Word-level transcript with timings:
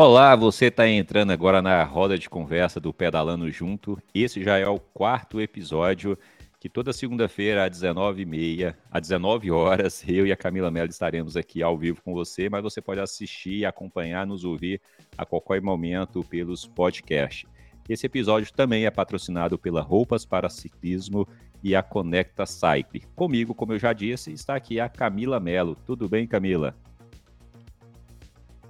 Olá, 0.00 0.36
você 0.36 0.66
está 0.66 0.88
entrando 0.88 1.32
agora 1.32 1.60
na 1.60 1.82
roda 1.82 2.16
de 2.16 2.30
conversa 2.30 2.78
do 2.78 2.94
Pedalando 2.94 3.50
Junto. 3.50 4.00
Esse 4.14 4.44
já 4.44 4.56
é 4.56 4.68
o 4.68 4.78
quarto 4.78 5.40
episódio 5.40 6.16
que 6.60 6.68
toda 6.68 6.92
segunda-feira 6.92 7.64
às 7.64 7.76
19h30, 7.80 8.76
às 8.92 9.02
19 9.02 9.50
horas, 9.50 10.04
eu 10.06 10.24
e 10.24 10.30
a 10.30 10.36
Camila 10.36 10.70
Mello 10.70 10.88
estaremos 10.88 11.36
aqui 11.36 11.64
ao 11.64 11.76
vivo 11.76 12.00
com 12.00 12.14
você, 12.14 12.48
mas 12.48 12.62
você 12.62 12.80
pode 12.80 13.00
assistir, 13.00 13.64
acompanhar, 13.64 14.24
nos 14.24 14.44
ouvir 14.44 14.80
a 15.16 15.26
qualquer 15.26 15.60
momento 15.60 16.22
pelos 16.22 16.64
podcasts. 16.64 17.50
Esse 17.88 18.06
episódio 18.06 18.52
também 18.52 18.86
é 18.86 18.92
patrocinado 18.92 19.58
pela 19.58 19.82
Roupas 19.82 20.24
para 20.24 20.48
Ciclismo 20.48 21.26
e 21.60 21.74
a 21.74 21.82
Conecta 21.82 22.46
Cycle. 22.46 23.02
Comigo, 23.16 23.52
como 23.52 23.72
eu 23.72 23.80
já 23.80 23.92
disse, 23.92 24.32
está 24.32 24.54
aqui 24.54 24.78
a 24.78 24.88
Camila 24.88 25.40
Mello. 25.40 25.76
Tudo 25.84 26.08
bem, 26.08 26.24
Camila? 26.24 26.76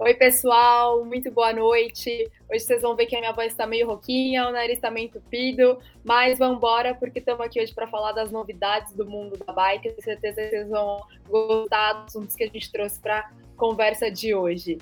Oi, 0.01 0.13
pessoal, 0.13 1.03
muito 1.03 1.29
boa 1.29 1.51
noite. 1.51 2.31
Hoje 2.49 2.63
vocês 2.63 2.81
vão 2.81 2.95
ver 2.95 3.05
que 3.05 3.17
a 3.17 3.19
minha 3.19 3.33
voz 3.33 3.47
está 3.47 3.67
meio 3.67 3.85
rouquinha, 3.85 4.47
o 4.47 4.51
nariz 4.53 4.75
está 4.75 4.89
meio 4.89 5.07
entupido, 5.07 5.77
mas 6.05 6.39
vamos 6.39 6.55
embora 6.55 6.95
porque 6.95 7.19
estamos 7.19 7.45
aqui 7.45 7.61
hoje 7.61 7.75
para 7.75 7.85
falar 7.85 8.13
das 8.13 8.31
novidades 8.31 8.93
do 8.93 9.05
mundo 9.05 9.37
da 9.45 9.51
bike. 9.51 9.89
Tenho 9.89 10.01
certeza 10.01 10.41
que 10.41 10.49
vocês 10.51 10.69
vão 10.69 11.01
gostar 11.27 11.91
dos 11.91 12.15
assuntos 12.15 12.33
que 12.33 12.45
a 12.45 12.47
gente 12.47 12.71
trouxe 12.71 12.97
para 12.97 13.29
conversa 13.57 14.09
de 14.09 14.33
hoje. 14.33 14.77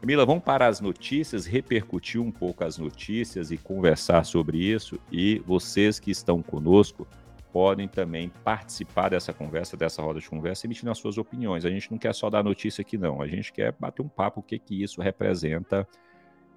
Camila, 0.00 0.26
vamos 0.26 0.44
para 0.44 0.66
as 0.66 0.80
notícias, 0.80 1.46
repercutir 1.46 2.20
um 2.20 2.30
pouco 2.30 2.64
as 2.64 2.78
notícias 2.78 3.50
e 3.50 3.56
conversar 3.56 4.24
sobre 4.24 4.58
isso. 4.58 4.98
E 5.10 5.42
vocês 5.46 5.98
que 5.98 6.10
estão 6.10 6.42
conosco, 6.42 7.06
podem 7.52 7.88
também 7.88 8.30
participar 8.44 9.08
dessa 9.08 9.32
conversa, 9.32 9.76
dessa 9.76 10.02
roda 10.02 10.20
de 10.20 10.28
conversa, 10.28 10.66
emitindo 10.66 10.90
as 10.90 10.98
suas 10.98 11.18
opiniões. 11.18 11.64
A 11.64 11.70
gente 11.70 11.90
não 11.90 11.98
quer 11.98 12.14
só 12.14 12.28
dar 12.28 12.42
notícia 12.42 12.82
aqui, 12.82 12.98
não. 12.98 13.22
A 13.22 13.26
gente 13.26 13.52
quer 13.52 13.74
bater 13.78 14.02
um 14.02 14.08
papo, 14.08 14.40
o 14.40 14.42
que, 14.42 14.58
que 14.58 14.82
isso 14.82 15.00
representa. 15.00 15.86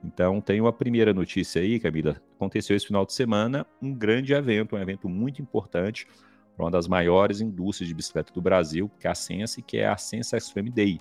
Então, 0.04 0.40
tem 0.40 0.62
uma 0.62 0.72
primeira 0.72 1.14
notícia 1.14 1.62
aí, 1.62 1.80
Camila. 1.80 2.22
Aconteceu 2.36 2.76
esse 2.76 2.88
final 2.88 3.06
de 3.06 3.14
semana 3.14 3.66
um 3.82 3.94
grande 3.94 4.34
evento, 4.34 4.76
um 4.76 4.80
evento 4.80 5.10
muito 5.10 5.42
importante 5.42 6.08
para 6.56 6.66
uma 6.66 6.72
das 6.72 6.88
maiores 6.88 7.42
indústrias 7.42 7.88
de 7.88 7.96
bicicleta 7.96 8.34
do 8.34 8.42
Brasil, 8.42 8.90
que 9.00 9.08
é 9.08 9.12
a 9.12 9.16
Sense, 9.16 9.62
que 9.62 9.78
é 9.78 9.88
a 9.88 9.98
Sense 9.98 10.36
Extreme 10.36 10.70
Day. 10.70 11.00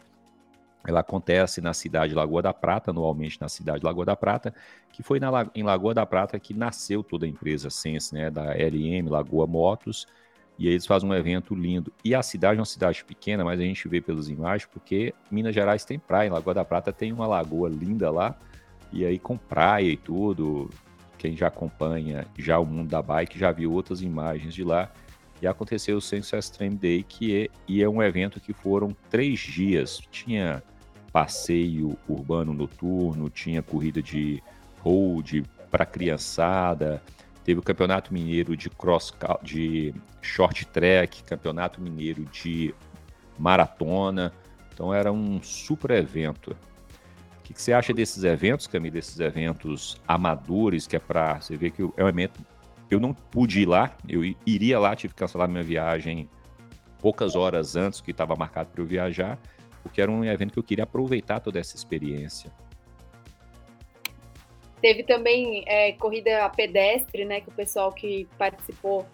Ela 0.86 1.00
acontece 1.00 1.60
na 1.60 1.74
cidade 1.74 2.10
de 2.10 2.14
Lagoa 2.14 2.40
da 2.40 2.54
Prata, 2.54 2.90
anualmente 2.90 3.40
na 3.40 3.48
cidade 3.48 3.80
de 3.80 3.86
Lagoa 3.86 4.04
da 4.04 4.16
Prata, 4.16 4.54
que 4.92 5.02
foi 5.02 5.20
na, 5.20 5.30
em 5.54 5.62
Lagoa 5.62 5.92
da 5.92 6.06
Prata 6.06 6.38
que 6.38 6.54
nasceu 6.54 7.02
toda 7.02 7.26
a 7.26 7.28
empresa 7.28 7.68
Sense, 7.68 8.14
né, 8.14 8.30
da 8.30 8.54
LM, 8.54 9.08
Lagoa 9.08 9.46
Motos, 9.46 10.06
e 10.58 10.66
aí 10.66 10.72
eles 10.72 10.86
fazem 10.86 11.08
um 11.08 11.14
evento 11.14 11.54
lindo. 11.54 11.92
E 12.04 12.14
a 12.14 12.22
cidade 12.22 12.58
é 12.58 12.60
uma 12.60 12.66
cidade 12.66 13.04
pequena, 13.04 13.44
mas 13.44 13.60
a 13.60 13.62
gente 13.62 13.86
vê 13.88 14.00
pelas 14.00 14.28
imagens, 14.28 14.68
porque 14.72 15.14
Minas 15.30 15.54
Gerais 15.54 15.84
tem 15.84 15.98
praia, 15.98 16.28
em 16.28 16.32
Lagoa 16.32 16.54
da 16.54 16.64
Prata 16.64 16.92
tem 16.92 17.12
uma 17.12 17.26
lagoa 17.26 17.68
linda 17.68 18.10
lá, 18.10 18.36
e 18.92 19.04
aí 19.04 19.18
com 19.18 19.36
praia 19.36 19.86
e 19.86 19.96
tudo, 19.96 20.70
quem 21.18 21.36
já 21.36 21.48
acompanha 21.48 22.26
já 22.38 22.58
o 22.58 22.64
mundo 22.64 22.88
da 22.88 23.02
bike 23.02 23.38
já 23.38 23.52
viu 23.52 23.72
outras 23.72 24.00
imagens 24.00 24.54
de 24.54 24.64
lá, 24.64 24.90
e 25.40 25.46
aconteceu 25.46 25.96
o 25.96 26.00
Sense 26.00 26.34
Extreme 26.36 26.76
Day, 26.76 27.02
que 27.02 27.44
é, 27.44 27.48
e 27.66 27.82
é 27.82 27.88
um 27.88 28.02
evento 28.02 28.40
que 28.40 28.52
foram 28.52 28.94
três 29.08 29.38
dias. 29.38 30.00
Tinha 30.10 30.62
passeio 31.12 31.96
urbano 32.08 32.52
noturno, 32.52 33.30
tinha 33.30 33.62
corrida 33.62 34.02
de 34.02 34.42
road 34.80 35.44
para 35.70 35.86
criançada, 35.86 37.02
teve 37.44 37.60
o 37.60 37.62
Campeonato 37.62 38.12
Mineiro 38.12 38.56
de 38.56 38.68
cross 38.68 39.12
de 39.42 39.94
short 40.20 40.66
track, 40.66 41.22
Campeonato 41.22 41.80
Mineiro 41.80 42.24
de 42.26 42.74
maratona. 43.38 44.32
Então 44.72 44.92
era 44.92 45.12
um 45.12 45.42
super 45.42 45.90
evento. 45.92 46.56
O 47.38 47.42
que, 47.42 47.54
que 47.54 47.62
você 47.62 47.72
acha 47.72 47.94
desses 47.94 48.24
eventos, 48.24 48.66
Camila? 48.66 48.94
Desses 48.94 49.18
eventos 49.20 50.00
amadores, 50.06 50.86
que 50.86 50.96
é 50.96 50.98
para 50.98 51.40
você 51.40 51.56
ver 51.56 51.70
que 51.70 51.82
é 51.96 52.04
um 52.04 52.08
evento 52.08 52.40
eu 52.90 52.98
não 52.98 53.12
pude 53.12 53.60
ir 53.60 53.66
lá, 53.66 53.96
eu 54.08 54.22
iria 54.46 54.78
lá, 54.78 54.96
tive 54.96 55.14
que 55.14 55.20
cancelar 55.20 55.48
minha 55.48 55.62
viagem 55.62 56.28
poucas 57.00 57.36
horas 57.36 57.76
antes 57.76 58.00
que 58.00 58.10
estava 58.10 58.34
marcado 58.34 58.70
para 58.70 58.82
eu 58.82 58.86
viajar, 58.86 59.38
porque 59.82 60.00
era 60.00 60.10
um 60.10 60.24
evento 60.24 60.52
que 60.52 60.58
eu 60.58 60.62
queria 60.62 60.84
aproveitar 60.84 61.40
toda 61.40 61.58
essa 61.58 61.76
experiência. 61.76 62.50
Teve 64.80 65.02
também 65.02 65.64
é, 65.66 65.92
corrida 65.92 66.48
pedestre, 66.50 67.24
né, 67.24 67.40
que 67.40 67.48
o 67.48 67.52
pessoal 67.52 67.92
que 67.92 68.28
participou 68.38 69.06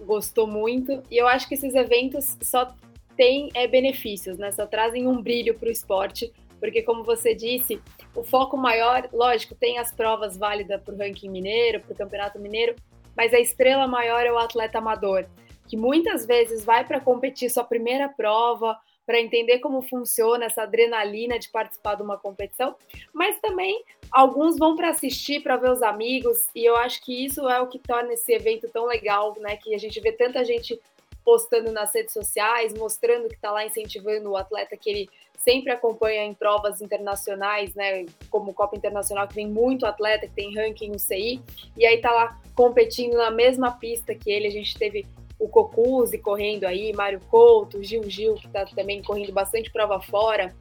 gostou 0.00 0.46
muito. 0.46 1.02
E 1.10 1.18
eu 1.18 1.28
acho 1.28 1.46
que 1.46 1.54
esses 1.54 1.74
eventos 1.74 2.36
só 2.40 2.74
têm 3.16 3.50
é, 3.54 3.66
benefícios, 3.66 4.38
né, 4.38 4.50
só 4.50 4.66
trazem 4.66 5.06
um 5.06 5.20
brilho 5.20 5.54
para 5.54 5.68
o 5.68 5.72
esporte, 5.72 6.32
porque 6.58 6.82
como 6.82 7.04
você 7.04 7.34
disse, 7.34 7.80
o 8.14 8.22
foco 8.22 8.56
maior, 8.56 9.08
lógico, 9.12 9.54
tem 9.54 9.78
as 9.78 9.92
provas 9.92 10.36
válidas 10.36 10.80
para 10.82 10.94
o 10.94 10.98
ranking 10.98 11.28
mineiro, 11.28 11.80
para 11.80 11.92
o 11.92 11.96
campeonato 11.96 12.38
mineiro, 12.38 12.74
mas 13.16 13.32
a 13.34 13.40
estrela 13.40 13.86
maior 13.86 14.24
é 14.24 14.32
o 14.32 14.38
atleta 14.38 14.78
amador, 14.78 15.26
que 15.68 15.76
muitas 15.76 16.26
vezes 16.26 16.64
vai 16.64 16.84
para 16.84 17.00
competir 17.00 17.50
sua 17.50 17.64
primeira 17.64 18.08
prova, 18.08 18.78
para 19.06 19.20
entender 19.20 19.58
como 19.58 19.82
funciona 19.82 20.44
essa 20.44 20.62
adrenalina 20.62 21.38
de 21.38 21.48
participar 21.48 21.96
de 21.96 22.02
uma 22.02 22.16
competição, 22.16 22.76
mas 23.12 23.40
também 23.40 23.82
alguns 24.10 24.56
vão 24.56 24.76
para 24.76 24.90
assistir, 24.90 25.42
para 25.42 25.56
ver 25.56 25.70
os 25.70 25.82
amigos, 25.82 26.46
e 26.54 26.64
eu 26.64 26.76
acho 26.76 27.02
que 27.04 27.24
isso 27.24 27.48
é 27.48 27.60
o 27.60 27.66
que 27.66 27.78
torna 27.78 28.12
esse 28.12 28.32
evento 28.32 28.68
tão 28.72 28.86
legal, 28.86 29.34
né? 29.40 29.56
Que 29.56 29.74
a 29.74 29.78
gente 29.78 29.98
vê 30.00 30.12
tanta 30.12 30.44
gente 30.44 30.80
postando 31.24 31.70
nas 31.72 31.94
redes 31.94 32.12
sociais, 32.12 32.72
mostrando 32.74 33.28
que 33.28 33.34
está 33.34 33.50
lá 33.50 33.64
incentivando 33.64 34.30
o 34.30 34.36
atleta 34.36 34.76
que 34.76 34.90
ele 34.90 35.10
sempre 35.38 35.72
acompanha 35.72 36.24
em 36.24 36.34
provas 36.34 36.82
internacionais, 36.82 37.74
né, 37.74 38.04
como 38.28 38.52
Copa 38.52 38.76
Internacional, 38.76 39.26
que 39.26 39.34
vem 39.34 39.48
muito 39.48 39.86
atleta, 39.86 40.26
que 40.26 40.34
tem 40.34 40.54
ranking 40.54 40.90
no 40.90 40.98
CI, 40.98 41.40
e 41.76 41.86
aí 41.86 41.98
tá 41.98 42.10
lá 42.12 42.38
competindo 42.54 43.16
na 43.16 43.30
mesma 43.30 43.72
pista 43.72 44.14
que 44.14 44.30
ele. 44.30 44.46
A 44.46 44.50
gente 44.50 44.76
teve 44.78 45.06
o 45.38 45.48
Cocuzzi 45.48 46.18
correndo 46.18 46.64
aí, 46.64 46.92
Mário 46.92 47.20
Couto, 47.30 47.82
Gil 47.82 48.08
Gil, 48.08 48.34
que 48.34 48.48
tá 48.48 48.66
também 48.66 49.02
correndo 49.02 49.32
bastante 49.32 49.70
prova 49.70 49.98
fora. 49.98 50.54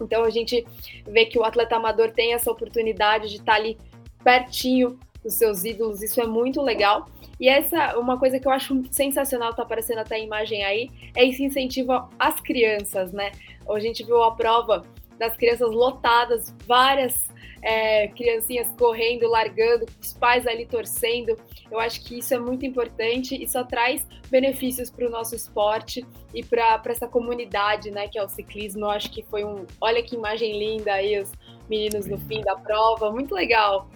Então 0.00 0.24
a 0.24 0.30
gente 0.30 0.66
vê 1.06 1.24
que 1.24 1.38
o 1.38 1.44
atleta 1.44 1.76
amador 1.76 2.10
tem 2.10 2.34
essa 2.34 2.50
oportunidade 2.50 3.28
de 3.28 3.36
estar 3.36 3.52
tá 3.52 3.58
ali 3.58 3.78
pertinho 4.24 4.98
dos 5.24 5.34
seus 5.34 5.64
ídolos, 5.64 6.02
isso 6.02 6.20
é 6.20 6.26
muito 6.26 6.60
legal. 6.60 7.08
E 7.40 7.48
essa, 7.48 7.98
uma 7.98 8.18
coisa 8.18 8.38
que 8.38 8.46
eu 8.46 8.52
acho 8.52 8.84
sensacional, 8.90 9.54
tá 9.54 9.62
aparecendo 9.62 9.98
até 9.98 10.16
a 10.16 10.18
imagem 10.18 10.64
aí, 10.64 10.90
é 11.16 11.26
esse 11.26 11.42
incentivo 11.42 12.08
às 12.18 12.40
crianças, 12.40 13.12
né? 13.12 13.32
A 13.68 13.78
gente 13.80 14.04
viu 14.04 14.22
a 14.22 14.34
prova 14.34 14.84
das 15.18 15.36
crianças 15.36 15.70
lotadas, 15.70 16.54
várias 16.66 17.28
é, 17.64 18.08
criancinhas 18.08 18.68
correndo, 18.78 19.26
largando, 19.26 19.86
os 20.00 20.12
pais 20.12 20.46
ali 20.46 20.66
torcendo. 20.66 21.36
Eu 21.70 21.80
acho 21.80 22.04
que 22.04 22.18
isso 22.18 22.34
é 22.34 22.38
muito 22.38 22.66
importante 22.66 23.42
e 23.42 23.48
só 23.48 23.64
traz 23.64 24.06
benefícios 24.30 24.90
para 24.90 25.06
o 25.06 25.10
nosso 25.10 25.34
esporte 25.34 26.06
e 26.34 26.44
para 26.44 26.80
essa 26.86 27.08
comunidade, 27.08 27.90
né, 27.90 28.06
que 28.06 28.18
é 28.18 28.22
o 28.22 28.28
ciclismo. 28.28 28.84
Eu 28.84 28.90
acho 28.90 29.10
que 29.10 29.22
foi 29.22 29.44
um. 29.44 29.64
Olha 29.80 30.02
que 30.02 30.14
imagem 30.14 30.58
linda 30.58 30.92
aí, 30.92 31.18
os 31.18 31.32
meninos 31.68 32.06
no 32.06 32.18
fim 32.18 32.42
da 32.42 32.54
prova, 32.54 33.10
muito 33.10 33.34
legal. 33.34 33.88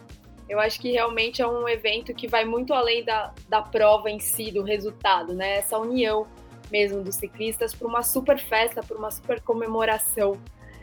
Eu 0.48 0.58
acho 0.58 0.80
que 0.80 0.90
realmente 0.90 1.42
é 1.42 1.46
um 1.46 1.68
evento 1.68 2.14
que 2.14 2.26
vai 2.26 2.44
muito 2.44 2.72
além 2.72 3.04
da, 3.04 3.34
da 3.48 3.60
prova 3.60 4.10
em 4.10 4.18
si, 4.18 4.50
do 4.50 4.62
resultado, 4.62 5.34
né? 5.34 5.58
Essa 5.58 5.78
união 5.78 6.26
mesmo 6.70 7.02
dos 7.02 7.16
ciclistas 7.16 7.74
para 7.74 7.86
uma 7.86 8.02
super 8.02 8.38
festa, 8.38 8.82
para 8.82 8.96
uma 8.96 9.10
super 9.10 9.40
comemoração 9.40 10.38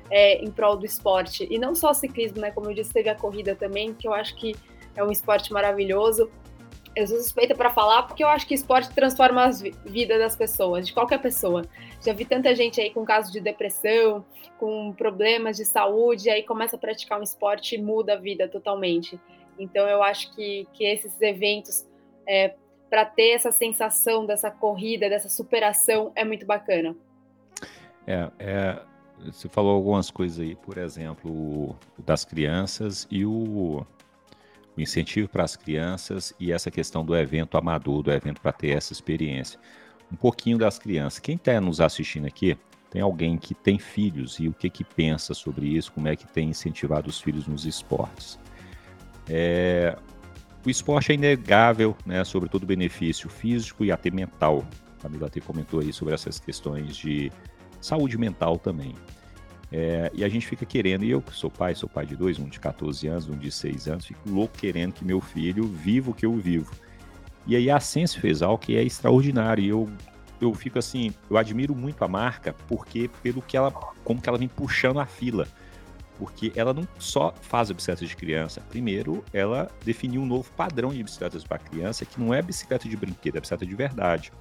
é, 0.09 0.43
em 0.43 0.51
prol 0.51 0.77
do 0.77 0.85
esporte. 0.85 1.47
E 1.49 1.57
não 1.57 1.75
só 1.75 1.93
ciclismo, 1.93 2.39
né? 2.39 2.51
Como 2.51 2.69
eu 2.69 2.73
disse, 2.73 2.93
teve 2.93 3.09
a 3.09 3.15
corrida 3.15 3.55
também, 3.55 3.93
que 3.93 4.07
eu 4.07 4.13
acho 4.13 4.35
que 4.35 4.55
é 4.95 5.03
um 5.03 5.11
esporte 5.11 5.51
maravilhoso. 5.51 6.29
Eu 6.95 7.05
sou 7.07 7.17
suspeita 7.17 7.53
para 7.53 7.69
falar 7.69 8.03
porque 8.03 8.23
eu 8.23 8.27
acho 8.27 8.47
que 8.47 8.53
esporte 8.53 8.89
transforma 8.93 9.43
as 9.43 9.61
vidas 9.61 10.17
das 10.17 10.35
pessoas, 10.35 10.87
de 10.87 10.93
qualquer 10.93 11.21
pessoa. 11.21 11.63
Já 12.01 12.13
vi 12.13 12.23
tanta 12.23 12.55
gente 12.55 12.79
aí 12.79 12.89
com 12.89 13.03
casos 13.03 13.33
de 13.33 13.41
depressão, 13.41 14.23
com 14.57 14.93
problemas 14.93 15.57
de 15.57 15.65
saúde, 15.65 16.29
aí 16.29 16.41
começa 16.43 16.77
a 16.77 16.79
praticar 16.79 17.19
um 17.19 17.23
esporte 17.23 17.75
e 17.75 17.81
muda 17.81 18.13
a 18.13 18.15
vida 18.15 18.47
totalmente. 18.47 19.19
Então 19.57 19.87
eu 19.87 20.03
acho 20.03 20.33
que, 20.35 20.67
que 20.73 20.83
esses 20.83 21.19
eventos, 21.21 21.85
é, 22.27 22.55
para 22.89 23.05
ter 23.05 23.31
essa 23.31 23.51
sensação 23.51 24.25
dessa 24.25 24.51
corrida, 24.51 25.09
dessa 25.09 25.29
superação, 25.29 26.11
é 26.15 26.23
muito 26.23 26.45
bacana. 26.45 26.95
É, 28.07 28.29
é, 28.39 28.79
você 29.23 29.49
falou 29.49 29.75
algumas 29.75 30.11
coisas 30.11 30.39
aí, 30.39 30.55
por 30.55 30.77
exemplo, 30.77 31.31
o, 31.31 31.75
das 32.05 32.23
crianças 32.23 33.07
e 33.09 33.25
o, 33.25 33.85
o 34.77 34.81
incentivo 34.81 35.27
para 35.27 35.43
as 35.43 35.55
crianças 35.55 36.33
e 36.39 36.51
essa 36.51 36.69
questão 36.69 37.03
do 37.03 37.15
evento 37.15 37.57
amador, 37.57 38.03
do 38.03 38.11
evento 38.11 38.41
para 38.41 38.51
ter 38.51 38.69
essa 38.69 38.93
experiência. 38.93 39.59
Um 40.11 40.15
pouquinho 40.15 40.57
das 40.57 40.77
crianças. 40.77 41.19
Quem 41.19 41.35
está 41.35 41.59
nos 41.59 41.81
assistindo 41.81 42.27
aqui, 42.27 42.57
tem 42.91 43.01
alguém 43.01 43.37
que 43.37 43.53
tem 43.53 43.79
filhos 43.79 44.39
e 44.39 44.47
o 44.47 44.53
que, 44.53 44.69
que 44.69 44.83
pensa 44.83 45.33
sobre 45.33 45.67
isso, 45.67 45.91
como 45.91 46.07
é 46.07 46.15
que 46.15 46.27
tem 46.27 46.49
incentivado 46.49 47.09
os 47.09 47.19
filhos 47.19 47.47
nos 47.47 47.65
esportes. 47.65 48.39
É, 49.29 49.97
o 50.65 50.69
esporte 50.69 51.11
é 51.11 51.15
inegável, 51.15 51.95
né, 52.05 52.23
sobre 52.23 52.49
todo 52.49 52.63
o 52.63 52.65
benefício 52.65 53.29
físico 53.29 53.85
e 53.85 53.91
até 53.91 54.09
mental. 54.09 54.65
A 54.99 55.03
Camila 55.03 55.27
até 55.27 55.39
comentou 55.39 55.79
aí 55.79 55.93
sobre 55.93 56.13
essas 56.13 56.39
questões 56.39 56.95
de 56.95 57.31
saúde 57.79 58.17
mental 58.17 58.57
também. 58.57 58.95
É, 59.71 60.11
e 60.13 60.23
a 60.23 60.29
gente 60.29 60.47
fica 60.47 60.65
querendo, 60.65 61.03
e 61.03 61.11
eu 61.11 61.21
que 61.21 61.35
sou 61.35 61.49
pai, 61.49 61.75
sou 61.75 61.89
pai 61.89 62.05
de 62.05 62.15
dois, 62.15 62.39
um 62.39 62.45
de 62.45 62.59
14 62.59 63.07
anos, 63.07 63.27
um 63.27 63.37
de 63.37 63.51
6 63.51 63.87
anos, 63.87 64.05
fico 64.05 64.29
louco 64.29 64.57
querendo 64.57 64.93
que 64.93 65.03
meu 65.03 65.19
filho 65.19 65.65
viva 65.65 66.11
o 66.11 66.13
que 66.13 66.25
eu 66.25 66.33
vivo. 66.33 66.71
E 67.47 67.55
aí 67.55 67.69
a 67.69 67.79
Sense 67.79 68.19
fez 68.19 68.41
algo 68.41 68.57
que 68.57 68.75
é 68.75 68.83
extraordinário. 68.83 69.63
E 69.63 69.69
eu, 69.69 69.89
eu 70.41 70.53
fico 70.53 70.79
assim, 70.79 71.13
eu 71.29 71.37
admiro 71.37 71.75
muito 71.75 72.03
a 72.03 72.07
marca, 72.07 72.55
porque 72.67 73.09
pelo 73.21 73.41
que 73.41 73.55
ela, 73.55 73.71
como 73.71 74.21
que 74.21 74.27
ela 74.27 74.37
vem 74.37 74.47
puxando 74.47 74.99
a 74.99 75.05
fila. 75.05 75.47
Porque 76.17 76.51
ela 76.55 76.73
não 76.73 76.87
só 76.97 77.33
faz 77.41 77.69
a 77.69 77.73
bicicleta 77.73 78.05
de 78.05 78.15
criança. 78.15 78.61
Primeiro, 78.69 79.23
ela 79.33 79.69
definiu 79.83 80.21
um 80.21 80.25
novo 80.25 80.49
padrão 80.55 80.89
de 80.89 81.03
bicicletas 81.03 81.43
para 81.43 81.57
criança, 81.57 82.05
que 82.05 82.19
não 82.19 82.33
é 82.33 82.41
bicicleta 82.41 82.87
de 82.87 82.95
brinquedo, 82.95 83.37
é 83.37 83.41
bicicleta 83.41 83.65
de 83.65 83.75
verdade. 83.75 84.31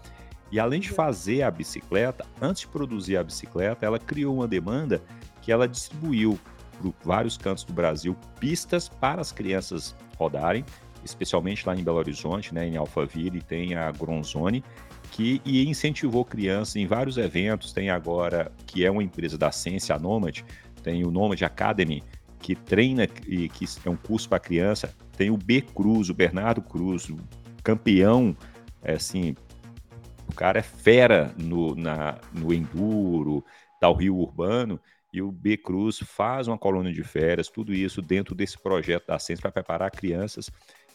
E 0.53 0.61
além 0.61 0.81
de 0.81 0.91
fazer 0.91 1.43
a 1.43 1.51
bicicleta, 1.51 2.25
antes 2.41 2.61
de 2.61 2.69
produzir 2.69 3.17
a 3.17 3.25
bicicleta, 3.25 3.85
ela 3.85 3.99
criou 3.99 4.37
uma 4.37 4.47
demanda 4.47 5.03
que 5.43 5.51
ela 5.51 5.67
distribuiu 5.67 6.39
para 6.81 6.93
vários 7.03 7.37
cantos 7.37 7.65
do 7.65 7.73
Brasil 7.73 8.17
pistas 8.39 8.89
para 8.89 9.21
as 9.21 9.33
crianças 9.33 9.97
rodarem, 10.17 10.65
especialmente 11.05 11.67
lá 11.67 11.75
em 11.75 11.83
Belo 11.83 11.99
Horizonte, 11.99 12.55
né, 12.55 12.67
em 12.67 12.77
Alphaville, 12.77 13.43
tem 13.43 13.75
a 13.75 13.91
Gronzone, 13.91 14.65
que 15.11 15.41
e 15.45 15.69
incentivou 15.69 16.25
crianças 16.25 16.77
em 16.77 16.87
vários 16.87 17.17
eventos. 17.17 17.73
Tem 17.73 17.91
agora, 17.91 18.51
que 18.67 18.85
é 18.85 18.91
uma 18.91 19.03
empresa 19.03 19.37
da 19.37 19.53
Ciência, 19.53 19.95
a 19.95 19.99
Nomad, 19.99 20.43
tem 20.85 21.03
o 21.03 21.11
Nomad 21.11 21.43
Academy, 21.43 22.05
que 22.39 22.55
treina 22.55 23.09
e 23.27 23.49
que 23.49 23.65
é 23.85 23.91
um 23.91 23.97
curso 23.97 24.29
para 24.29 24.39
criança. 24.39 24.95
Tem 25.17 25.31
o 25.31 25.37
B 25.37 25.63
Cruz, 25.63 26.11
o 26.11 26.15
Bernardo 26.15 26.61
Cruz, 26.61 27.09
o 27.09 27.17
campeão, 27.65 28.37
é, 28.83 28.93
assim, 28.93 29.35
o 30.29 30.35
cara 30.35 30.59
é 30.59 30.63
fera 30.63 31.35
no, 31.39 31.75
na, 31.75 32.19
no 32.33 32.53
enduro, 32.53 33.43
tal 33.81 33.95
rio 33.95 34.17
urbano, 34.17 34.79
e 35.11 35.23
o 35.23 35.33
B 35.33 35.57
Cruz 35.57 36.01
faz 36.01 36.47
uma 36.47 36.59
colônia 36.59 36.93
de 36.93 37.03
férias, 37.03 37.49
tudo 37.49 37.73
isso 37.73 38.03
dentro 38.03 38.35
desse 38.35 38.59
projeto 38.59 39.07
da 39.07 39.19
Ciência 39.19 39.41
para 39.41 39.53
preparar 39.53 39.91
crianças. 39.91 40.51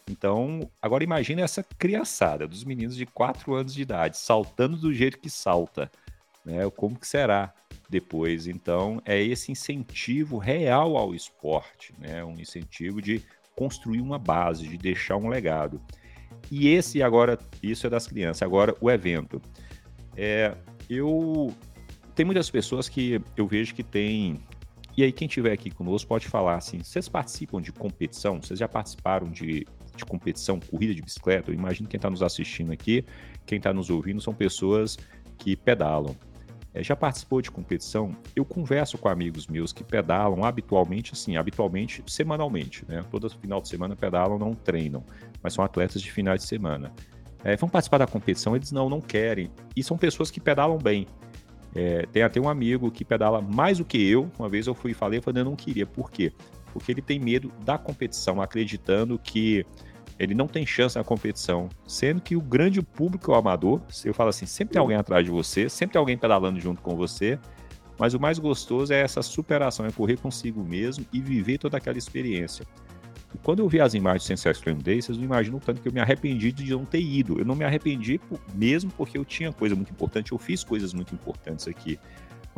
Então, 0.07 0.69
agora 0.81 1.03
imagine 1.03 1.41
essa 1.41 1.63
criançada 1.63 2.47
dos 2.47 2.63
meninos 2.63 2.95
de 2.95 3.05
4 3.05 3.53
anos 3.53 3.73
de 3.73 3.81
idade, 3.81 4.17
saltando 4.17 4.77
do 4.77 4.93
jeito 4.93 5.19
que 5.19 5.29
salta. 5.29 5.89
Né? 6.45 6.69
Como 6.71 6.99
que 6.99 7.07
será 7.07 7.53
depois? 7.89 8.47
Então, 8.47 9.01
é 9.05 9.21
esse 9.21 9.51
incentivo 9.51 10.37
real 10.37 10.95
ao 10.95 11.13
esporte, 11.13 11.93
né? 11.97 12.23
um 12.23 12.39
incentivo 12.39 13.01
de 13.01 13.21
construir 13.55 14.01
uma 14.01 14.19
base, 14.19 14.67
de 14.67 14.77
deixar 14.77 15.17
um 15.17 15.27
legado. 15.27 15.81
E 16.51 16.69
esse 16.69 17.01
agora, 17.03 17.37
isso 17.61 17.87
é 17.87 17.89
das 17.89 18.07
crianças. 18.07 18.41
Agora, 18.41 18.75
o 18.79 18.89
evento. 18.89 19.41
É, 20.15 20.55
eu 20.89 21.53
tem 22.19 22.25
muitas 22.25 22.49
pessoas 22.49 22.89
que 22.89 23.21
eu 23.37 23.47
vejo 23.47 23.73
que 23.73 23.81
tem. 23.81 24.43
E 24.97 25.03
aí, 25.03 25.11
quem 25.13 25.25
estiver 25.25 25.53
aqui 25.53 25.71
conosco 25.71 26.09
pode 26.09 26.27
falar 26.27 26.55
assim: 26.55 26.83
vocês 26.83 27.07
participam 27.07 27.61
de 27.61 27.71
competição? 27.71 28.41
Vocês 28.41 28.59
já 28.59 28.67
participaram 28.67 29.29
de, 29.29 29.65
de 29.95 30.05
competição, 30.05 30.59
corrida 30.59 30.93
de 30.93 31.01
bicicleta? 31.01 31.49
Eu 31.49 31.55
imagino 31.55 31.87
quem 31.87 31.97
está 31.97 32.09
nos 32.09 32.21
assistindo 32.21 32.73
aqui, 32.73 33.05
quem 33.45 33.57
está 33.57 33.71
nos 33.71 33.89
ouvindo, 33.89 34.19
são 34.19 34.33
pessoas 34.33 34.97
que 35.37 35.55
pedalam. 35.55 36.13
É, 36.73 36.83
já 36.83 36.95
participou 36.95 37.41
de 37.41 37.49
competição? 37.49 38.15
Eu 38.35 38.45
converso 38.45 38.97
com 38.97 39.09
amigos 39.09 39.47
meus 39.47 39.73
que 39.73 39.83
pedalam 39.83 40.43
habitualmente, 40.43 41.13
assim, 41.13 41.35
habitualmente, 41.35 42.03
semanalmente, 42.05 42.85
né? 42.87 43.03
Todo 43.09 43.29
final 43.29 43.59
de 43.59 43.67
semana 43.67 43.95
pedalam, 43.95 44.37
não 44.37 44.53
treinam, 44.53 45.03
mas 45.41 45.53
são 45.53 45.63
atletas 45.63 46.01
de 46.01 46.11
finais 46.11 46.41
de 46.41 46.47
semana. 46.47 46.91
É, 47.43 47.55
vão 47.55 47.69
participar 47.69 47.97
da 47.97 48.07
competição? 48.07 48.55
Eles 48.55 48.71
não, 48.71 48.89
não 48.89 49.01
querem. 49.01 49.49
E 49.75 49.81
são 49.81 49.97
pessoas 49.97 50.29
que 50.29 50.39
pedalam 50.39 50.77
bem. 50.77 51.07
É, 51.73 52.05
tem 52.07 52.23
até 52.23 52.39
um 52.39 52.49
amigo 52.49 52.91
que 52.91 53.05
pedala 53.05 53.41
mais 53.41 53.77
do 53.77 53.85
que 53.85 53.97
eu. 53.97 54.29
Uma 54.37 54.49
vez 54.49 54.67
eu 54.67 54.75
fui 54.75 54.91
e 54.91 54.93
falei, 54.93 55.21
falei, 55.21 55.41
eu 55.41 55.45
não 55.45 55.55
queria. 55.55 55.85
Por 55.85 56.11
quê? 56.11 56.31
Porque 56.73 56.91
ele 56.91 57.01
tem 57.01 57.19
medo 57.19 57.51
da 57.63 57.77
competição, 57.77 58.41
acreditando 58.41 59.17
que 59.17 59.65
ele 60.19 60.35
não 60.35 60.47
tem 60.47 60.65
chance 60.65 60.97
na 60.97 61.03
competição, 61.03 61.69
sendo 61.87 62.21
que 62.21 62.35
o 62.35 62.41
grande 62.41 62.81
público 62.81 63.31
é 63.31 63.35
o 63.35 63.37
amador. 63.37 63.81
Eu 64.03 64.13
falo 64.13 64.29
assim, 64.29 64.45
sempre 64.45 64.73
tem 64.73 64.79
alguém 64.79 64.97
atrás 64.97 65.23
de 65.23 65.31
você, 65.31 65.69
sempre 65.69 65.93
tem 65.93 65.99
alguém 65.99 66.17
pedalando 66.17 66.59
junto 66.59 66.81
com 66.81 66.95
você, 66.95 67.39
mas 67.97 68.13
o 68.13 68.19
mais 68.19 68.37
gostoso 68.37 68.91
é 68.91 68.99
essa 68.99 69.21
superação, 69.21 69.85
é 69.85 69.91
correr 69.91 70.17
consigo 70.17 70.61
mesmo 70.61 71.05
e 71.13 71.21
viver 71.21 71.57
toda 71.57 71.77
aquela 71.77 71.97
experiência. 71.97 72.65
E 73.33 73.37
quando 73.37 73.59
eu 73.59 73.69
vi 73.69 73.79
as 73.79 73.93
imagens 73.93 74.23
do 74.23 74.27
Sensei 74.27 74.51
Extreme 74.51 74.81
Day, 74.81 75.01
vocês 75.01 75.17
não 75.17 75.23
imaginam 75.23 75.57
o 75.57 75.61
tanto 75.61 75.81
que 75.81 75.87
eu 75.87 75.93
me 75.93 75.99
arrependi 75.99 76.51
de 76.51 76.71
não 76.71 76.83
ter 76.83 77.01
ido. 77.01 77.39
Eu 77.39 77.45
não 77.45 77.55
me 77.55 77.63
arrependi 77.63 78.19
mesmo 78.53 78.91
porque 78.97 79.17
eu 79.17 79.23
tinha 79.23 79.53
coisa 79.53 79.75
muito 79.75 79.91
importante, 79.91 80.31
eu 80.31 80.37
fiz 80.37 80.63
coisas 80.63 80.93
muito 80.93 81.13
importantes 81.13 81.67
aqui 81.67 81.97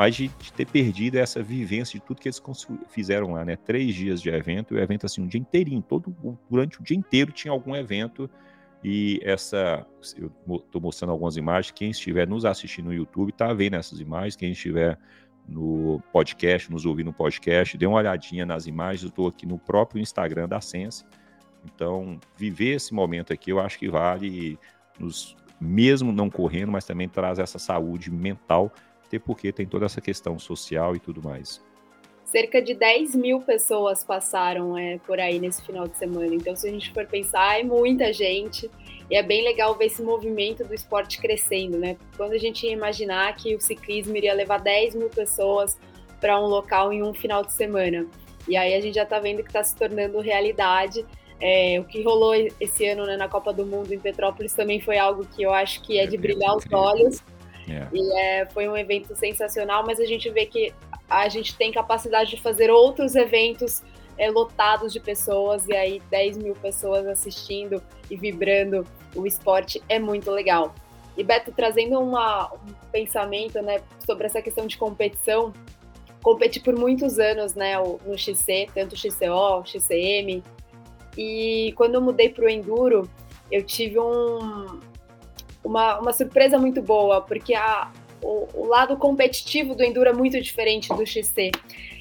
mas 0.01 0.15
de, 0.15 0.29
de, 0.29 0.51
ter 0.51 0.65
perdido 0.65 1.17
essa 1.17 1.43
vivência 1.43 1.99
de 1.99 2.03
tudo 2.03 2.19
que 2.19 2.27
eles 2.27 2.41
fizeram 2.87 3.33
lá, 3.33 3.45
né? 3.45 3.55
Três 3.55 3.93
dias 3.93 4.19
de 4.19 4.31
evento, 4.31 4.73
e 4.73 4.77
o 4.77 4.81
evento 4.81 5.05
assim, 5.05 5.21
um 5.21 5.27
dia 5.27 5.39
inteirinho, 5.39 5.79
todo, 5.79 6.11
durante 6.49 6.81
o 6.81 6.83
dia 6.83 6.97
inteiro 6.97 7.31
tinha 7.31 7.51
algum 7.51 7.75
evento, 7.75 8.27
e 8.83 9.19
essa, 9.21 9.85
eu 10.17 10.31
estou 10.55 10.81
mostrando 10.81 11.11
algumas 11.11 11.37
imagens, 11.37 11.69
quem 11.69 11.91
estiver 11.91 12.27
nos 12.27 12.45
assistindo 12.45 12.85
no 12.85 12.93
YouTube 12.95 13.29
está 13.29 13.53
vendo 13.53 13.75
essas 13.75 13.99
imagens, 13.99 14.35
quem 14.35 14.53
estiver 14.53 14.97
no 15.47 16.01
podcast, 16.11 16.71
nos 16.71 16.83
ouvindo 16.83 17.07
no 17.07 17.13
podcast, 17.13 17.77
dê 17.77 17.85
uma 17.85 17.99
olhadinha 17.99 18.43
nas 18.43 18.65
imagens, 18.65 19.03
eu 19.03 19.09
estou 19.09 19.27
aqui 19.27 19.45
no 19.45 19.59
próprio 19.59 20.01
Instagram 20.01 20.47
da 20.49 20.59
Sense, 20.59 21.05
então 21.63 22.19
viver 22.35 22.77
esse 22.77 22.91
momento 22.91 23.31
aqui 23.31 23.51
eu 23.51 23.59
acho 23.59 23.77
que 23.77 23.87
vale 23.87 24.57
nos 24.99 25.35
mesmo 25.59 26.11
não 26.11 26.27
correndo, 26.27 26.71
mas 26.71 26.85
também 26.85 27.07
traz 27.07 27.37
essa 27.37 27.59
saúde 27.59 28.09
mental 28.09 28.73
até 29.11 29.19
porque 29.19 29.51
tem 29.51 29.65
toda 29.65 29.85
essa 29.85 29.99
questão 29.99 30.39
social 30.39 30.95
e 30.95 30.99
tudo 30.99 31.21
mais. 31.21 31.61
Cerca 32.23 32.61
de 32.61 32.73
10 32.73 33.13
mil 33.15 33.41
pessoas 33.41 34.05
passaram 34.05 34.77
é, 34.77 34.97
por 34.99 35.19
aí 35.19 35.37
nesse 35.37 35.61
final 35.65 35.85
de 35.85 35.97
semana. 35.97 36.33
Então, 36.33 36.55
se 36.55 36.65
a 36.65 36.71
gente 36.71 36.93
for 36.93 37.05
pensar, 37.05 37.59
é 37.59 37.63
muita 37.63 38.13
gente. 38.13 38.71
E 39.09 39.15
é 39.17 39.21
bem 39.21 39.43
legal 39.43 39.75
ver 39.75 39.87
esse 39.87 40.01
movimento 40.01 40.63
do 40.63 40.73
esporte 40.73 41.19
crescendo, 41.19 41.77
né? 41.77 41.97
Quando 42.15 42.31
a 42.31 42.37
gente 42.37 42.65
ia 42.65 42.71
imaginar 42.71 43.35
que 43.35 43.53
o 43.53 43.59
ciclismo 43.59 44.15
iria 44.15 44.33
levar 44.33 44.61
10 44.61 44.95
mil 44.95 45.09
pessoas 45.09 45.77
para 46.21 46.39
um 46.39 46.45
local 46.45 46.93
em 46.93 47.03
um 47.03 47.13
final 47.13 47.43
de 47.43 47.51
semana. 47.51 48.07
E 48.47 48.55
aí 48.55 48.73
a 48.75 48.79
gente 48.79 48.95
já 48.95 49.03
está 49.03 49.19
vendo 49.19 49.43
que 49.43 49.49
está 49.49 49.61
se 49.61 49.75
tornando 49.75 50.21
realidade. 50.21 51.05
É, 51.41 51.77
o 51.81 51.83
que 51.83 52.01
rolou 52.01 52.33
esse 52.61 52.87
ano 52.87 53.05
né, 53.05 53.17
na 53.17 53.27
Copa 53.27 53.51
do 53.51 53.65
Mundo 53.65 53.91
em 53.93 53.99
Petrópolis 53.99 54.53
também 54.53 54.79
foi 54.79 54.97
algo 54.97 55.25
que 55.25 55.43
eu 55.43 55.51
acho 55.51 55.81
que 55.81 55.99
é, 55.99 56.03
é 56.03 56.07
de 56.07 56.15
brilhar 56.15 56.55
os 56.55 56.63
olhos. 56.71 57.21
É. 57.77 57.87
E 57.93 58.19
é, 58.19 58.45
foi 58.47 58.67
um 58.67 58.75
evento 58.75 59.15
sensacional, 59.15 59.85
mas 59.85 59.99
a 59.99 60.05
gente 60.05 60.29
vê 60.29 60.45
que 60.45 60.73
a 61.09 61.27
gente 61.29 61.55
tem 61.55 61.71
capacidade 61.71 62.31
de 62.31 62.41
fazer 62.41 62.69
outros 62.69 63.15
eventos 63.15 63.83
é, 64.17 64.29
lotados 64.29 64.93
de 64.93 64.99
pessoas, 64.99 65.67
e 65.67 65.73
aí 65.73 66.01
10 66.09 66.37
mil 66.37 66.55
pessoas 66.55 67.07
assistindo 67.07 67.81
e 68.09 68.15
vibrando 68.15 68.85
o 69.15 69.25
esporte 69.25 69.81
é 69.89 69.99
muito 69.99 70.29
legal. 70.31 70.73
E 71.17 71.23
Beto, 71.23 71.51
trazendo 71.51 71.99
uma, 71.99 72.51
um 72.53 72.89
pensamento 72.91 73.61
né, 73.61 73.81
sobre 74.05 74.27
essa 74.27 74.41
questão 74.41 74.65
de 74.65 74.77
competição, 74.77 75.53
competi 76.23 76.59
por 76.59 76.75
muitos 76.75 77.19
anos 77.19 77.55
né, 77.55 77.75
no 77.77 78.17
XC, 78.17 78.69
tanto 78.73 78.95
XCO, 78.95 79.65
XCM, 79.65 80.43
e 81.17 81.73
quando 81.75 81.95
eu 81.95 82.01
mudei 82.01 82.29
para 82.29 82.45
o 82.45 82.49
Enduro, 82.49 83.09
eu 83.51 83.63
tive 83.63 83.99
um, 83.99 84.79
uma, 85.63 85.99
uma 85.99 86.13
surpresa 86.13 86.57
muito 86.57 86.81
boa, 86.81 87.21
porque 87.21 87.53
a, 87.53 87.91
o, 88.21 88.47
o, 88.53 88.67
lado 88.67 88.97
competitivo 88.97 89.75
do 89.75 89.83
Enduro 89.83 90.09
é 90.09 90.13
muito 90.13 90.39
diferente 90.41 90.89
do 90.89 91.05
XC. 91.05 91.51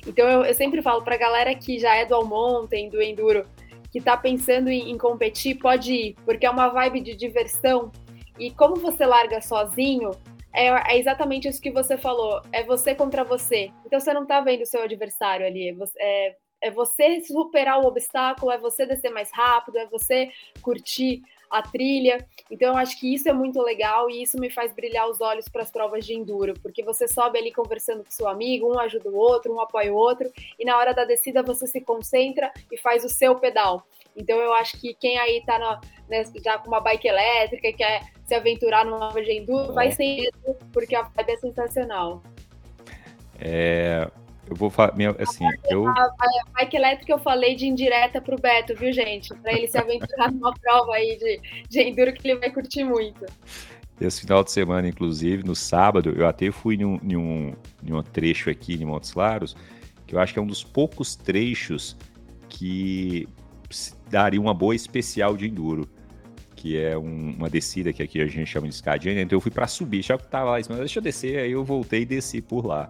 Então 0.07 0.29
eu, 0.29 0.45
eu 0.45 0.55
sempre 0.55 0.83
falo 0.83 1.03
para 1.03 1.15
a 1.15 1.19
galera 1.19 1.55
que 1.55 1.79
já 1.79 1.95
é 1.95 2.05
do 2.05 2.15
All 2.15 2.27
Mountain, 2.27 2.89
do 2.89 3.01
Enduro, 3.01 3.45
que 3.91 3.99
está 3.99 4.17
pensando 4.17 4.69
em, 4.69 4.91
em, 4.91 4.99
competir, 4.99 5.57
pode 5.57 5.93
ir, 5.93 6.17
porque 6.25 6.47
é 6.47 6.51
uma 6.51 6.69
vibe 6.69 7.01
de 7.01 7.17
diversão. 7.17 7.91
E 8.39 8.51
como 8.51 8.77
você 8.77 9.05
larga 9.05 9.41
sozinho, 9.41 10.13
é, 10.53 10.95
é 10.95 10.99
exatamente 10.99 11.49
isso 11.49 11.61
que 11.61 11.71
você 11.71 11.97
falou, 11.97 12.41
é 12.53 12.63
você 12.65 12.95
contra 12.95 13.25
você. 13.25 13.71
Então 13.85 14.01
você 14.01 14.13
não 14.13 14.23
está 14.23 14.41
vendo 14.41 14.63
o 14.63 14.67
seu 14.67 14.83
adversário 14.83 15.47
ali, 15.47 15.69
é 15.69 15.75
você, 15.75 15.99
é, 15.99 16.37
é 16.63 16.71
você 16.71 17.21
superar 17.21 17.81
o 17.81 17.87
obstáculo, 17.87 18.53
é 18.53 18.59
você 18.59 18.87
descer 18.87 19.11
mais 19.11 19.31
rápido, 19.33 19.79
é 19.79 19.87
você 19.87 20.31
curtir 20.63 21.23
a 21.51 21.63
trilha. 21.63 22.27
Então, 22.51 22.69
eu 22.69 22.77
acho 22.77 22.99
que 22.99 23.13
isso 23.13 23.29
é 23.29 23.33
muito 23.33 23.61
legal 23.61 24.09
e 24.09 24.23
isso 24.23 24.39
me 24.39 24.49
faz 24.51 24.73
brilhar 24.73 25.09
os 25.09 25.21
olhos 25.21 25.49
para 25.49 25.63
as 25.63 25.71
provas 25.71 26.07
de 26.07 26.15
enduro, 26.15 26.55
porque 26.63 26.83
você 26.83 27.09
sobe 27.09 27.39
ali 27.39 27.53
conversando 27.53 28.05
com 28.05 28.11
seu 28.11 28.29
amigo, 28.29 28.73
um 28.73 28.79
ajuda 28.79 29.09
o 29.09 29.17
outro, 29.17 29.53
um 29.53 29.61
apoia 29.61 29.93
o 29.93 29.97
outro, 29.97 30.31
e 30.59 30.65
na 30.65 30.77
hora 30.77 30.95
da 30.95 31.05
descida 31.05 31.43
você 31.43 31.67
se 31.67 31.81
concentra 31.81 32.53
e 32.71 32.79
faz 32.79 33.05
o 33.05 33.09
seu 33.09 33.35
pedal. 33.37 33.87
Então, 34.17 34.39
eu 34.39 34.53
acho 34.55 34.81
que 34.81 34.95
quem 34.95 35.19
aí 35.19 35.39
está 35.39 35.81
né, 36.09 36.25
já 36.43 36.59
com 36.59 36.69
uma 36.69 36.81
bike 36.81 37.09
elétrica 37.09 37.73
quer 37.73 38.03
se 38.27 38.35
aventurar 38.35 38.85
numa 38.85 39.11
de 39.13 39.33
enduro, 39.33 39.73
vai 39.73 39.91
sem 39.91 40.23
medo, 40.23 40.57
porque 40.73 40.95
a 40.95 41.03
vibe 41.03 41.33
é 41.33 41.37
sensacional. 41.37 42.23
É, 43.41 44.09
eu 44.51 44.57
vou 44.57 44.69
falar, 44.69 44.93
assim, 45.21 45.45
eu... 45.71 45.87
A, 45.87 45.93
a, 45.93 46.51
bike 46.55 46.77
elétrica 46.77 47.13
eu 47.13 47.19
falei 47.21 47.55
de 47.55 47.69
indireta 47.69 48.21
pro 48.21 48.37
Beto, 48.37 48.75
viu, 48.75 48.93
gente? 48.93 49.33
Para 49.37 49.53
ele 49.53 49.69
se 49.69 49.79
aventurar 49.79 50.31
numa 50.33 50.53
prova 50.53 50.95
aí 50.95 51.17
de, 51.17 51.41
de 51.69 51.81
enduro 51.81 52.13
que 52.13 52.29
ele 52.29 52.41
vai 52.41 52.51
curtir 52.51 52.83
muito. 52.83 53.25
Esse 54.01 54.23
final 54.23 54.43
de 54.43 54.51
semana, 54.51 54.89
inclusive, 54.89 55.45
no 55.45 55.55
sábado, 55.55 56.13
eu 56.17 56.27
até 56.27 56.51
fui 56.51 56.75
em 56.75 56.85
um, 56.85 56.99
em 57.01 57.17
um, 57.17 57.55
em 57.85 57.93
um 57.93 58.03
trecho 58.03 58.51
aqui 58.51 58.75
em 58.75 58.85
Montes 58.85 59.13
Claros, 59.13 59.55
que 60.05 60.17
eu 60.17 60.19
acho 60.19 60.33
que 60.33 60.39
é 60.41 60.43
um 60.43 60.47
dos 60.47 60.65
poucos 60.65 61.15
trechos 61.15 61.97
que 62.49 63.29
daria 64.11 64.41
uma 64.41 64.53
boa 64.53 64.75
especial 64.75 65.37
de 65.37 65.47
enduro, 65.47 65.89
que 66.57 66.77
é 66.77 66.99
um, 66.99 67.35
uma 67.37 67.49
descida 67.49 67.93
que 67.93 68.03
aqui 68.03 68.21
a 68.21 68.27
gente 68.27 68.47
chama 68.47 68.67
de 68.67 68.75
escadinha, 68.75 69.23
então 69.23 69.37
eu 69.37 69.41
fui 69.41 69.53
para 69.53 69.69
subir, 69.69 70.03
já 70.03 70.19
que 70.19 70.27
tava 70.27 70.51
lá, 70.51 70.57
mas 70.57 70.67
deixa 70.67 70.99
eu 70.99 71.03
descer, 71.03 71.39
aí 71.39 71.53
eu 71.53 71.63
voltei 71.63 72.03
e 72.03 72.05
desci 72.05 72.43
por 72.43 72.67
lá 72.67 72.89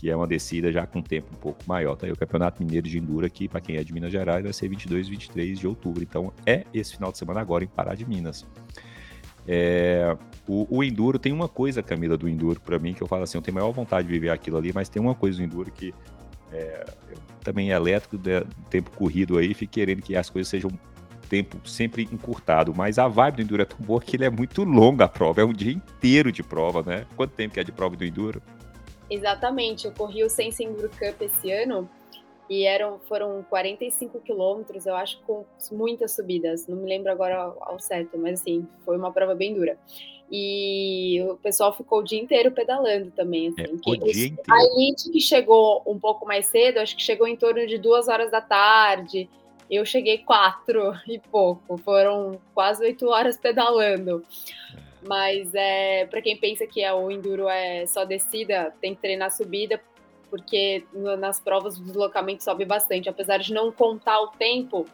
que 0.00 0.08
é 0.08 0.16
uma 0.16 0.26
descida 0.26 0.72
já 0.72 0.86
com 0.86 1.02
tempo 1.02 1.28
um 1.30 1.36
pouco 1.36 1.60
maior. 1.66 1.94
Tá 1.94 2.06
aí 2.06 2.12
o 2.12 2.16
Campeonato 2.16 2.64
Mineiro 2.64 2.88
de 2.88 2.96
Enduro 2.96 3.26
aqui, 3.26 3.46
para 3.46 3.60
quem 3.60 3.76
é 3.76 3.84
de 3.84 3.92
Minas 3.92 4.10
Gerais, 4.10 4.42
vai 4.42 4.52
ser 4.54 4.66
22 4.66 5.06
e 5.06 5.10
23 5.10 5.58
de 5.58 5.66
outubro. 5.66 6.02
Então 6.02 6.32
é 6.46 6.64
esse 6.72 6.94
final 6.94 7.12
de 7.12 7.18
semana 7.18 7.38
agora 7.38 7.64
em 7.64 7.66
Pará 7.66 7.94
de 7.94 8.08
Minas. 8.08 8.46
É, 9.46 10.16
o, 10.48 10.78
o, 10.78 10.82
Enduro 10.82 11.18
tem 11.18 11.32
uma 11.34 11.48
coisa, 11.48 11.82
Camila, 11.82 12.16
do 12.16 12.26
Enduro, 12.26 12.58
para 12.62 12.78
mim, 12.78 12.94
que 12.94 13.02
eu 13.02 13.06
falo 13.06 13.24
assim, 13.24 13.36
eu 13.36 13.42
tenho 13.42 13.54
maior 13.54 13.70
vontade 13.72 14.08
de 14.08 14.12
viver 14.12 14.30
aquilo 14.30 14.56
ali, 14.56 14.72
mas 14.72 14.88
tem 14.88 15.02
uma 15.02 15.14
coisa 15.14 15.36
do 15.36 15.44
Enduro 15.44 15.70
que 15.70 15.92
é, 16.50 16.86
também 17.44 17.70
é 17.70 17.76
elétrico, 17.76 18.16
de, 18.16 18.42
tempo 18.70 18.90
corrido 18.92 19.36
aí, 19.36 19.52
fico 19.52 19.72
querendo 19.72 20.00
que 20.00 20.16
as 20.16 20.30
coisas 20.30 20.48
sejam 20.48 20.70
tempo 21.28 21.60
sempre 21.68 22.08
encurtado, 22.10 22.74
mas 22.74 22.98
a 22.98 23.06
vibe 23.06 23.36
do 23.36 23.42
Enduro 23.42 23.62
é 23.62 23.66
tão 23.66 23.78
boa 23.78 24.00
que 24.00 24.16
ele 24.16 24.24
é 24.24 24.30
muito 24.30 24.64
longa 24.64 25.04
a 25.04 25.08
prova, 25.08 25.42
é 25.42 25.44
um 25.44 25.52
dia 25.52 25.72
inteiro 25.72 26.32
de 26.32 26.42
prova, 26.42 26.82
né? 26.82 27.04
Quanto 27.16 27.32
tempo 27.32 27.52
que 27.52 27.60
é 27.60 27.64
de 27.64 27.70
prova 27.70 27.96
do 27.96 28.04
Enduro? 28.04 28.40
Exatamente, 29.10 29.86
eu 29.86 29.92
corri 29.92 30.22
o 30.22 30.28
Enduro 30.60 30.88
Cup 30.88 31.20
esse 31.20 31.50
ano 31.50 31.90
e 32.50 32.64
eram, 32.64 32.98
foram 33.00 33.44
45 33.48 34.20
quilômetros, 34.20 34.84
eu 34.84 34.96
acho, 34.96 35.20
com 35.26 35.44
muitas 35.70 36.16
subidas. 36.16 36.66
Não 36.66 36.76
me 36.76 36.88
lembro 36.88 37.10
agora 37.12 37.54
ao, 37.60 37.78
certo, 37.78 38.18
mas 38.18 38.40
assim, 38.40 38.66
foi 38.84 38.96
uma 38.96 39.12
prova 39.12 39.36
bem 39.36 39.54
dura. 39.54 39.78
E 40.32 41.20
o 41.30 41.36
pessoal 41.36 41.72
ficou 41.76 42.00
o 42.00 42.02
dia 42.02 42.20
inteiro 42.20 42.50
pedalando 42.50 43.12
também. 43.12 43.48
Assim, 43.48 43.62
é, 43.62 43.68
o 43.68 43.76
dia 43.76 44.26
inteiro. 44.26 44.42
A 44.50 44.64
elite 44.64 45.10
que 45.10 45.20
chegou 45.20 45.80
um 45.86 45.98
pouco 45.98 46.26
mais 46.26 46.46
cedo, 46.46 46.78
acho 46.78 46.96
que 46.96 47.02
chegou 47.02 47.28
em 47.28 47.36
torno 47.36 47.64
de 47.68 47.78
duas 47.78 48.08
horas 48.08 48.32
da 48.32 48.40
tarde. 48.40 49.28
Eu 49.70 49.84
cheguei 49.84 50.18
quatro 50.18 50.92
e 51.06 51.20
pouco, 51.20 51.78
foram 51.78 52.40
quase 52.52 52.84
oito 52.84 53.06
horas 53.06 53.36
pedalando. 53.36 54.24
Mas 55.06 55.54
é, 55.54 56.06
para 56.06 56.20
quem 56.20 56.36
pensa 56.36 56.66
que 56.66 56.82
é, 56.82 56.92
o 56.92 57.10
enduro 57.10 57.48
é 57.48 57.86
só 57.86 58.04
descida, 58.04 58.74
tem 58.80 58.94
que 58.94 59.00
treinar 59.00 59.30
subida, 59.30 59.80
porque 60.28 60.84
nas 61.18 61.40
provas 61.40 61.78
o 61.78 61.82
deslocamento 61.82 62.44
sobe 62.44 62.64
bastante, 62.64 63.08
apesar 63.08 63.38
de 63.38 63.52
não 63.52 63.72
contar 63.72 64.20
o 64.20 64.28
tempo, 64.28 64.86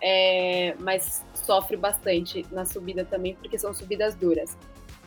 é, 0.00 0.74
mas 0.78 1.24
sofre 1.34 1.76
bastante 1.76 2.46
na 2.52 2.64
subida 2.64 3.04
também, 3.04 3.34
porque 3.34 3.58
são 3.58 3.72
subidas 3.72 4.14
duras. 4.14 4.56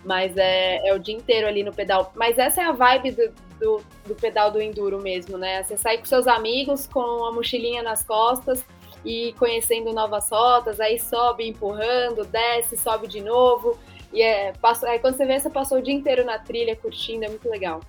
Mas 0.03 0.35
é, 0.37 0.87
é 0.87 0.93
o 0.93 0.99
dia 0.99 1.15
inteiro 1.15 1.47
ali 1.47 1.63
no 1.63 1.73
pedal. 1.73 2.11
Mas 2.15 2.37
essa 2.37 2.61
é 2.61 2.63
a 2.63 2.71
vibe 2.71 3.11
do, 3.11 3.33
do, 3.59 3.85
do 4.07 4.15
pedal 4.15 4.49
do 4.49 4.61
enduro 4.61 5.01
mesmo, 5.01 5.37
né? 5.37 5.61
Você 5.63 5.77
sai 5.77 5.97
com 5.97 6.05
seus 6.05 6.25
amigos 6.25 6.87
com 6.87 7.25
a 7.25 7.31
mochilinha 7.31 7.83
nas 7.83 8.01
costas 8.03 8.65
e 9.03 9.33
conhecendo 9.37 9.93
novas 9.93 10.29
rotas, 10.29 10.79
aí 10.79 10.99
sobe 10.99 11.47
empurrando, 11.47 12.25
desce, 12.25 12.75
sobe 12.77 13.07
de 13.07 13.21
novo. 13.21 13.77
E 14.11 14.21
é, 14.21 14.53
passa, 14.53 14.87
é, 14.89 14.97
quando 14.97 15.15
você 15.15 15.25
vê, 15.25 15.39
você 15.39 15.49
passou 15.49 15.77
o 15.77 15.81
dia 15.81 15.93
inteiro 15.93 16.25
na 16.25 16.39
trilha 16.39 16.75
curtindo, 16.75 17.25
é 17.25 17.29
muito 17.29 17.47
legal. 17.49 17.81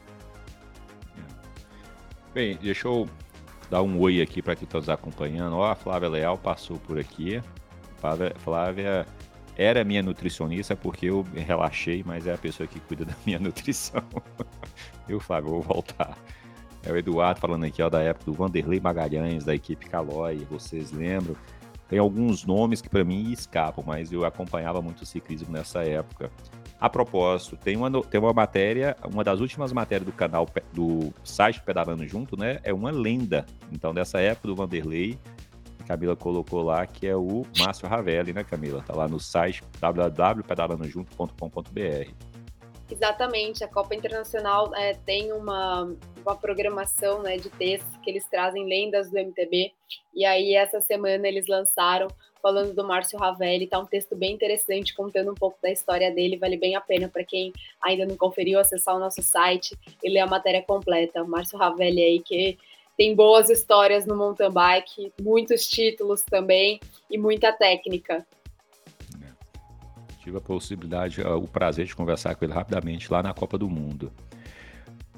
Bem, 2.35 2.57
deixa 2.57 2.87
eu 2.87 3.09
dar 3.71 3.83
um 3.83 3.99
oi 3.99 4.21
aqui 4.21 4.43
para 4.43 4.55
quem 4.55 4.65
está 4.65 4.79
nos 4.79 4.89
acompanhando. 4.89 5.57
Ó, 5.57 5.65
a 5.65 5.75
Flávia 5.75 6.09
Leal 6.09 6.37
passou 6.39 6.79
por 6.79 6.99
aqui. 6.99 7.43
Flávia, 7.99 8.35
Flávia 8.39 9.07
era 9.57 9.85
minha 9.85 10.03
nutricionista 10.03 10.77
porque 10.77 11.07
eu 11.07 11.25
relaxei, 11.35 12.03
mas 12.05 12.27
é 12.27 12.35
a 12.35 12.39
pessoa 12.39 12.67
que 12.67 12.81
cuida 12.81 13.05
da 13.05 13.15
minha 13.27 13.39
nutrição. 13.41 14.03
eu, 15.09 15.19
Flávio, 15.21 15.51
vou 15.51 15.63
voltar. 15.63 16.17
É 16.83 16.93
o 16.93 16.97
Eduardo 16.97 17.41
falando 17.41 17.65
aqui 17.65 17.83
ó, 17.83 17.91
da 17.91 18.01
época 18.03 18.27
do 18.27 18.33
Vanderlei 18.33 18.81
Magalhães, 18.81 19.45
da 19.45 19.55
equipe 19.55 19.89
Calói, 19.89 20.47
vocês 20.51 20.93
lembram? 20.93 21.37
Tem 21.91 21.99
alguns 21.99 22.47
nomes 22.47 22.81
que 22.81 22.89
para 22.89 23.03
mim 23.03 23.33
escapam, 23.33 23.83
mas 23.85 24.13
eu 24.13 24.25
acompanhava 24.25 24.81
muito 24.81 25.03
o 25.03 25.07
ciclismo 25.07 25.53
nessa 25.53 25.83
época. 25.83 26.31
A 26.81 26.89
propósito, 26.89 27.57
tem 27.57 27.77
uma, 27.77 27.91
tem 28.05 28.21
uma 28.21 28.33
matéria, 28.33 28.97
uma 29.13 29.25
das 29.25 29.41
últimas 29.41 29.73
matérias 29.73 30.07
do 30.07 30.13
canal 30.13 30.47
do 30.73 31.13
site 31.25 31.61
Pedalando 31.61 32.07
Junto, 32.07 32.39
né? 32.39 32.61
É 32.63 32.73
uma 32.73 32.93
lenda. 32.93 33.45
Então, 33.73 33.93
dessa 33.93 34.21
época 34.21 34.47
do 34.47 34.55
Vanderlei, 34.55 35.19
a 35.81 35.85
Camila 35.85 36.15
colocou 36.15 36.63
lá 36.63 36.87
que 36.87 37.09
é 37.09 37.17
o 37.17 37.45
Márcio 37.59 37.89
Ravelli, 37.89 38.33
né, 38.33 38.45
Camila? 38.45 38.85
Tá 38.87 38.95
lá 38.95 39.09
no 39.09 39.19
site 39.19 39.65
www.pedalandojunto.com.br. 39.81 42.30
Exatamente, 42.91 43.63
a 43.63 43.69
Copa 43.69 43.95
Internacional 43.95 44.75
é, 44.75 44.95
tem 44.95 45.33
uma, 45.33 45.97
uma 46.23 46.37
programação 46.37 47.23
né, 47.23 47.37
de 47.37 47.49
textos 47.49 47.97
que 48.03 48.11
eles 48.11 48.29
trazem 48.29 48.65
lendas 48.67 49.11
do 49.11 49.19
MTB, 49.19 49.73
e 50.13 50.25
aí 50.25 50.55
essa 50.55 50.81
semana 50.81 51.29
eles 51.29 51.47
lançaram 51.47 52.09
falando 52.43 52.75
do 52.75 52.87
Márcio 52.87 53.19
Ravelli, 53.19 53.67
tá 53.67 53.79
um 53.79 53.87
texto 53.87 54.17
bem 54.17 54.33
interessante 54.33 54.95
contando 54.95 55.31
um 55.31 55.35
pouco 55.35 55.59
da 55.63 55.71
história 55.71 56.11
dele, 56.11 56.37
vale 56.39 56.57
bem 56.57 56.75
a 56.75 56.81
pena 56.81 57.09
para 57.09 57.25
quem 57.25 57.53
ainda 57.81 58.07
não 58.07 58.17
conferiu 58.17 58.59
acessar 58.59 58.97
o 58.97 58.99
nosso 58.99 59.23
site 59.23 59.79
e 60.03 60.09
ler 60.09 60.21
a 60.21 60.27
matéria 60.27 60.63
completa. 60.63 61.23
O 61.23 61.29
Márcio 61.29 61.59
Ravelli 61.59 62.03
aí 62.03 62.21
que 62.21 62.59
tem 62.97 63.15
boas 63.15 63.51
histórias 63.51 64.07
no 64.07 64.17
mountain 64.17 64.51
bike, 64.51 65.13
muitos 65.21 65.69
títulos 65.69 66.23
também 66.23 66.81
e 67.11 67.19
muita 67.19 67.53
técnica 67.53 68.27
tive 70.31 70.39
a 70.39 70.41
possibilidade, 70.41 71.21
o 71.21 71.47
prazer 71.49 71.87
de 71.87 71.95
conversar 71.95 72.35
com 72.37 72.45
ele 72.45 72.55
rapidamente 72.55 73.11
lá 73.11 73.23
na 73.23 73.35
Copa 73.35 73.59
do 73.59 73.69
Mundo. 73.69 74.13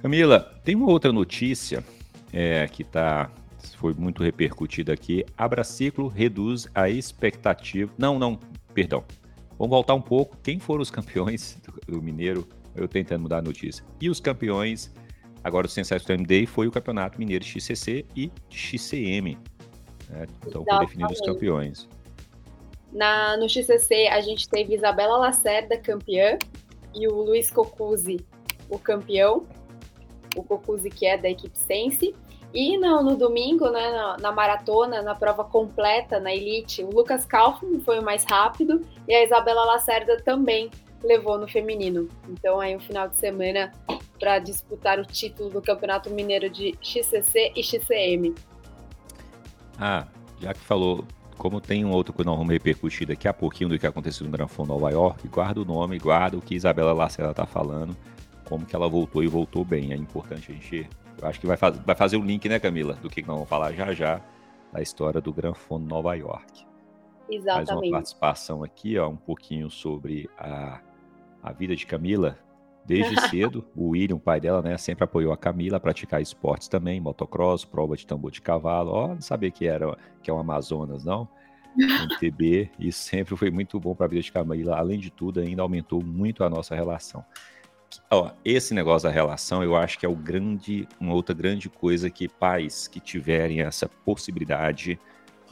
Camila, 0.00 0.40
tem 0.64 0.74
uma 0.74 0.88
outra 0.90 1.12
notícia 1.12 1.84
é, 2.32 2.66
que 2.66 2.82
tá, 2.82 3.30
foi 3.76 3.94
muito 3.94 4.22
repercutida 4.22 4.92
aqui. 4.92 5.24
Abraciclo 5.36 6.08
reduz 6.08 6.66
a 6.74 6.88
expectativa. 6.88 7.92
Não, 7.96 8.18
não, 8.18 8.38
perdão. 8.74 9.04
Vamos 9.58 9.70
voltar 9.70 9.94
um 9.94 10.00
pouco. 10.00 10.36
Quem 10.42 10.58
foram 10.58 10.82
os 10.82 10.90
campeões 10.90 11.60
do, 11.86 11.92
do 11.92 12.02
Mineiro? 12.02 12.48
Eu 12.74 12.88
tentando 12.88 13.22
mudar 13.22 13.38
a 13.38 13.42
notícia. 13.42 13.84
E 14.00 14.08
os 14.08 14.18
campeões, 14.18 14.90
agora 15.44 15.66
o 15.66 15.70
Sensational 15.70 16.24
Day 16.24 16.46
foi 16.46 16.66
o 16.66 16.70
Campeonato 16.72 17.18
Mineiro 17.18 17.44
XCC 17.44 18.06
e 18.16 18.32
XCM. 18.48 19.38
Né? 20.08 20.26
Então, 20.46 20.64
foi 20.64 20.78
definido 20.80 21.12
os 21.12 21.20
campeões. 21.20 21.86
Na, 22.92 23.36
no 23.36 23.48
XCC, 23.48 24.08
a 24.08 24.20
gente 24.20 24.48
teve 24.48 24.74
Isabela 24.74 25.16
Lacerda, 25.16 25.78
campeã, 25.78 26.38
e 26.94 27.08
o 27.08 27.22
Luiz 27.22 27.50
Cocuzzi, 27.50 28.24
o 28.68 28.78
campeão. 28.78 29.46
O 30.36 30.42
Cocuzzi, 30.42 30.90
que 30.90 31.06
é 31.06 31.16
da 31.16 31.28
equipe 31.28 31.56
Sense. 31.58 32.14
E 32.54 32.76
no, 32.76 33.02
no 33.02 33.16
domingo, 33.16 33.70
né, 33.70 33.90
na, 33.90 34.16
na, 34.18 34.32
maratona, 34.32 35.00
na 35.00 35.14
prova 35.14 35.42
completa, 35.42 36.20
na 36.20 36.34
Elite, 36.34 36.84
o 36.84 36.90
Lucas 36.90 37.24
Kaufmann 37.24 37.80
foi 37.80 37.98
o 37.98 38.04
mais 38.04 38.24
rápido 38.24 38.82
e 39.08 39.14
a 39.14 39.24
Isabela 39.24 39.64
Lacerda 39.64 40.20
também 40.22 40.70
levou 41.02 41.38
no 41.38 41.48
feminino. 41.48 42.08
Então, 42.28 42.60
aí 42.60 42.76
um 42.76 42.80
final 42.80 43.08
de 43.08 43.16
semana 43.16 43.72
para 44.18 44.38
disputar 44.38 44.98
o 44.98 45.04
título 45.04 45.48
do 45.48 45.62
Campeonato 45.62 46.10
Mineiro 46.10 46.50
de 46.50 46.76
XCC 46.82 47.52
e 47.56 47.62
XCM. 47.62 48.34
Ah, 49.78 50.06
já 50.38 50.52
que 50.52 50.60
falou 50.60 51.04
como 51.36 51.60
tem 51.60 51.84
um 51.84 51.90
outro 51.90 52.12
que 52.12 52.24
não 52.24 52.36
vamos 52.36 52.52
repercutir 52.52 53.06
daqui 53.06 53.26
a 53.26 53.32
pouquinho 53.32 53.70
do 53.70 53.78
que 53.78 53.86
aconteceu 53.86 54.24
no 54.24 54.32
Gran 54.32 54.46
Fundo 54.46 54.68
Nova 54.68 54.90
York, 54.90 55.26
guarda 55.28 55.60
o 55.60 55.64
nome, 55.64 55.98
guarda 55.98 56.36
o 56.36 56.40
que 56.40 56.54
Isabela 56.54 56.92
Lacerda 56.92 57.30
está 57.32 57.46
falando, 57.46 57.96
como 58.44 58.66
que 58.66 58.74
ela 58.74 58.88
voltou 58.88 59.22
e 59.22 59.26
voltou 59.26 59.64
bem. 59.64 59.92
É 59.92 59.96
importante 59.96 60.50
a 60.50 60.54
gente. 60.54 60.88
Eu 61.20 61.28
acho 61.28 61.40
que 61.40 61.46
vai, 61.46 61.56
faz, 61.56 61.78
vai 61.78 61.94
fazer 61.94 62.16
o 62.16 62.20
um 62.20 62.24
link, 62.24 62.48
né, 62.48 62.58
Camila, 62.58 62.94
do 62.94 63.08
que 63.08 63.20
nós 63.22 63.34
vamos 63.34 63.48
falar 63.48 63.72
já 63.72 63.92
já 63.92 64.20
da 64.72 64.80
história 64.80 65.20
do 65.20 65.32
Gran 65.32 65.54
Fundo 65.54 65.86
Nova 65.86 66.14
York. 66.14 66.64
Exatamente. 67.28 67.68
Mais 67.68 67.70
uma 67.70 67.90
participação 67.90 68.64
aqui, 68.64 68.98
ó, 68.98 69.08
um 69.08 69.16
pouquinho 69.16 69.70
sobre 69.70 70.28
a, 70.38 70.80
a 71.42 71.52
vida 71.52 71.74
de 71.76 71.86
Camila. 71.86 72.38
Desde 72.84 73.20
cedo, 73.28 73.64
o 73.76 73.90
William, 73.90 74.18
pai 74.18 74.40
dela, 74.40 74.60
né, 74.60 74.76
sempre 74.76 75.04
apoiou 75.04 75.32
a 75.32 75.36
Camila 75.36 75.76
a 75.76 75.80
praticar 75.80 76.20
esportes 76.20 76.66
também, 76.66 77.00
motocross, 77.00 77.64
prova 77.64 77.96
de 77.96 78.06
tambor 78.06 78.30
de 78.30 78.40
cavalo. 78.40 78.90
Ó, 78.90 79.08
não 79.08 79.20
sabia 79.20 79.50
que 79.50 79.66
era 79.66 79.96
que 80.22 80.30
é 80.30 80.34
o 80.34 80.38
Amazonas, 80.38 81.04
não. 81.04 81.28
MTB, 81.76 82.70
e 82.78 82.92
sempre 82.92 83.36
foi 83.36 83.50
muito 83.50 83.80
bom 83.80 83.94
para 83.94 84.06
a 84.06 84.08
vida 84.08 84.22
de 84.22 84.32
Camila. 84.32 84.76
Além 84.76 84.98
de 84.98 85.10
tudo, 85.10 85.40
ainda 85.40 85.62
aumentou 85.62 86.04
muito 86.04 86.44
a 86.44 86.50
nossa 86.50 86.74
relação. 86.74 87.24
Ó, 88.10 88.30
esse 88.44 88.74
negócio 88.74 89.08
da 89.08 89.14
relação, 89.14 89.62
eu 89.62 89.76
acho 89.76 89.98
que 89.98 90.06
é 90.06 90.08
o 90.08 90.16
grande, 90.16 90.88
uma 91.00 91.14
outra 91.14 91.34
grande 91.34 91.68
coisa 91.68 92.10
que 92.10 92.28
pais 92.28 92.88
que 92.88 93.00
tiverem 93.00 93.60
essa 93.60 93.88
possibilidade 93.88 94.98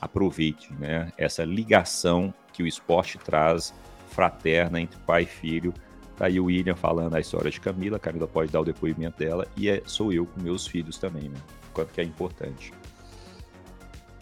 aproveite, 0.01 0.73
né? 0.75 1.13
Essa 1.19 1.45
ligação 1.45 2.33
que 2.53 2.63
o 2.63 2.67
esporte 2.67 3.19
traz 3.19 3.75
fraterna 4.09 4.81
entre 4.81 4.99
pai 5.01 5.23
e 5.23 5.27
filho. 5.27 5.75
Tá 6.21 6.27
aí 6.27 6.39
o 6.39 6.45
William 6.45 6.77
falando 6.77 7.15
a 7.15 7.21
história 7.21 7.51
de 7.51 7.59
Camila, 7.59 7.99
Camila 7.99 8.29
pode 8.29 8.53
dar 8.53 8.61
o 8.61 8.65
depoimento 8.65 9.19
dela, 9.19 9.47
e 9.57 9.71
é, 9.71 9.81
sou 9.87 10.13
eu 10.13 10.27
com 10.27 10.39
meus 10.39 10.67
filhos 10.67 10.99
também, 10.99 11.31
né? 11.31 11.39
Quanto 11.73 11.95
que 11.95 12.01
é 12.03 12.05
importante. 12.05 12.75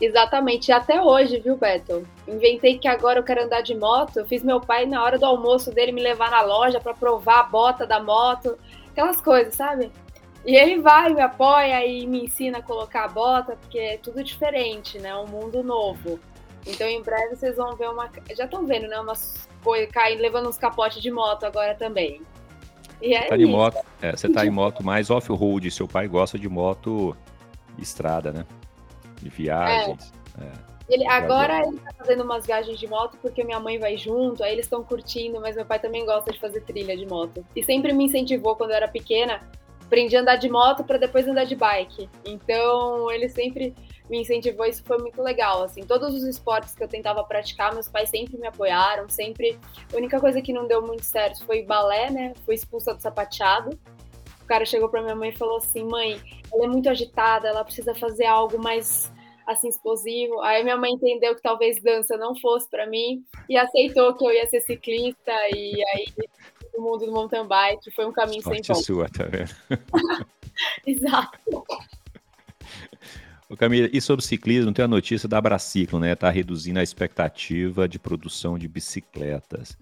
Exatamente, 0.00 0.68
e 0.68 0.72
até 0.72 1.02
hoje, 1.02 1.40
viu, 1.40 1.56
Beto? 1.56 2.06
Inventei 2.28 2.78
que 2.78 2.86
agora 2.86 3.18
eu 3.18 3.24
quero 3.24 3.42
andar 3.42 3.62
de 3.62 3.74
moto. 3.74 4.20
Eu 4.20 4.26
fiz 4.26 4.44
meu 4.44 4.60
pai, 4.60 4.86
na 4.86 5.02
hora 5.02 5.18
do 5.18 5.26
almoço 5.26 5.72
dele, 5.72 5.90
me 5.90 6.00
levar 6.00 6.30
na 6.30 6.40
loja 6.40 6.78
para 6.78 6.94
provar 6.94 7.40
a 7.40 7.42
bota 7.42 7.84
da 7.84 8.00
moto, 8.00 8.56
aquelas 8.92 9.20
coisas, 9.20 9.56
sabe? 9.56 9.90
E 10.46 10.54
ele 10.54 10.80
vai, 10.80 11.12
me 11.12 11.20
apoia 11.20 11.84
e 11.84 12.06
me 12.06 12.26
ensina 12.26 12.58
a 12.58 12.62
colocar 12.62 13.06
a 13.06 13.08
bota, 13.08 13.56
porque 13.56 13.76
é 13.76 13.96
tudo 13.96 14.22
diferente, 14.22 15.00
né? 15.00 15.16
Um 15.16 15.26
mundo 15.26 15.64
novo. 15.64 16.20
Então, 16.64 16.86
em 16.86 17.02
breve, 17.02 17.34
vocês 17.34 17.56
vão 17.56 17.74
ver 17.74 17.90
uma. 17.90 18.08
Já 18.36 18.44
estão 18.44 18.64
vendo, 18.64 18.86
né? 18.86 19.00
Umas 19.00 19.47
coisas 19.68 19.90
caindo, 19.90 20.22
levando 20.22 20.48
uns 20.48 20.56
capotes 20.56 21.02
de 21.02 21.10
moto 21.10 21.44
agora 21.44 21.74
também. 21.74 22.22
E 23.02 23.14
é 23.14 23.26
tá 23.26 23.36
de 23.36 23.44
moto, 23.44 23.78
é, 24.00 24.16
você 24.16 24.28
tá 24.28 24.46
em 24.46 24.50
moto 24.50 24.82
mais 24.82 25.10
off-road, 25.10 25.70
seu 25.70 25.86
pai 25.86 26.08
gosta 26.08 26.38
de 26.38 26.48
moto 26.48 27.14
estrada, 27.78 28.32
né? 28.32 28.46
de 29.20 29.28
viagens. 29.28 30.12
É. 30.40 30.44
É. 30.44 30.52
Ele, 30.88 31.06
agora 31.06 31.66
ele 31.66 31.78
tá 31.78 31.92
fazendo 31.98 32.22
umas 32.22 32.46
viagens 32.46 32.78
de 32.78 32.86
moto 32.86 33.18
porque 33.20 33.44
minha 33.44 33.60
mãe 33.60 33.78
vai 33.78 33.98
junto, 33.98 34.42
aí 34.42 34.52
eles 34.52 34.64
estão 34.64 34.82
curtindo, 34.82 35.38
mas 35.38 35.54
meu 35.54 35.66
pai 35.66 35.78
também 35.78 36.06
gosta 36.06 36.32
de 36.32 36.40
fazer 36.40 36.62
trilha 36.62 36.96
de 36.96 37.04
moto. 37.04 37.44
E 37.54 37.62
sempre 37.62 37.92
me 37.92 38.04
incentivou 38.04 38.56
quando 38.56 38.70
eu 38.70 38.76
era 38.76 38.88
pequena, 38.88 39.42
aprendi 39.84 40.16
a 40.16 40.20
andar 40.22 40.36
de 40.36 40.48
moto 40.48 40.82
para 40.84 40.96
depois 40.96 41.28
andar 41.28 41.44
de 41.44 41.54
bike. 41.54 42.08
Então 42.24 43.10
ele 43.10 43.28
sempre 43.28 43.74
me 44.08 44.20
incentivou, 44.20 44.66
isso 44.66 44.82
foi 44.84 44.98
muito 44.98 45.22
legal. 45.22 45.62
Assim, 45.62 45.82
todos 45.82 46.14
os 46.14 46.24
esportes 46.24 46.74
que 46.74 46.82
eu 46.82 46.88
tentava 46.88 47.22
praticar, 47.24 47.72
meus 47.72 47.88
pais 47.88 48.10
sempre 48.10 48.38
me 48.38 48.46
apoiaram, 48.46 49.08
sempre. 49.08 49.58
A 49.92 49.96
única 49.96 50.20
coisa 50.20 50.40
que 50.40 50.52
não 50.52 50.66
deu 50.66 50.82
muito 50.82 51.04
certo 51.04 51.44
foi 51.44 51.62
balé, 51.62 52.10
né? 52.10 52.34
Fui 52.44 52.54
expulsa 52.54 52.94
do 52.94 53.02
sapateado. 53.02 53.78
O 54.42 54.46
cara 54.46 54.64
chegou 54.64 54.88
para 54.88 55.02
minha 55.02 55.14
mãe 55.14 55.30
e 55.30 55.36
falou 55.36 55.58
assim: 55.58 55.84
"Mãe, 55.84 56.20
ela 56.52 56.64
é 56.64 56.68
muito 56.68 56.88
agitada, 56.88 57.48
ela 57.48 57.64
precisa 57.64 57.94
fazer 57.94 58.24
algo 58.24 58.58
mais 58.58 59.12
assim 59.46 59.68
explosivo. 59.68 60.40
Aí 60.42 60.62
minha 60.62 60.76
mãe 60.76 60.92
entendeu 60.92 61.34
que 61.34 61.42
talvez 61.42 61.82
dança 61.82 62.16
não 62.16 62.36
fosse 62.36 62.68
para 62.68 62.86
mim 62.86 63.24
e 63.48 63.56
aceitou 63.56 64.14
que 64.14 64.24
eu 64.24 64.30
ia 64.30 64.46
ser 64.46 64.60
ciclista 64.60 65.32
e 65.54 65.82
aí 65.94 66.06
o 66.76 66.82
mundo 66.82 67.06
do 67.06 67.12
mountain 67.12 67.46
bike 67.46 67.90
foi 67.92 68.06
um 68.06 68.12
caminho 68.12 68.42
Sorte 68.42 68.66
sem 68.66 68.74
volta. 68.74 68.86
sua, 68.86 69.08
tá 69.08 69.24
vendo? 69.24 69.50
Exato. 70.86 71.64
Ô 73.50 73.56
Camila, 73.56 73.88
e 73.90 73.98
sobre 73.98 74.22
ciclismo, 74.22 74.74
tem 74.74 74.84
a 74.84 74.88
notícia 74.88 75.26
da 75.26 75.40
Braciclo, 75.40 75.98
né? 75.98 76.14
Tá 76.14 76.28
reduzindo 76.28 76.78
a 76.80 76.82
expectativa 76.82 77.88
de 77.88 77.98
produção 77.98 78.58
de 78.58 78.68
bicicletas. 78.68 79.78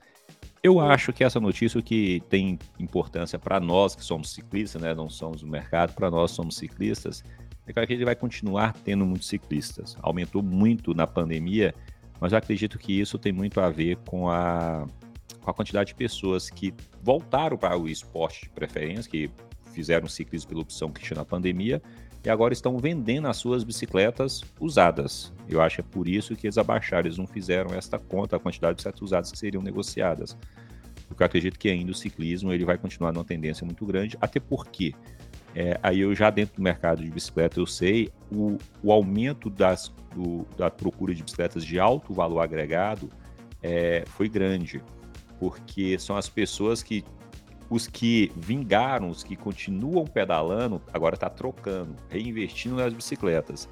Eu 0.63 0.79
acho 0.79 1.13
que 1.13 1.25
essa 1.25 1.41
notícia 1.41 1.83
que 1.83 2.23
tem 2.29 2.61
importância 2.79 3.41
para 3.41 3.59
nós 3.59 3.97
que 3.97 4.05
somos 4.05 4.33
ciclistas, 4.33 4.81
né, 4.81 4.95
não 4.95 5.11
somos 5.11 5.41
do 5.41 5.49
mercado, 5.49 5.95
para 5.95 6.09
nós 6.09 6.31
somos 6.31 6.57
ciclistas, 6.57 7.25
é 7.67 7.87
que 7.87 7.93
ele 7.93 8.05
vai 8.05 8.15
continuar 8.15 8.73
tendo 8.73 9.05
muitos 9.05 9.27
ciclistas. 9.27 9.97
Aumentou 10.01 10.45
muito 10.45 10.95
na 10.95 11.07
pandemia, 11.07 11.75
mas 12.21 12.31
eu 12.31 12.39
acredito 12.39 12.79
que 12.79 13.01
isso 13.01 13.19
tem 13.19 13.33
muito 13.33 13.61
a 13.61 13.69
ver 13.69 13.97
com 14.09 14.31
a, 14.31 14.87
com 15.41 15.51
a 15.51 15.55
quantidade 15.55 15.89
de 15.89 15.97
pessoas 15.97 16.49
que 16.49 16.73
voltaram 17.03 17.59
para 17.59 17.77
o 17.77 17.89
esporte 17.89 18.43
de 18.43 18.51
preferência, 18.51 19.11
que 19.11 19.29
fizeram 19.73 20.07
ciclismo 20.07 20.51
pela 20.51 20.61
opção 20.63 20.93
que 20.93 21.03
tinha 21.03 21.17
na 21.17 21.25
pandemia, 21.25 21.83
e 22.27 22.29
agora 22.29 22.53
estão 22.53 22.77
vendendo 22.77 23.29
as 23.29 23.37
suas 23.37 23.63
bicicletas 23.63 24.43
usadas. 24.59 25.33
Eu 25.49 25.63
acho 25.63 25.77
que 25.77 25.83
é 25.83 25.85
por 25.85 26.09
isso 26.09 26.35
que 26.35 26.49
eles 26.49 26.59
abaixaram, 26.59 27.07
eles 27.07 27.17
não 27.17 27.27
fizeram 27.27 27.73
esta 27.73 28.01
conta, 28.01 28.35
a 28.35 28.41
quantidade 28.41 28.73
de 28.73 28.77
bicicletas 28.79 29.01
usadas 29.01 29.31
que 29.31 29.39
seriam 29.39 29.63
negociadas. 29.63 30.37
Porque 31.07 31.23
eu 31.23 31.25
acredito 31.25 31.57
que 31.57 31.69
ainda 31.69 31.93
o 31.93 31.95
ciclismo 31.95 32.53
ele 32.53 32.65
vai 32.65 32.77
continuar 32.77 33.13
numa 33.13 33.25
tendência 33.25 33.65
muito 33.65 33.87
grande, 33.87 34.19
até 34.21 34.41
porque 34.41 34.93
é, 35.55 35.79
aí 35.81 36.01
eu 36.01 36.13
já 36.17 36.29
dentro 36.29 36.57
do 36.57 36.63
mercado 36.63 37.01
de 37.01 37.09
bicicleta 37.09 37.61
eu 37.61 37.67
sei 37.67 38.11
o, 38.29 38.59
o 38.83 38.91
aumento 38.91 39.49
das, 39.49 39.95
do, 40.13 40.45
da 40.57 40.69
procura 40.69 41.15
de 41.15 41.23
bicicletas 41.23 41.65
de 41.65 41.79
alto 41.79 42.13
valor 42.13 42.41
agregado 42.41 43.09
é, 43.63 44.03
foi 44.05 44.29
grande, 44.29 44.83
porque 45.39 45.97
são 45.97 46.17
as 46.17 46.29
pessoas 46.29 46.83
que 46.83 47.05
os 47.69 47.87
que 47.87 48.31
vingaram, 48.37 49.11
os 49.11 49.25
que 49.25 49.37
continuam 49.37 50.05
pedalando, 50.07 50.81
agora 50.93 51.15
está 51.15 51.29
trocando, 51.29 51.95
reinvestindo 52.09 52.77
nas 52.77 52.93
bicicletas. 52.93 53.69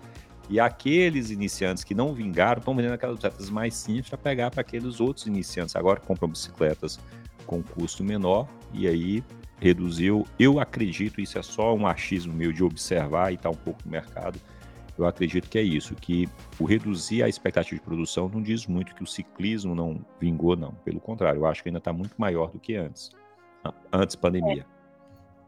E 0.51 0.61
aqueles 0.61 1.31
iniciantes 1.31 1.85
que 1.85 1.95
não 1.95 2.13
vingaram 2.13 2.59
estão 2.59 2.75
vendendo 2.75 2.95
aquelas 2.95 3.17
bicicletas 3.17 3.51
mais 3.51 3.75
simples 3.75 4.09
para 4.09 4.19
pegar 4.19 4.51
para 4.51 4.61
aqueles 4.61 5.01
outros 5.01 5.27
iniciantes. 5.27 5.75
Agora 5.75 6.01
compram 6.01 6.29
bicicletas 6.29 6.99
com 7.47 7.63
custo 7.63 8.05
menor 8.05 8.49
e 8.73 8.87
aí 8.87 9.25
reduziu. 9.61 10.27
Eu 10.39 10.59
acredito, 10.59 11.21
isso 11.21 11.39
é 11.39 11.43
só 11.43 11.75
um 11.75 11.87
achismo 11.87 12.33
meu 12.33 12.53
de 12.53 12.63
observar 12.63 13.31
e 13.31 13.37
estar 13.37 13.49
tá 13.49 13.55
um 13.55 13.59
pouco 13.59 13.81
no 13.85 13.91
mercado. 13.91 14.39
Eu 14.99 15.07
acredito 15.07 15.49
que 15.49 15.59
é 15.59 15.63
isso, 15.63 15.95
que 15.95 16.29
o 16.59 16.65
reduzir 16.65 17.23
a 17.23 17.29
expectativa 17.29 17.77
de 17.77 17.85
produção 17.85 18.29
não 18.29 18.41
diz 18.41 18.67
muito 18.67 18.95
que 18.95 19.03
o 19.03 19.07
ciclismo 19.07 19.75
não 19.75 20.05
vingou, 20.21 20.55
não. 20.57 20.73
Pelo 20.85 21.01
contrário, 21.01 21.41
eu 21.41 21.47
acho 21.47 21.63
que 21.63 21.69
ainda 21.69 21.79
está 21.79 21.93
muito 21.93 22.15
maior 22.17 22.51
do 22.51 22.61
que 22.61 22.77
antes 22.77 23.11
antes 23.93 24.17
pandemia. 24.17 24.67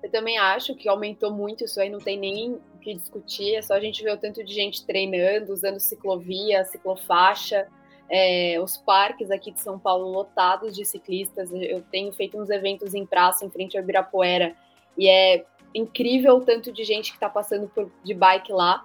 É. 0.02 0.06
Eu 0.06 0.10
também 0.10 0.38
acho 0.38 0.74
que 0.74 0.88
aumentou 0.88 1.32
muito, 1.32 1.64
isso 1.64 1.80
aí 1.80 1.90
não 1.90 1.98
tem 1.98 2.16
nem 2.16 2.52
o 2.52 2.78
que 2.80 2.94
discutir, 2.94 3.56
é 3.56 3.62
só 3.62 3.74
a 3.74 3.80
gente 3.80 4.02
ver 4.02 4.12
o 4.12 4.16
tanto 4.16 4.44
de 4.44 4.54
gente 4.54 4.86
treinando, 4.86 5.52
usando 5.52 5.80
ciclovia, 5.80 6.64
ciclofaixa, 6.64 7.66
é, 8.08 8.56
os 8.62 8.76
parques 8.76 9.30
aqui 9.30 9.50
de 9.50 9.60
São 9.60 9.78
Paulo 9.78 10.08
lotados 10.08 10.74
de 10.74 10.84
ciclistas. 10.84 11.50
Eu 11.52 11.82
tenho 11.90 12.12
feito 12.12 12.38
uns 12.38 12.50
eventos 12.50 12.94
em 12.94 13.04
praça, 13.04 13.44
em 13.44 13.50
frente 13.50 13.76
ao 13.76 13.82
Ibirapuera, 13.82 14.54
e 14.96 15.08
é 15.08 15.44
incrível 15.74 16.36
o 16.36 16.40
tanto 16.40 16.72
de 16.72 16.84
gente 16.84 17.10
que 17.10 17.16
está 17.16 17.28
passando 17.28 17.68
por, 17.68 17.90
de 18.04 18.14
bike 18.14 18.52
lá. 18.52 18.84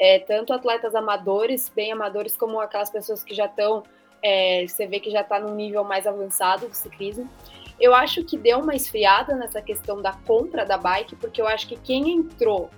É, 0.00 0.20
tanto 0.20 0.52
atletas 0.52 0.94
amadores, 0.94 1.68
bem 1.68 1.90
amadores, 1.90 2.36
como 2.36 2.60
aquelas 2.60 2.88
pessoas 2.90 3.24
que 3.24 3.34
já 3.34 3.46
estão, 3.46 3.82
é, 4.22 4.64
você 4.66 4.86
vê 4.86 5.00
que 5.00 5.10
já 5.10 5.22
está 5.22 5.40
num 5.40 5.54
nível 5.54 5.82
mais 5.82 6.06
avançado 6.06 6.68
do 6.68 6.74
ciclismo. 6.74 7.28
Eu 7.80 7.94
acho 7.94 8.24
que 8.24 8.36
deu 8.36 8.58
uma 8.58 8.74
esfriada 8.74 9.34
nessa 9.34 9.62
questão 9.62 10.02
da 10.02 10.12
compra 10.12 10.64
da 10.64 10.76
bike, 10.76 11.16
porque 11.16 11.40
eu 11.40 11.46
acho 11.46 11.68
que 11.68 11.76
quem 11.76 12.10
entrou 12.10 12.70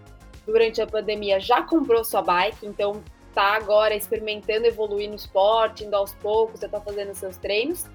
durante 0.46 0.80
a 0.82 0.86
pandemia 0.86 1.40
já 1.40 1.62
comprou 1.62 2.04
sua 2.04 2.22
bike, 2.22 2.66
então 2.66 3.02
tá 3.34 3.54
agora 3.54 3.94
experimentando 3.94 4.66
evoluir 4.66 5.08
no 5.08 5.14
esporte, 5.14 5.84
indo 5.84 5.94
aos 5.94 6.12
poucos, 6.14 6.60
já 6.60 6.68
tá 6.68 6.80
fazendo 6.80 7.14
seus 7.14 7.36
treinos. 7.36 7.86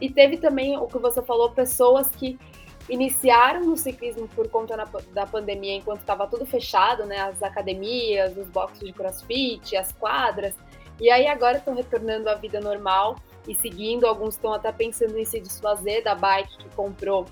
E 0.00 0.08
teve 0.08 0.36
também 0.36 0.76
o 0.76 0.86
que 0.86 0.98
você 0.98 1.20
falou, 1.22 1.50
pessoas 1.50 2.08
que 2.08 2.38
iniciaram 2.88 3.64
no 3.64 3.76
ciclismo 3.76 4.28
por 4.28 4.48
conta 4.48 4.76
na, 4.76 4.84
da 5.12 5.26
pandemia, 5.26 5.74
enquanto 5.74 6.00
estava 6.00 6.26
tudo 6.26 6.46
fechado, 6.46 7.04
né? 7.04 7.18
As 7.18 7.42
academias, 7.42 8.36
os 8.36 8.48
boxes 8.48 8.80
de 8.80 8.92
crossfit, 8.92 9.76
as 9.76 9.92
quadras. 9.92 10.54
E 11.00 11.10
aí 11.10 11.26
agora 11.26 11.58
estão 11.58 11.74
retornando 11.74 12.30
à 12.30 12.34
vida 12.34 12.60
normal 12.60 13.16
e 13.46 13.54
seguindo. 13.54 14.06
Alguns 14.06 14.34
estão 14.34 14.52
até 14.52 14.72
pensando 14.72 15.18
em 15.18 15.24
se 15.24 15.40
desfazer 15.40 16.02
da 16.02 16.14
bike 16.14 16.58
que 16.58 16.68
comprou 16.74 17.26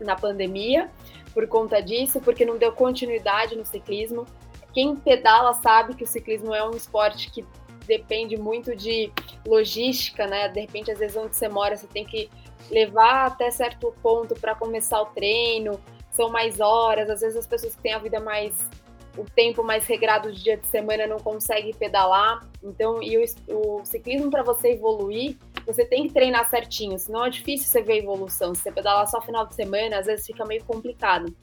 na 0.00 0.14
pandemia 0.14 0.90
por 1.32 1.46
conta 1.48 1.80
disso, 1.80 2.20
porque 2.20 2.44
não 2.44 2.56
deu 2.56 2.72
continuidade 2.72 3.56
no 3.56 3.64
ciclismo. 3.64 4.26
Quem 4.72 4.96
pedala 4.96 5.54
sabe 5.54 5.94
que 5.94 6.04
o 6.04 6.06
ciclismo 6.06 6.54
é 6.54 6.66
um 6.66 6.72
esporte 6.72 7.30
que 7.30 7.44
depende 7.86 8.36
muito 8.36 8.74
de 8.74 9.12
logística, 9.46 10.26
né? 10.26 10.48
De 10.48 10.60
repente, 10.60 10.90
às 10.90 10.98
vezes, 10.98 11.16
onde 11.16 11.36
você 11.36 11.48
mora, 11.48 11.76
você 11.76 11.86
tem 11.86 12.04
que 12.04 12.28
levar 12.70 13.26
até 13.26 13.50
certo 13.50 13.94
ponto 14.02 14.34
para 14.34 14.54
começar 14.54 15.00
o 15.00 15.06
treino, 15.06 15.80
são 16.10 16.28
mais 16.28 16.60
horas, 16.60 17.08
às 17.08 17.20
vezes 17.20 17.36
as 17.36 17.46
pessoas 17.46 17.76
que 17.76 17.82
têm 17.82 17.92
a 17.92 17.98
vida 17.98 18.18
mais 18.18 18.68
o 19.16 19.24
tempo 19.24 19.62
mais 19.62 19.86
regrado 19.86 20.30
de 20.30 20.42
dia 20.42 20.56
de 20.56 20.66
semana 20.66 21.06
não 21.06 21.18
consegue 21.18 21.74
pedalar. 21.74 22.46
Então, 22.62 23.02
e 23.02 23.16
o, 23.16 23.24
o 23.48 23.84
ciclismo 23.84 24.30
para 24.30 24.42
você 24.42 24.72
evoluir, 24.72 25.38
você 25.66 25.84
tem 25.84 26.06
que 26.06 26.14
treinar 26.14 26.48
certinho, 26.48 26.98
senão 26.98 27.24
é 27.24 27.30
difícil 27.30 27.66
você 27.66 27.82
ver 27.82 27.94
a 27.94 27.96
evolução. 27.96 28.54
Se 28.54 28.62
você 28.62 28.72
pedalar 28.72 29.06
só 29.08 29.20
final 29.20 29.46
de 29.46 29.54
semana, 29.54 29.98
às 29.98 30.06
vezes 30.06 30.26
fica 30.26 30.44
meio 30.44 30.64
complicado. 30.64 31.34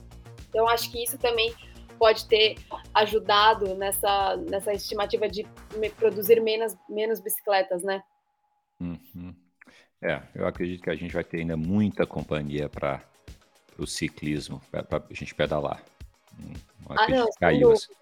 Então, 0.49 0.67
acho 0.67 0.89
que 0.91 1.03
isso 1.03 1.17
também 1.17 1.53
pode 1.99 2.27
ter 2.27 2.55
ajudado 2.93 3.75
nessa, 3.75 4.37
nessa 4.37 4.73
estimativa 4.73 5.27
de 5.27 5.45
produzir 5.97 6.41
menos, 6.41 6.75
menos 6.89 7.19
bicicletas, 7.19 7.83
né? 7.83 8.03
Uhum. 8.79 9.33
É, 10.01 10.21
eu 10.35 10.45
acredito 10.45 10.83
que 10.83 10.89
a 10.89 10.95
gente 10.95 11.13
vai 11.13 11.23
ter 11.23 11.39
ainda 11.39 11.55
muita 11.55 12.05
companhia 12.05 12.67
para 12.67 13.01
o 13.77 13.87
ciclismo, 13.87 14.61
para 14.69 14.85
a 15.09 15.13
gente 15.13 15.33
pedalar. 15.33 15.83
Hum, 16.39 16.53
ah, 16.89 17.07
não, 17.07 17.29
caiu. 17.39 17.71
Assim. 17.71 17.93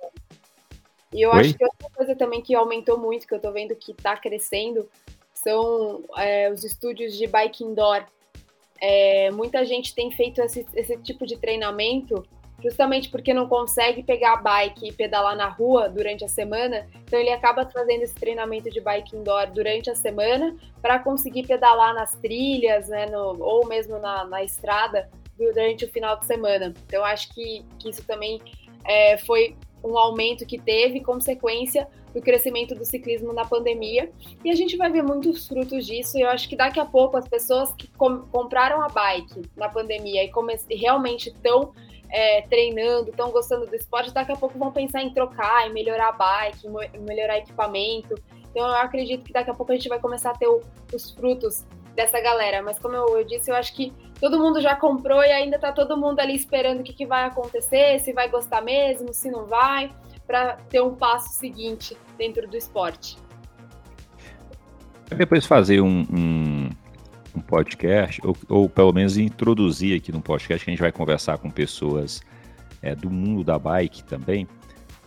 E 1.14 1.22
eu 1.22 1.32
Oi? 1.32 1.40
acho 1.40 1.54
que 1.56 1.64
outra 1.64 1.90
coisa 1.94 2.16
também 2.16 2.42
que 2.42 2.56
aumentou 2.56 2.98
muito, 2.98 3.28
que 3.28 3.34
eu 3.34 3.38
estou 3.38 3.52
vendo 3.52 3.76
que 3.76 3.92
está 3.92 4.18
crescendo, 4.18 4.90
são 5.44 6.04
é, 6.18 6.52
os 6.52 6.64
estúdios 6.64 7.18
de 7.18 7.28
bike 7.28 7.64
indoor. 7.64 8.06
É, 8.80 9.30
muita 9.32 9.66
gente 9.66 9.94
tem 9.94 10.12
feito 10.12 10.42
esse, 10.42 10.66
esse 10.74 10.98
tipo 10.98 11.26
de 11.26 11.38
treinamento 11.38 12.24
justamente 12.62 13.10
porque 13.10 13.34
não 13.34 13.48
consegue 13.48 14.04
pegar 14.04 14.34
a 14.34 14.38
bike 14.38 14.90
e 14.90 14.94
pedalar 14.94 15.36
na 15.36 15.50
rua 15.50 15.90
durante 15.90 16.24
a 16.24 16.28
semana, 16.28 16.88
então 17.04 17.20
ele 17.20 17.32
acaba 17.32 17.66
fazendo 17.66 18.04
esse 18.04 18.14
treinamento 18.14 18.70
de 18.70 18.80
bike 18.80 19.16
indoor 19.16 19.48
durante 19.48 19.90
a 19.90 19.96
semana 19.96 20.56
para 20.82 21.00
conseguir 21.00 21.48
pedalar 21.48 21.94
nas 21.96 22.14
trilhas, 22.16 22.88
né, 22.88 23.08
no, 23.08 23.42
ou 23.42 23.66
mesmo 23.66 23.98
na, 23.98 24.26
na, 24.26 24.44
estrada 24.44 25.10
durante 25.36 25.86
o 25.86 25.90
final 25.90 26.20
de 26.20 26.26
semana. 26.28 26.74
Então 26.86 27.04
acho 27.04 27.34
que, 27.34 27.66
que 27.80 27.90
isso 27.90 28.04
também 28.06 28.40
é, 28.86 29.18
foi 29.18 29.56
um 29.84 29.98
aumento 29.98 30.46
que 30.46 30.60
teve 30.60 31.02
consequência 31.02 31.88
do 32.14 32.22
crescimento 32.22 32.76
do 32.76 32.86
ciclismo 32.86 33.34
na 33.34 33.46
pandemia 33.46 34.12
e 34.44 34.52
a 34.52 34.56
gente 34.56 34.76
vai 34.76 34.92
ver 34.92 35.02
muitos 35.02 35.48
frutos 35.48 35.86
disso. 35.86 36.18
E 36.18 36.22
eu 36.22 36.30
acho 36.30 36.48
que 36.48 36.56
daqui 36.56 36.80
a 36.80 36.86
pouco 36.86 37.18
as 37.18 37.28
pessoas 37.28 37.74
que 37.74 37.88
com, 37.92 38.20
compraram 38.32 38.82
a 38.82 38.90
bike 38.90 39.42
na 39.56 39.70
pandemia 39.70 40.24
e, 40.24 40.76
realmente 40.76 41.30
estão 41.30 41.74
é, 42.10 42.42
treinando, 42.42 43.10
estão 43.10 43.32
gostando 43.32 43.66
do 43.66 43.76
esporte, 43.76 44.14
daqui 44.14 44.32
a 44.32 44.36
pouco 44.36 44.58
vão 44.60 44.72
pensar 44.72 45.02
em 45.02 45.14
trocar, 45.14 45.68
em 45.68 45.74
melhorar 45.74 46.10
a 46.10 46.12
bike, 46.12 46.68
em 46.68 47.00
melhorar 47.00 47.38
equipamento. 47.38 48.16
Então 48.52 48.68
eu 48.68 48.76
acredito 48.76 49.24
que 49.24 49.32
daqui 49.32 49.50
a 49.50 49.54
pouco 49.54 49.72
a 49.72 49.76
gente 49.76 49.88
vai 49.88 50.00
começar 50.00 50.32
a 50.32 50.38
ter 50.38 50.48
o, 50.48 50.62
os 50.94 51.12
frutos 51.12 51.66
dessa 52.02 52.20
galera. 52.20 52.62
Mas 52.62 52.80
como 52.80 52.96
eu, 52.96 53.20
eu, 53.20 53.24
disse, 53.24 53.52
eu 53.52 53.56
acho 53.56 53.74
que 53.76 53.94
todo 54.20 54.40
mundo 54.40 54.60
já 54.62 54.76
comprou 54.76 55.24
e 55.24 55.32
ainda 55.32 55.56
está 55.56 55.72
todo 55.72 55.98
mundo 55.98 56.20
ali 56.20 56.36
esperando 56.36 56.82
o 56.82 56.84
que, 56.84 56.94
que 56.94 57.06
vai 57.06 57.26
acontecer, 57.26 58.00
se 58.00 58.12
vai 58.14 58.30
gostar 58.30 58.62
mesmo, 58.62 59.14
se 59.14 59.30
não 59.30 59.46
vai, 59.46 59.92
para 60.26 60.58
ter 60.70 60.82
um 60.82 60.96
passo 60.96 61.30
seguinte 61.34 61.96
dentro 62.18 62.48
do 62.48 62.58
esporte. 62.58 63.18
Depois 65.16 65.46
fazer 65.46 65.82
um, 65.82 66.06
um 66.12 66.70
um 67.34 67.40
podcast, 67.40 68.20
ou, 68.26 68.36
ou, 68.50 68.70
pelo 68.70 68.92
menos 68.92 69.18
introduzir 69.18 69.98
aqui 69.98 70.12
no 70.12 70.22
podcast, 70.22 70.66
que 70.66 70.70
a 70.70 70.74
gente 70.74 70.82
vai 70.82 70.92
conversar 70.92 71.38
com 71.38 71.50
pessoas 71.50 72.22
é, 72.82 72.94
do 72.94 73.10
mundo 73.10 73.44
da 73.44 73.58
bike 73.58 74.04
também, 74.04 74.48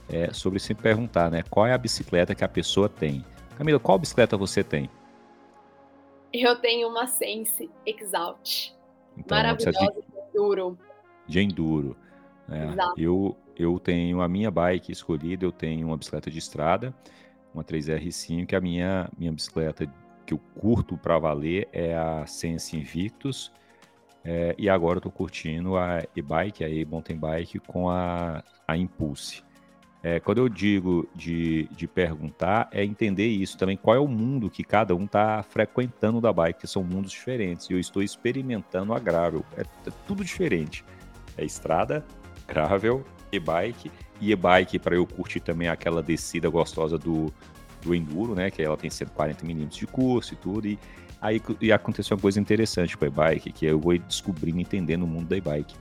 é, 0.09 0.33
sobre 0.33 0.59
se 0.59 0.75
perguntar, 0.75 1.31
né? 1.31 1.43
Qual 1.51 1.67
é 1.67 1.73
a 1.73 1.79
bicicleta 1.79 2.35
que 2.35 2.43
a 2.45 2.49
pessoa 2.49 2.89
tem? 2.89 3.25
Camila, 3.59 3.79
qual 3.79 3.99
bicicleta 3.99 4.37
você 4.37 4.65
tem? 4.65 4.89
Eu 6.35 6.57
tenho 6.57 6.89
uma 6.89 7.07
Sense 7.07 7.71
Exalt. 7.87 8.73
Então, 9.17 9.37
maravilhosa 9.39 9.79
de, 9.79 9.87
de 9.87 10.29
enduro. 10.29 10.79
De 11.29 11.41
enduro. 11.41 11.97
É, 12.51 13.01
eu, 13.01 13.37
eu 13.57 13.79
tenho 13.79 14.21
a 14.21 14.27
minha 14.27 14.51
bike 14.51 14.91
escolhida, 14.91 15.45
eu 15.45 15.53
tenho 15.53 15.87
uma 15.87 15.97
bicicleta 15.97 16.29
de 16.33 16.39
estrada, 16.39 16.93
uma 17.55 17.63
3R5, 17.63 18.47
que 18.47 18.57
a 18.57 18.61
minha, 18.61 19.09
minha 19.17 19.31
bicicleta 19.31 19.87
que 20.27 20.35
eu 20.35 20.41
curto 20.59 20.97
para 20.97 21.21
valer 21.21 21.69
é 21.73 21.97
a 21.97 22.27
Sense 22.27 22.77
Invictus. 22.77 23.53
É, 24.25 24.57
e 24.59 24.69
agora 24.69 24.97
eu 24.97 25.03
tô 25.03 25.13
curtindo 25.13 25.77
a 25.77 26.03
e-bike, 26.17 26.65
a 26.65 26.69
e-mountain 26.69 27.17
bike 27.17 27.61
com 27.61 27.89
a, 27.89 28.43
a 28.67 28.77
Impulse. 28.77 29.45
É, 30.07 30.21
quando 30.21 30.37
eu 30.37 30.51
digo 30.51 31.09
de, 31.15 31.67
de 31.75 31.89
perguntar, 31.89 32.69
é 32.71 32.85
entender 32.85 33.27
isso 33.27 33.57
também, 33.57 33.75
qual 33.75 33.97
é 33.97 33.99
o 33.99 34.07
mundo 34.07 34.51
que 34.51 34.63
cada 34.63 34.95
um 34.95 35.07
está 35.07 35.43
frequentando 35.43 36.21
da 36.21 36.31
bike, 36.31 36.61
que 36.61 36.67
são 36.67 36.85
mundos 36.85 37.11
diferentes. 37.11 37.71
E 37.71 37.73
eu 37.73 37.81
estou 37.81 38.03
experimentando 38.03 38.93
a 38.93 38.99
gravel. 38.99 39.43
É, 39.57 39.63
é 39.63 39.93
tudo 40.07 40.23
diferente. 40.23 40.85
É 41.39 41.45
estrada, 41.47 42.05
gravel, 42.47 43.03
e-bike. 43.33 43.91
E 44.21 44.31
e-bike, 44.31 44.79
para 44.79 44.95
eu 44.95 45.07
curtir 45.07 45.41
também 45.41 45.69
aquela 45.69 46.03
descida 46.03 46.51
gostosa 46.51 46.99
do, 46.99 47.33
do 47.81 47.95
Enduro, 47.95 48.35
né? 48.35 48.51
Que 48.51 48.63
ela 48.63 48.77
tem 48.77 48.91
140 48.91 49.47
milímetros 49.47 49.79
de 49.79 49.87
curso 49.87 50.35
e 50.35 50.37
tudo. 50.37 50.69
E 50.69 50.79
aí 51.19 51.41
e 51.63 51.73
aconteceu 51.73 52.15
uma 52.15 52.21
coisa 52.21 52.39
interessante 52.39 52.95
com 52.95 53.07
a 53.07 53.09
e-bike, 53.09 53.53
que 53.53 53.65
eu 53.65 53.81
vou 53.81 53.97
descobrindo, 53.97 54.61
entendendo 54.61 55.05
o 55.05 55.07
mundo 55.07 55.29
da 55.29 55.37
e-bike. 55.39 55.75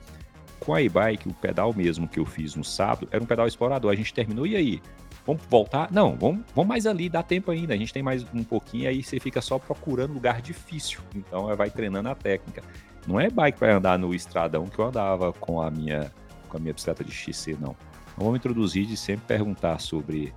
Com 0.64 0.74
a 0.74 0.80
e-bike, 0.80 1.28
o 1.28 1.34
pedal 1.34 1.72
mesmo 1.74 2.08
que 2.08 2.18
eu 2.18 2.24
fiz 2.24 2.54
no 2.54 2.64
sábado 2.64 3.08
era 3.10 3.22
um 3.22 3.26
pedal 3.26 3.46
explorador. 3.46 3.92
A 3.92 3.94
gente 3.94 4.14
terminou, 4.14 4.46
e 4.46 4.56
aí? 4.56 4.82
Vamos 5.26 5.42
voltar? 5.48 5.90
Não, 5.90 6.16
vamos, 6.16 6.44
vamos 6.54 6.68
mais 6.68 6.86
ali, 6.86 7.08
dá 7.08 7.22
tempo 7.22 7.50
ainda. 7.50 7.74
A 7.74 7.76
gente 7.76 7.92
tem 7.92 8.02
mais 8.02 8.26
um 8.34 8.44
pouquinho, 8.44 8.88
aí 8.88 9.02
você 9.02 9.18
fica 9.18 9.40
só 9.40 9.58
procurando 9.58 10.12
lugar 10.12 10.42
difícil. 10.42 11.00
Então 11.14 11.54
vai 11.56 11.70
treinando 11.70 12.08
a 12.08 12.14
técnica. 12.14 12.62
Não 13.06 13.20
é 13.20 13.30
bike 13.30 13.58
para 13.58 13.76
andar 13.76 13.98
no 13.98 14.14
estradão 14.14 14.66
que 14.66 14.78
eu 14.78 14.86
andava 14.86 15.32
com 15.32 15.60
a 15.60 15.70
minha 15.70 16.10
com 16.48 16.58
a 16.58 16.60
minha 16.60 16.72
bicicleta 16.72 17.02
de 17.02 17.10
XC, 17.10 17.56
não. 17.60 17.74
Então, 18.12 18.26
vamos 18.26 18.36
introduzir 18.36 18.86
de 18.86 18.96
sempre 18.96 19.26
perguntar 19.26 19.80
sobre 19.80 20.32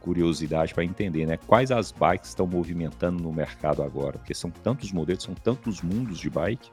curiosidade 0.00 0.72
para 0.72 0.84
entender, 0.84 1.26
né? 1.26 1.36
Quais 1.46 1.70
as 1.70 1.92
bikes 1.92 2.30
estão 2.30 2.46
movimentando 2.46 3.22
no 3.22 3.32
mercado 3.32 3.82
agora? 3.82 4.18
Porque 4.18 4.34
são 4.34 4.50
tantos 4.50 4.92
modelos, 4.92 5.24
são 5.24 5.34
tantos 5.34 5.82
mundos 5.82 6.18
de 6.18 6.30
bike. 6.30 6.70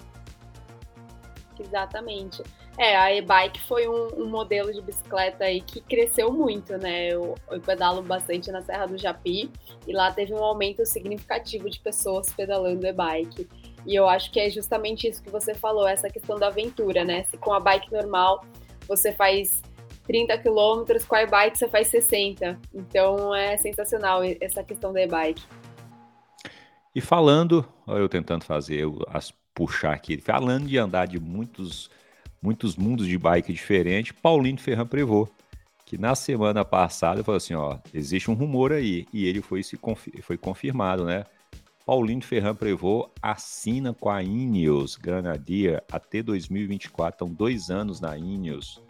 Exatamente. 1.60 2.42
É, 2.78 2.96
a 2.96 3.14
e-bike 3.14 3.60
foi 3.64 3.88
um, 3.88 4.24
um, 4.24 4.26
modelo 4.26 4.74
de 4.74 4.82
bicicleta 4.82 5.44
aí 5.44 5.60
que 5.60 5.82
cresceu 5.82 6.32
muito, 6.32 6.78
né? 6.78 7.08
Eu, 7.10 7.36
eu, 7.52 7.60
pedalo 7.60 8.02
bastante 8.02 8.50
na 8.52 8.62
Serra 8.62 8.86
do 8.86 8.98
Japi 8.98 9.52
e 9.86 9.92
lá 9.92 10.12
teve 10.12 10.34
um 10.34 10.42
aumento 10.42 10.86
significativo 10.86 11.70
de 11.70 11.80
pessoas 11.80 12.32
pedalando 12.34 12.88
e-bike. 12.88 13.50
E 13.86 13.94
eu 13.94 14.08
acho 14.08 14.32
que 14.32 14.40
é 14.40 14.50
justamente 14.50 15.08
isso 15.08 15.22
que 15.22 15.30
você 15.30 15.54
falou, 15.54 15.88
essa 15.88 16.10
questão 16.10 16.38
da 16.38 16.48
aventura, 16.48 17.04
né? 17.04 17.24
Se 17.26 17.38
com 17.38 17.52
a 17.52 17.60
bike 17.60 17.92
normal 17.92 18.46
você 18.88 19.12
faz 19.12 19.62
30 20.08 20.38
quilômetros, 20.38 21.06
com 21.06 21.16
a 21.16 21.24
e-bike 21.24 21.58
você 21.58 21.68
faz 21.68 21.88
60. 21.88 22.58
Então 22.74 23.36
é 23.36 23.58
sensacional 23.58 24.22
essa 24.40 24.64
questão 24.64 24.94
da 24.94 25.02
e-bike. 25.02 25.44
E 26.96 27.02
falando, 27.02 27.66
eu 27.88 28.10
tentando 28.10 28.44
fazer 28.44 28.86
as 29.10 29.32
puxar 29.54 29.94
aqui, 29.94 30.18
falando 30.18 30.68
de 30.68 30.78
andar 30.78 31.08
de 31.08 31.20
muitos 31.20 31.90
muitos 32.42 32.78
mundos 32.78 33.06
de 33.06 33.18
bike 33.18 33.52
diferentes, 33.52 34.14
Paulinho 34.14 34.58
Ferran 34.58 34.88
Prevô, 34.88 35.28
que 35.86 35.98
na 35.98 36.16
semana 36.16 36.64
passada 36.64 37.24
falou 37.24 37.38
assim, 37.38 37.54
ó, 37.54 37.78
existe 37.94 38.32
um 38.32 38.34
rumor 38.34 38.72
aí, 38.72 39.06
e 39.12 39.26
ele 39.26 39.42
foi 39.42 39.62
se 39.62 39.78
foi 40.22 40.38
confirmado, 40.38 41.04
né? 41.04 41.26
Paulinho 41.86 42.22
Ferran 42.22 42.56
Prevô 42.56 43.10
assina 43.22 43.94
com 43.94 44.10
a 44.10 44.22
Ineos 44.22 44.96
Granadier 44.96 45.84
até 45.92 46.22
2024, 46.22 47.16
estão 47.16 47.28
dois 47.28 47.70
anos 47.70 48.00
na 48.00 48.18
Ineos. 48.18 48.82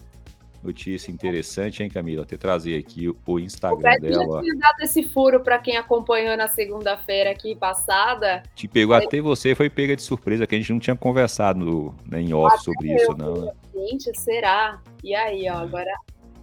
Notícia 0.62 1.12
interessante, 1.12 1.82
hein, 1.82 1.90
Camila? 1.90 2.24
Até 2.24 2.36
trazer 2.36 2.78
aqui 2.78 3.08
o 3.26 3.40
Instagram 3.40 3.96
o 3.98 4.02
dela. 4.02 4.36
Já 4.36 4.42
tinha 4.42 4.56
dado 4.56 4.82
esse 4.82 5.04
furo 5.04 5.40
para 5.40 5.58
quem 5.58 5.78
acompanhou 5.78 6.36
na 6.36 6.50
segunda-feira 6.50 7.32
aqui 7.32 7.56
passada. 7.56 8.44
Te 8.54 8.68
pegou 8.68 8.94
até 8.94 9.22
você, 9.22 9.56
foi 9.56 9.70
pega 9.70 9.96
de 9.96 10.02
surpresa, 10.02 10.46
que 10.46 10.56
a 10.56 10.58
gente 10.58 10.74
não 10.74 10.80
tinha 10.80 10.96
conversado 10.96 11.96
né, 12.06 12.22
em 12.22 12.34
off 12.34 12.56
até 12.56 12.64
sobre 12.64 12.92
eu, 12.92 12.98
isso, 12.98 13.18
não. 13.18 13.46
Né? 13.46 13.52
Gente, 13.74 14.20
será? 14.20 14.82
E 15.02 15.16
aí, 15.16 15.50
ó, 15.50 15.60
agora 15.60 15.92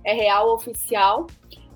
é 0.02 0.14
real 0.14 0.54
oficial. 0.54 1.26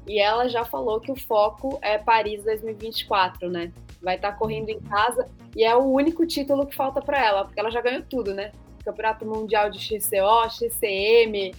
E 0.06 0.18
ela 0.18 0.48
já 0.48 0.64
falou 0.64 0.98
que 0.98 1.12
o 1.12 1.16
foco 1.16 1.78
é 1.82 1.98
Paris 1.98 2.42
2024, 2.42 3.50
né? 3.50 3.70
Vai 4.02 4.16
estar 4.16 4.32
tá 4.32 4.36
correndo 4.36 4.70
em 4.70 4.80
casa 4.80 5.26
e 5.54 5.62
é 5.62 5.76
o 5.76 5.84
único 5.84 6.26
título 6.26 6.66
que 6.66 6.74
falta 6.74 7.02
para 7.02 7.24
ela, 7.24 7.44
porque 7.44 7.60
ela 7.60 7.70
já 7.70 7.82
ganhou 7.82 8.02
tudo, 8.08 8.32
né? 8.32 8.50
Campeonato 8.84 9.26
Mundial 9.26 9.70
de 9.70 9.78
XCO, 9.78 10.48
XCM, 10.50 11.52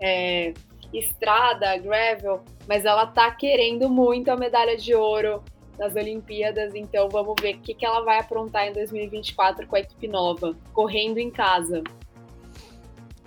é, 0.00 0.52
estrada, 0.92 1.76
gravel, 1.78 2.42
mas 2.68 2.84
ela 2.84 3.06
tá 3.06 3.30
querendo 3.30 3.88
muito 3.88 4.30
a 4.30 4.36
medalha 4.36 4.76
de 4.76 4.94
ouro 4.94 5.42
nas 5.78 5.94
Olimpíadas, 5.96 6.74
então 6.74 7.08
vamos 7.08 7.34
ver 7.40 7.56
o 7.56 7.58
que, 7.58 7.74
que 7.74 7.84
ela 7.84 8.00
vai 8.02 8.18
aprontar 8.18 8.68
em 8.68 8.72
2024 8.72 9.66
com 9.66 9.76
a 9.76 9.80
equipe 9.80 10.06
nova, 10.06 10.56
correndo 10.72 11.18
em 11.18 11.30
casa. 11.30 11.82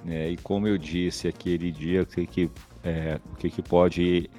É, 0.07 0.29
e 0.29 0.37
como 0.37 0.67
eu 0.67 0.77
disse 0.77 1.27
aquele 1.27 1.71
dia, 1.71 2.03
o 2.03 2.05
que, 2.05 2.25
que, 2.25 2.51
é, 2.83 3.19
o 3.33 3.35
que, 3.35 3.49
que 3.49 3.61
pode 3.61 4.29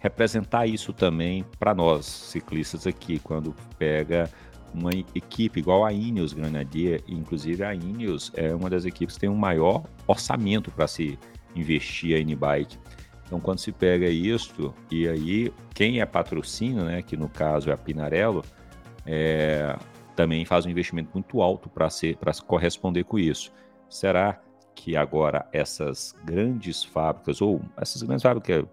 representar 0.00 0.66
isso 0.66 0.92
também 0.92 1.44
para 1.60 1.72
nós, 1.72 2.06
ciclistas 2.06 2.86
aqui, 2.88 3.20
quando 3.20 3.54
pega 3.78 4.28
uma 4.74 4.90
equipe 5.14 5.60
igual 5.60 5.84
a 5.84 5.92
Ineos 5.92 6.32
Grenadier, 6.32 7.02
inclusive 7.06 7.62
a 7.62 7.74
Ineos 7.74 8.32
é 8.34 8.52
uma 8.54 8.68
das 8.68 8.84
equipes 8.84 9.14
que 9.14 9.20
tem 9.20 9.30
um 9.30 9.36
maior 9.36 9.84
orçamento 10.06 10.70
para 10.70 10.88
se 10.88 11.18
investir 11.54 12.16
a 12.16 12.20
N-Bike. 12.20 12.78
Então, 13.26 13.40
quando 13.40 13.58
se 13.58 13.72
pega 13.72 14.06
isso, 14.08 14.74
e 14.90 15.08
aí 15.08 15.52
quem 15.74 16.00
é 16.00 16.06
patrocínio, 16.06 16.84
né, 16.84 17.00
que 17.02 17.16
no 17.16 17.28
caso 17.28 17.70
é 17.70 17.72
a 17.72 17.76
Pinarello, 17.76 18.44
é, 19.06 19.76
também 20.14 20.44
faz 20.44 20.66
um 20.66 20.70
investimento 20.70 21.10
muito 21.14 21.40
alto 21.40 21.70
para 21.70 21.88
corresponder 22.46 23.04
com 23.04 23.18
isso. 23.18 23.52
Será 23.88 24.40
que 24.74 24.96
agora 24.96 25.46
essas 25.52 26.14
grandes 26.24 26.84
fábricas, 26.84 27.40
ou 27.40 27.62
essas 27.76 28.02
grandes 28.02 28.22
fábricas, 28.22 28.64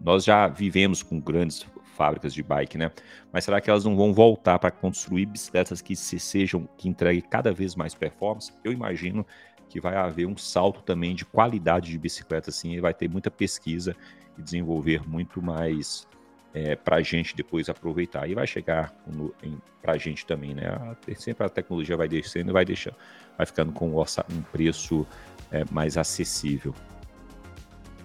nós 0.00 0.24
já 0.24 0.46
vivemos 0.46 1.02
com 1.02 1.20
grandes 1.20 1.66
fábricas 1.96 2.32
de 2.32 2.42
bike, 2.42 2.78
né? 2.78 2.92
Mas 3.32 3.44
será 3.44 3.60
que 3.60 3.68
elas 3.68 3.84
não 3.84 3.96
vão 3.96 4.12
voltar 4.12 4.58
para 4.60 4.70
construir 4.70 5.26
bicicletas 5.26 5.82
que 5.82 5.96
se 5.96 6.20
sejam, 6.20 6.68
que 6.76 6.88
entreguem 6.88 7.20
cada 7.20 7.52
vez 7.52 7.74
mais 7.74 7.94
performance? 7.94 8.52
Eu 8.62 8.72
imagino 8.72 9.26
que 9.68 9.80
vai 9.80 9.96
haver 9.96 10.26
um 10.26 10.36
salto 10.36 10.82
também 10.82 11.14
de 11.14 11.24
qualidade 11.24 11.90
de 11.90 11.98
bicicleta, 11.98 12.50
assim, 12.50 12.80
vai 12.80 12.94
ter 12.94 13.08
muita 13.08 13.30
pesquisa 13.30 13.94
e 14.36 14.42
desenvolver 14.42 15.08
muito 15.08 15.42
mais 15.42 16.06
é, 16.54 16.74
para 16.74 16.96
a 16.96 17.02
gente 17.02 17.36
depois 17.36 17.68
aproveitar. 17.68 18.28
E 18.28 18.34
vai 18.34 18.46
chegar 18.46 18.94
para 19.82 19.92
a 19.92 19.98
gente 19.98 20.24
também, 20.26 20.54
né? 20.54 20.68
A, 20.68 20.96
sempre 21.14 21.46
a 21.46 21.48
tecnologia 21.48 21.96
vai 21.96 22.08
descendo 22.08 22.50
e 22.50 22.52
vai 22.52 22.64
deixando, 22.64 22.96
vai 23.36 23.46
ficando 23.46 23.72
com 23.72 23.90
um 23.90 24.42
preço 24.50 25.06
é, 25.50 25.64
mais 25.70 25.96
acessível. 25.96 26.74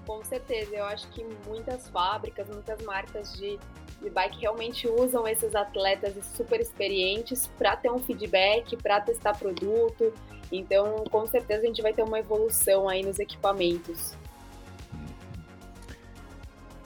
Com 0.05 0.21
certeza, 0.23 0.75
eu 0.75 0.85
acho 0.85 1.07
que 1.11 1.25
muitas 1.47 1.87
fábricas, 1.87 2.49
muitas 2.49 2.81
marcas 2.83 3.33
de, 3.37 3.57
de 4.01 4.09
bike 4.09 4.41
realmente 4.41 4.85
usam 4.85 5.25
esses 5.25 5.55
atletas 5.55 6.13
super 6.35 6.59
experientes 6.59 7.47
para 7.57 7.77
ter 7.77 7.89
um 7.89 7.99
feedback, 7.99 8.75
para 8.77 8.99
testar 8.99 9.37
produto. 9.37 10.13
Então, 10.55 11.03
com 11.09 11.25
certeza 11.25 11.63
a 11.63 11.65
gente 11.65 11.81
vai 11.81 11.91
ter 11.91 12.03
uma 12.03 12.19
evolução 12.19 12.87
aí 12.87 13.03
nos 13.03 13.17
equipamentos. 13.17 14.15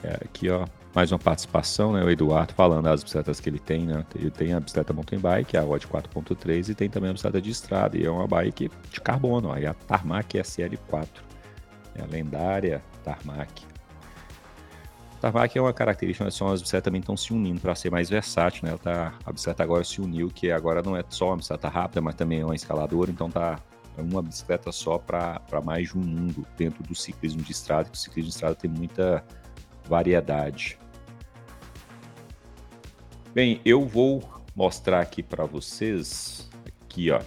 É, 0.01 0.13
aqui, 0.23 0.49
ó, 0.49 0.65
mais 0.95 1.12
uma 1.12 1.19
participação, 1.19 1.91
né? 1.91 2.01
O 2.01 2.10
Eduardo 2.10 2.53
falando 2.53 2.86
das 2.86 3.03
bicicletas 3.03 3.41
que 3.41 3.49
ele 3.49 3.60
tem, 3.60 3.86
né? 3.86 4.06
Ele 4.15 4.32
tem 4.32 4.53
a 4.53 4.60
bicicleta 4.62 4.93
mountain 4.93 5.19
bike, 5.19 5.58
a 5.58 5.65
Odd 5.65 5.86
4.3 5.86 6.69
e 6.69 6.75
tem 6.75 6.89
também 6.89 7.10
a 7.10 7.13
bicicleta 7.13 7.41
de 7.41 7.49
estrada. 7.49 7.97
E 7.97 8.06
é 8.06 8.10
uma 8.10 8.25
bike 8.25 8.71
de 8.89 9.01
carbono, 9.01 9.49
ó, 9.49 9.58
e 9.58 9.65
a 9.65 9.73
Tarmac 9.73 10.38
SL4. 10.38 11.08
É 11.95 12.03
a 12.03 12.06
lendária 12.06 12.82
Tarmac. 13.03 13.77
Tarmac 15.19 15.58
é 15.58 15.62
uma 15.62 15.73
característica, 15.73 16.23
mas 16.23 16.36
são 16.36 16.47
as 16.47 16.62
bicicletas 16.62 16.86
também 16.86 16.99
estão 16.99 17.17
se 17.17 17.34
unindo 17.34 17.60
para 17.60 17.73
ser 17.73 17.89
mais 17.89 18.10
versátil, 18.10 18.62
né? 18.63 18.69
Ela 18.69 18.77
tá, 18.77 19.13
a 19.25 19.32
bicicleta 19.32 19.63
agora 19.63 19.84
se 19.84 19.99
uniu, 19.99 20.30
que 20.30 20.51
agora 20.51 20.84
não 20.84 20.95
é 20.95 21.03
só 21.10 21.30
uma 21.30 21.38
bicicleta 21.38 21.67
rápida, 21.67 22.01
mas 22.01 22.15
também 22.15 22.41
é 22.41 22.45
uma 22.45 22.56
escaladora, 22.56 23.10
então 23.10 23.30
tá 23.30 23.60
é 23.97 24.01
uma 24.01 24.21
bicicleta 24.21 24.71
só 24.71 24.99
para 24.99 25.41
mais 25.63 25.89
de 25.89 25.97
um 25.97 26.01
mundo 26.01 26.45
dentro 26.56 26.84
do 26.84 26.93
ciclismo 26.93 27.41
de 27.41 27.51
estrada, 27.51 27.89
que 27.89 27.95
o 27.95 27.99
ciclismo 27.99 28.30
de 28.30 28.36
estrada 28.36 28.53
tem 28.53 28.69
muita 28.69 29.25
variedade. 29.86 30.77
Bem, 33.34 33.60
eu 33.65 33.88
vou 33.88 34.23
mostrar 34.56 35.01
aqui 35.01 35.23
para 35.23 35.45
vocês 35.45 36.47
aqui, 36.67 37.10
ó. 37.10 37.21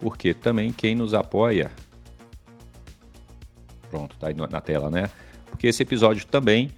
Porque 0.00 0.34
também 0.34 0.72
quem 0.72 0.96
nos 0.96 1.14
apoia 1.14 1.70
Pronto, 3.90 4.16
tá 4.18 4.28
aí 4.28 4.34
na 4.34 4.60
tela, 4.60 4.90
né? 4.90 5.10
Porque 5.58 5.66
esse 5.66 5.82
episódio 5.82 6.24
também 6.24 6.70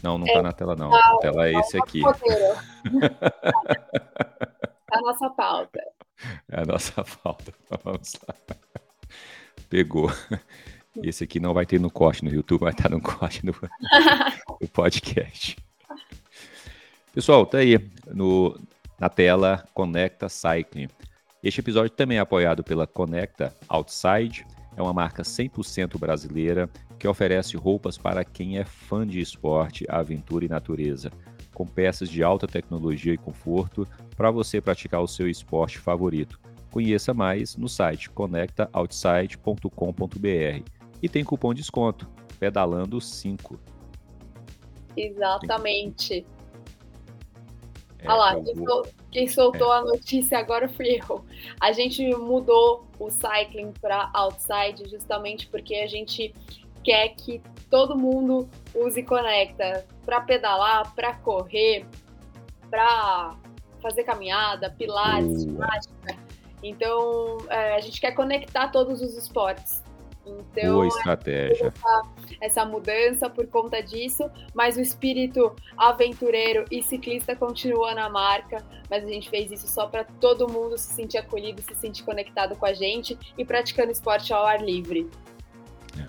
não, 0.00 0.16
não 0.16 0.24
tá 0.24 0.32
é, 0.34 0.36
tá 0.36 0.42
na 0.42 0.52
tela 0.52 0.76
não. 0.76 0.94
A 0.94 1.18
tela 1.18 1.48
é 1.48 1.54
esse 1.54 1.76
aqui. 1.76 2.00
a 4.88 5.00
nossa 5.02 5.30
pauta. 5.30 5.82
É 6.48 6.60
a 6.60 6.64
nossa 6.64 7.04
pauta. 7.24 7.52
Vamos 7.82 8.12
lá. 8.28 8.32
Pegou. 9.68 10.08
Esse 11.02 11.24
aqui 11.24 11.40
não 11.40 11.52
vai 11.52 11.66
ter 11.66 11.80
no 11.80 11.90
corte 11.90 12.24
no 12.24 12.30
YouTube, 12.30 12.60
vai 12.60 12.70
estar 12.70 12.88
no 12.88 13.00
corte 13.02 13.44
no, 13.44 13.52
no 14.60 14.68
podcast. 14.72 15.56
Pessoal, 17.12 17.44
tá 17.44 17.58
aí 17.58 17.84
no, 18.06 18.56
na 18.96 19.08
tela 19.08 19.66
Conecta 19.74 20.28
Cycling. 20.28 20.88
Este 21.42 21.58
episódio 21.58 21.90
também 21.90 22.18
é 22.18 22.20
apoiado 22.20 22.62
pela 22.62 22.86
Conecta 22.86 23.52
Outside. 23.68 24.46
É 24.76 24.82
uma 24.82 24.92
marca 24.92 25.22
100% 25.22 25.98
brasileira 25.98 26.68
que 26.98 27.08
oferece 27.08 27.56
roupas 27.56 27.98
para 27.98 28.24
quem 28.24 28.58
é 28.58 28.64
fã 28.64 29.06
de 29.06 29.20
esporte, 29.20 29.84
aventura 29.88 30.44
e 30.44 30.48
natureza, 30.48 31.10
com 31.54 31.66
peças 31.66 32.08
de 32.08 32.22
alta 32.22 32.46
tecnologia 32.46 33.12
e 33.12 33.18
conforto 33.18 33.84
para 34.16 34.30
você 34.30 34.60
praticar 34.60 35.02
o 35.02 35.08
seu 35.08 35.28
esporte 35.28 35.78
favorito. 35.78 36.38
Conheça 36.70 37.12
mais 37.12 37.56
no 37.56 37.68
site 37.68 38.08
conectaoutside.com.br 38.10 40.64
e 41.02 41.08
tem 41.08 41.24
cupom 41.24 41.52
de 41.52 41.62
desconto, 41.62 42.08
pedalando 42.38 43.00
5. 43.00 43.58
Exatamente. 44.96 46.24
É, 48.02 48.08
Olha 48.08 48.14
lá, 48.14 48.40
quem, 48.42 48.64
sol, 48.64 48.86
quem 49.10 49.28
soltou 49.28 49.72
é. 49.72 49.78
a 49.78 49.82
notícia 49.82 50.38
agora 50.38 50.68
fui 50.68 51.00
eu. 51.08 51.24
A 51.60 51.72
gente 51.72 52.04
mudou 52.16 52.86
o 52.98 53.10
cycling 53.10 53.72
para 53.80 54.10
outside 54.14 54.88
justamente 54.88 55.46
porque 55.48 55.74
a 55.76 55.86
gente 55.86 56.34
quer 56.82 57.10
que 57.10 57.42
todo 57.68 57.96
mundo 57.96 58.48
use 58.74 59.02
Conecta 59.02 59.86
para 60.04 60.20
pedalar, 60.22 60.94
para 60.94 61.14
correr, 61.14 61.86
para 62.70 63.36
fazer 63.80 64.04
caminhada, 64.04 64.70
pilates, 64.70 65.42
ginástica. 65.42 66.16
Então, 66.62 67.38
é, 67.48 67.74
a 67.74 67.80
gente 67.80 68.00
quer 68.00 68.12
conectar 68.12 68.68
todos 68.68 69.00
os 69.00 69.16
esportes. 69.16 69.79
Então, 70.26 70.74
Boa 70.74 70.86
estratégia. 70.86 71.68
Essa, 71.68 72.02
essa, 72.40 72.64
mudança 72.64 73.30
por 73.30 73.46
conta 73.46 73.82
disso, 73.82 74.30
mas 74.54 74.76
o 74.76 74.80
espírito 74.80 75.54
aventureiro 75.76 76.64
e 76.70 76.82
ciclista 76.82 77.34
continua 77.34 77.94
na 77.94 78.08
marca. 78.08 78.62
Mas 78.90 79.04
a 79.04 79.08
gente 79.08 79.30
fez 79.30 79.50
isso 79.50 79.66
só 79.66 79.86
para 79.86 80.04
todo 80.04 80.50
mundo 80.50 80.76
se 80.76 80.92
sentir 80.92 81.18
acolhido, 81.18 81.62
se 81.62 81.74
sentir 81.74 82.02
conectado 82.02 82.54
com 82.56 82.66
a 82.66 82.72
gente 82.72 83.18
e 83.36 83.44
praticando 83.44 83.90
esporte 83.90 84.32
ao 84.32 84.44
ar 84.44 84.62
livre. 84.62 85.08
É. 85.98 86.06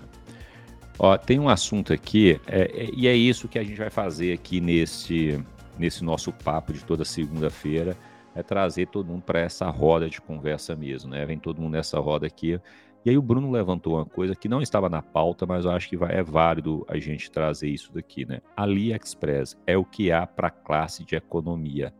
Ó, 0.98 1.16
tem 1.16 1.38
um 1.38 1.48
assunto 1.48 1.92
aqui, 1.92 2.40
é, 2.46 2.62
é, 2.62 2.90
e 2.92 3.08
é 3.08 3.14
isso 3.14 3.48
que 3.48 3.58
a 3.58 3.64
gente 3.64 3.78
vai 3.78 3.90
fazer 3.90 4.32
aqui 4.32 4.60
nesse, 4.60 5.42
nesse 5.78 6.04
nosso 6.04 6.32
papo 6.32 6.72
de 6.72 6.84
toda 6.84 7.04
segunda-feira, 7.04 7.96
é 8.34 8.42
trazer 8.42 8.88
todo 8.88 9.06
mundo 9.06 9.22
para 9.22 9.40
essa 9.40 9.68
roda 9.68 10.08
de 10.08 10.20
conversa 10.20 10.74
mesmo, 10.74 11.10
né? 11.10 11.24
Vem 11.26 11.38
todo 11.38 11.60
mundo 11.60 11.72
nessa 11.72 11.98
roda 11.98 12.26
aqui 12.26 12.58
e 13.04 13.10
aí 13.10 13.18
o 13.18 13.22
Bruno 13.22 13.50
levantou 13.50 13.96
uma 13.96 14.06
coisa 14.06 14.34
que 14.36 14.48
não 14.48 14.62
estava 14.62 14.88
na 14.88 15.02
pauta, 15.02 15.44
mas 15.44 15.64
eu 15.64 15.72
acho 15.72 15.88
que 15.88 15.96
vai, 15.96 16.14
é 16.14 16.22
válido 16.22 16.84
a 16.88 16.98
gente 16.98 17.30
trazer 17.30 17.68
isso 17.68 17.92
daqui, 17.92 18.24
né? 18.24 18.40
AliExpress 18.56 19.58
é 19.66 19.76
o 19.76 19.84
que 19.84 20.12
há 20.12 20.24
para 20.24 20.48
a 20.48 20.50
classe 20.50 21.04
de 21.04 21.16
economia. 21.16 21.92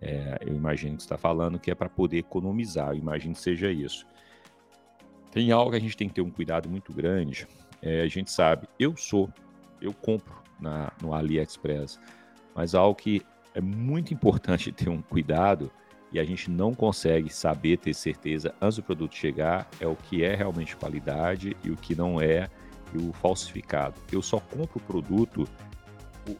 É, 0.00 0.38
eu 0.40 0.54
imagino 0.54 0.96
que 0.96 1.02
está 1.02 1.16
falando 1.16 1.58
que 1.58 1.70
é 1.70 1.74
para 1.74 1.88
poder 1.88 2.18
economizar, 2.18 2.90
eu 2.90 2.96
imagino 2.96 3.34
que 3.34 3.40
seja 3.40 3.70
isso. 3.70 4.06
Tem 5.30 5.52
algo 5.52 5.70
que 5.70 5.76
a 5.76 5.80
gente 5.80 5.96
tem 5.96 6.08
que 6.08 6.14
ter 6.14 6.20
um 6.20 6.30
cuidado 6.30 6.68
muito 6.68 6.92
grande. 6.92 7.46
É, 7.80 8.02
a 8.02 8.08
gente 8.08 8.30
sabe, 8.30 8.68
eu 8.78 8.96
sou, 8.96 9.30
eu 9.80 9.92
compro 9.92 10.42
na, 10.60 10.92
no 11.00 11.14
AliExpress, 11.14 12.00
mas 12.54 12.74
algo 12.74 12.96
que 12.96 13.22
é 13.54 13.60
muito 13.60 14.12
importante 14.12 14.70
ter 14.72 14.88
um 14.88 15.00
cuidado 15.00 15.70
e 16.14 16.20
a 16.20 16.24
gente 16.24 16.48
não 16.48 16.72
consegue 16.72 17.28
saber, 17.28 17.76
ter 17.76 17.92
certeza 17.92 18.54
antes 18.62 18.76
do 18.76 18.84
produto 18.84 19.16
chegar, 19.16 19.68
é 19.80 19.86
o 19.86 19.96
que 19.96 20.22
é 20.22 20.36
realmente 20.36 20.76
qualidade 20.76 21.56
e 21.64 21.72
o 21.72 21.76
que 21.76 21.96
não 21.96 22.20
é 22.20 22.48
e 22.94 22.98
o 22.98 23.12
falsificado. 23.14 24.00
Eu 24.12 24.22
só 24.22 24.38
compro 24.38 24.78
o 24.78 24.80
produto 24.80 25.44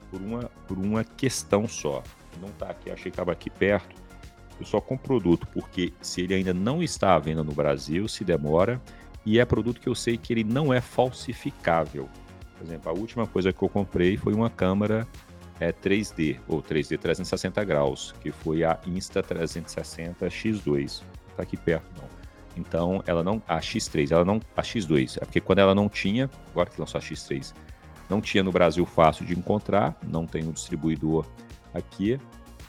por 0.08 0.22
uma, 0.22 0.44
por 0.68 0.78
uma 0.78 1.02
questão 1.02 1.66
só. 1.66 2.04
Não 2.40 2.50
está 2.50 2.70
aqui, 2.70 2.88
achei 2.88 3.04
que 3.04 3.08
estava 3.08 3.32
aqui 3.32 3.50
perto. 3.50 4.00
Eu 4.60 4.64
só 4.64 4.80
compro 4.80 5.18
produto 5.18 5.48
porque 5.52 5.92
se 6.00 6.20
ele 6.20 6.34
ainda 6.34 6.54
não 6.54 6.80
está 6.80 7.16
à 7.16 7.18
venda 7.18 7.42
no 7.42 7.52
Brasil, 7.52 8.06
se 8.06 8.22
demora, 8.22 8.80
e 9.26 9.40
é 9.40 9.44
produto 9.44 9.80
que 9.80 9.88
eu 9.88 9.94
sei 9.96 10.16
que 10.16 10.32
ele 10.32 10.44
não 10.44 10.72
é 10.72 10.80
falsificável. 10.80 12.08
Por 12.56 12.64
exemplo, 12.64 12.90
a 12.90 12.94
última 12.94 13.26
coisa 13.26 13.52
que 13.52 13.60
eu 13.60 13.68
comprei 13.68 14.16
foi 14.16 14.34
uma 14.34 14.48
câmera 14.48 15.04
é 15.60 15.72
3D, 15.72 16.38
ou 16.48 16.62
3D 16.62 16.98
360 16.98 17.64
graus, 17.64 18.14
que 18.20 18.30
foi 18.30 18.64
a 18.64 18.78
Insta360 18.86 20.16
X2. 20.22 21.02
Tá 21.36 21.42
aqui 21.42 21.56
perto, 21.56 21.86
não. 21.96 22.08
Então, 22.56 23.02
ela 23.06 23.22
não. 23.22 23.42
A 23.48 23.58
X3, 23.58 24.12
ela 24.12 24.24
não. 24.24 24.40
A 24.56 24.62
X2, 24.62 25.18
é 25.20 25.24
porque 25.24 25.40
quando 25.40 25.58
ela 25.58 25.74
não 25.74 25.88
tinha, 25.88 26.30
agora 26.50 26.70
que 26.70 26.80
lançou 26.80 26.98
a 26.98 27.02
X3, 27.02 27.52
não 28.08 28.20
tinha 28.20 28.42
no 28.42 28.52
Brasil 28.52 28.84
fácil 28.84 29.24
de 29.24 29.36
encontrar, 29.36 29.96
não 30.02 30.26
tem 30.26 30.44
um 30.44 30.52
distribuidor 30.52 31.26
aqui, 31.72 32.18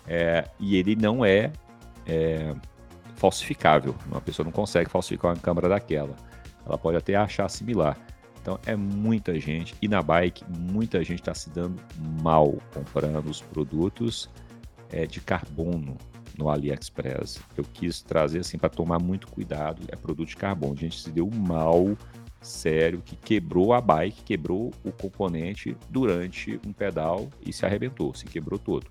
é, 0.08 0.48
e 0.60 0.76
ele 0.76 0.96
não 0.96 1.26
é, 1.26 1.52
é 2.06 2.56
falsificável. 3.16 3.96
Uma 4.08 4.22
pessoa 4.22 4.44
não 4.44 4.52
consegue 4.52 4.90
falsificar 4.90 5.32
uma 5.32 5.40
câmera 5.40 5.70
daquela. 5.70 6.16
Ela 6.66 6.78
pode 6.78 6.98
até 6.98 7.16
achar 7.16 7.50
similar. 7.50 7.98
Então 8.46 8.60
é 8.64 8.76
muita 8.76 9.40
gente. 9.40 9.74
E 9.82 9.88
na 9.88 10.04
bike, 10.04 10.46
muita 10.48 11.04
gente 11.04 11.20
está 11.20 11.34
se 11.34 11.50
dando 11.50 11.82
mal 12.22 12.54
comprando 12.72 13.28
os 13.28 13.42
produtos 13.42 14.30
é, 14.92 15.08
de 15.08 15.20
carbono 15.20 15.98
no 16.38 16.48
AliExpress. 16.48 17.42
Eu 17.58 17.64
quis 17.64 18.04
trazer 18.04 18.42
assim 18.42 18.60
para 18.60 18.70
tomar 18.70 19.00
muito 19.00 19.28
cuidado. 19.28 19.82
É 19.88 19.96
produto 19.96 20.30
de 20.30 20.36
carbono. 20.36 20.74
A 20.74 20.80
gente 20.80 21.02
se 21.02 21.10
deu 21.10 21.28
mal 21.28 21.98
sério 22.40 23.02
que 23.02 23.16
quebrou 23.16 23.74
a 23.74 23.82
bike, 23.82 24.22
quebrou 24.22 24.72
o 24.84 24.92
componente 24.92 25.76
durante 25.90 26.60
um 26.68 26.72
pedal 26.72 27.28
e 27.44 27.52
se 27.52 27.66
arrebentou, 27.66 28.14
se 28.14 28.26
quebrou 28.26 28.60
todo. 28.60 28.86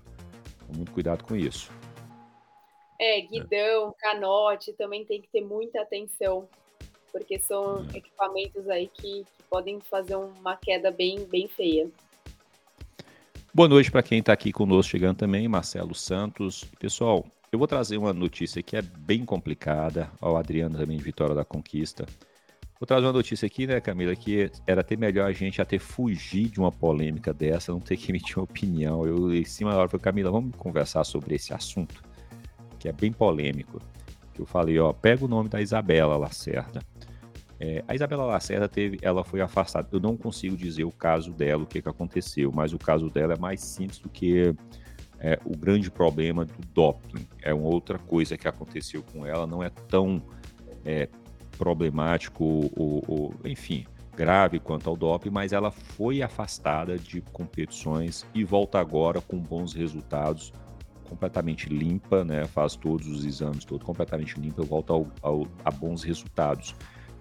Então, 0.65 0.75
muito 0.75 0.91
cuidado 0.91 1.23
com 1.23 1.33
isso. 1.33 1.71
É, 2.99 3.21
guidão, 3.21 3.95
canote, 3.97 4.73
também 4.73 5.05
tem 5.05 5.21
que 5.21 5.29
ter 5.29 5.45
muita 5.45 5.81
atenção 5.81 6.45
porque 7.15 7.39
são 7.39 7.77
uhum. 7.77 7.87
equipamentos 7.93 8.67
aí 8.67 8.89
que, 8.89 9.25
podem 9.49 9.79
fazer 9.79 10.15
uma 10.15 10.55
queda 10.55 10.91
bem, 10.91 11.25
bem 11.25 11.47
feia. 11.47 11.87
Boa 13.53 13.69
noite 13.69 13.89
para 13.89 14.03
quem 14.03 14.19
está 14.19 14.33
aqui 14.33 14.51
conosco 14.51 14.91
chegando 14.91 15.17
também, 15.17 15.47
Marcelo 15.47 15.95
Santos. 15.95 16.65
Pessoal, 16.77 17.25
eu 17.51 17.57
vou 17.57 17.67
trazer 17.67 17.97
uma 17.97 18.13
notícia 18.13 18.61
que 18.61 18.75
é 18.75 18.81
bem 18.81 19.23
complicada, 19.23 20.11
ao 20.19 20.35
Adriano 20.35 20.77
também 20.77 20.97
de 20.97 21.03
Vitória 21.03 21.33
da 21.33 21.45
Conquista. 21.45 22.05
Vou 22.77 22.85
trazer 22.85 23.05
uma 23.05 23.13
notícia 23.13 23.45
aqui, 23.45 23.65
né, 23.65 23.79
Camila, 23.79 24.13
que 24.13 24.51
era 24.67 24.81
até 24.81 24.97
melhor 24.97 25.29
a 25.29 25.31
gente 25.31 25.61
até 25.61 25.79
fugir 25.79 26.49
de 26.49 26.59
uma 26.59 26.69
polêmica 26.69 27.33
dessa, 27.33 27.71
não 27.71 27.79
ter 27.79 27.95
que 27.95 28.11
emitir 28.11 28.37
uma 28.37 28.43
opinião. 28.43 29.07
Eu, 29.07 29.33
em 29.33 29.45
cima 29.45 29.71
da 29.71 29.77
hora, 29.77 29.87
falei, 29.87 30.03
Camila, 30.03 30.29
vamos 30.29 30.53
conversar 30.57 31.05
sobre 31.05 31.35
esse 31.35 31.53
assunto, 31.53 32.03
que 32.77 32.89
é 32.89 32.91
bem 32.91 33.13
polêmico. 33.13 33.81
Eu 34.37 34.45
falei, 34.45 34.77
ó, 34.77 34.91
pega 34.91 35.23
o 35.23 35.29
nome 35.29 35.47
da 35.47 35.61
Isabela 35.61 36.17
Lacerda. 36.17 36.81
É, 37.59 37.83
a 37.87 37.95
Isabela 37.95 38.25
Lacerda 38.25 38.67
teve, 38.67 38.97
ela 39.01 39.23
foi 39.23 39.41
afastada. 39.41 39.87
Eu 39.91 39.99
não 39.99 40.17
consigo 40.17 40.57
dizer 40.57 40.83
o 40.83 40.91
caso 40.91 41.31
dela, 41.31 41.63
o 41.63 41.65
que, 41.65 41.81
que 41.81 41.89
aconteceu, 41.89 42.51
mas 42.53 42.73
o 42.73 42.77
caso 42.77 43.09
dela 43.09 43.33
é 43.33 43.37
mais 43.37 43.61
simples 43.61 43.99
do 43.99 44.09
que 44.09 44.53
é, 45.19 45.39
o 45.45 45.55
grande 45.55 45.89
problema 45.89 46.45
do 46.45 46.61
doping. 46.73 47.25
É 47.41 47.53
uma 47.53 47.67
outra 47.67 47.97
coisa 47.97 48.37
que 48.37 48.47
aconteceu 48.47 49.03
com 49.03 49.25
ela, 49.25 49.47
não 49.47 49.63
é 49.63 49.69
tão 49.69 50.21
é, 50.83 51.09
problemático 51.57 52.43
ou, 52.75 53.03
ou, 53.07 53.33
enfim, 53.45 53.85
grave 54.15 54.59
quanto 54.59 54.89
ao 54.89 54.95
doping, 54.95 55.29
mas 55.29 55.53
ela 55.53 55.71
foi 55.71 56.21
afastada 56.21 56.97
de 56.97 57.21
competições 57.21 58.25
e 58.33 58.43
volta 58.43 58.79
agora 58.79 59.21
com 59.21 59.37
bons 59.37 59.73
resultados, 59.73 60.53
completamente 61.07 61.69
limpa, 61.69 62.23
né? 62.23 62.45
Faz 62.45 62.75
todos 62.75 63.07
os 63.07 63.25
exames, 63.25 63.63
todo 63.63 63.85
completamente 63.85 64.39
limpa, 64.39 64.63
volta 64.63 64.93
ao, 64.93 65.07
ao, 65.21 65.47
a 65.63 65.71
bons 65.71 66.03
resultados, 66.03 66.75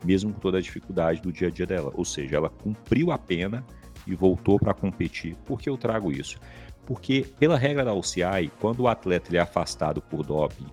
mesmo 0.05 0.33
com 0.33 0.41
toda 0.41 0.59
a 0.59 0.61
dificuldade 0.61 1.21
do 1.21 1.33
dia 1.33 1.49
a 1.49 1.51
dia 1.51 1.67
dela. 1.67 1.91
Ou 1.95 2.05
seja, 2.05 2.37
ela 2.37 2.51
cumpriu 2.51 3.11
a 3.11 3.19
pena 3.19 3.65
e 4.07 4.15
voltou 4.15 4.59
para 4.59 4.75
competir. 4.75 5.35
Por 5.45 5.61
que 5.61 5.69
eu 5.69 5.77
trago 5.77 6.13
isso? 6.13 6.39
Porque, 6.87 7.27
pela 7.39 7.57
regra 7.57 7.85
da 7.85 7.95
UCI, 7.95 8.51
quando 8.61 8.81
o 8.81 8.89
atleta 8.89 9.35
é 9.35 9.41
afastado 9.41 10.03
por 10.03 10.25
doping 10.25 10.67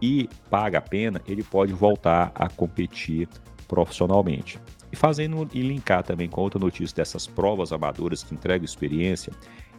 e 0.00 0.28
paga 0.50 0.78
a 0.78 0.82
pena, 0.82 1.22
ele 1.26 1.42
pode 1.42 1.72
voltar 1.72 2.30
a 2.34 2.48
competir 2.48 3.28
profissionalmente. 3.66 4.60
E 4.92 4.96
fazendo 4.96 5.48
e 5.52 5.62
linkar 5.62 6.02
também 6.02 6.28
com 6.28 6.42
outra 6.42 6.60
notícia 6.60 6.96
dessas 6.96 7.26
provas 7.26 7.72
amadoras 7.72 8.22
que 8.22 8.34
entregam 8.34 8.64
experiência, 8.64 9.32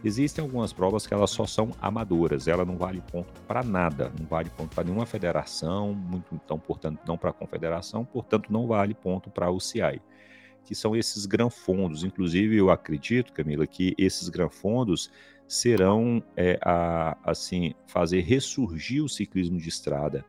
existem 0.04 0.42
algumas 0.42 0.72
provas 0.72 1.06
que 1.06 1.14
elas 1.14 1.30
só 1.30 1.46
são 1.46 1.70
amadoras, 1.80 2.48
ela 2.48 2.64
não 2.64 2.76
vale 2.76 3.02
ponto 3.12 3.28
para 3.46 3.62
nada, 3.62 4.12
não 4.18 4.26
vale 4.26 4.50
ponto 4.50 4.74
para 4.74 4.84
nenhuma 4.84 5.06
federação, 5.06 5.94
muito, 5.94 6.34
então, 6.34 6.58
portanto, 6.58 7.00
não 7.06 7.18
para 7.18 7.30
a 7.30 7.32
confederação, 7.32 8.04
portanto, 8.04 8.52
não 8.52 8.66
vale 8.66 8.94
ponto 8.94 9.30
para 9.30 9.46
a 9.46 9.50
UCI, 9.50 10.00
que 10.64 10.74
são 10.74 10.94
esses 10.96 11.26
granfondos. 11.26 12.04
Inclusive, 12.04 12.56
eu 12.56 12.70
acredito, 12.70 13.32
Camila, 13.32 13.66
que 13.66 13.94
esses 13.98 14.28
granfondos 14.28 15.10
serão 15.46 16.22
é, 16.36 16.58
a, 16.62 17.16
assim 17.24 17.74
fazer 17.86 18.20
ressurgir 18.20 19.02
o 19.02 19.08
ciclismo 19.08 19.58
de 19.58 19.68
estrada, 19.68 20.24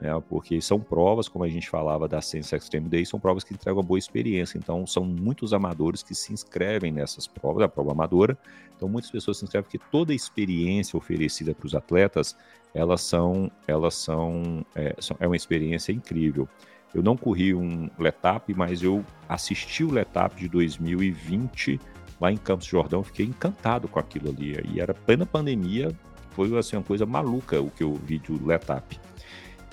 né? 0.00 0.10
porque 0.28 0.60
são 0.60 0.78
provas, 0.78 1.28
como 1.28 1.44
a 1.44 1.48
gente 1.48 1.68
falava 1.68 2.06
da 2.06 2.20
Sense 2.20 2.54
Extreme 2.54 2.88
Day, 2.88 3.04
são 3.06 3.18
provas 3.18 3.44
que 3.44 3.54
entregam 3.54 3.78
uma 3.78 3.86
boa 3.86 3.98
experiência. 3.98 4.58
Então, 4.58 4.86
são 4.86 5.04
muitos 5.04 5.52
amadores 5.52 6.02
que 6.02 6.14
se 6.14 6.32
inscrevem 6.32 6.92
nessas 6.92 7.26
provas, 7.26 7.62
a 7.62 7.68
prova 7.68 7.92
amadora. 7.92 8.36
Então, 8.76 8.88
muitas 8.88 9.10
pessoas 9.10 9.38
se 9.38 9.44
inscrevem 9.44 9.64
porque 9.70 9.84
toda 9.90 10.12
a 10.12 10.16
experiência 10.16 10.96
oferecida 10.96 11.54
para 11.54 11.66
os 11.66 11.74
atletas, 11.74 12.36
elas 12.74 13.00
são, 13.00 13.50
elas 13.66 13.94
são, 13.94 14.64
é, 14.74 14.94
são, 14.98 15.16
é 15.18 15.26
uma 15.26 15.36
experiência 15.36 15.92
incrível. 15.92 16.48
Eu 16.94 17.02
não 17.02 17.16
corri 17.16 17.54
um 17.54 17.90
Letap, 17.98 18.54
mas 18.54 18.82
eu 18.82 19.04
assisti 19.28 19.84
o 19.84 19.90
Letap 19.90 20.36
de 20.36 20.48
2020 20.48 21.80
lá 22.20 22.32
em 22.32 22.36
Campos 22.36 22.66
Jordão, 22.66 23.02
fiquei 23.02 23.26
encantado 23.26 23.88
com 23.88 23.98
aquilo 23.98 24.30
ali. 24.30 24.58
E 24.72 24.80
era 24.80 24.94
plena 24.94 25.26
pandemia, 25.26 25.90
foi 26.30 26.56
assim, 26.58 26.76
uma 26.76 26.82
coisa 26.82 27.04
maluca 27.04 27.60
o 27.60 27.70
que 27.70 27.82
eu 27.82 27.94
vi 27.94 28.18
do 28.18 28.46
Letap. 28.46 28.98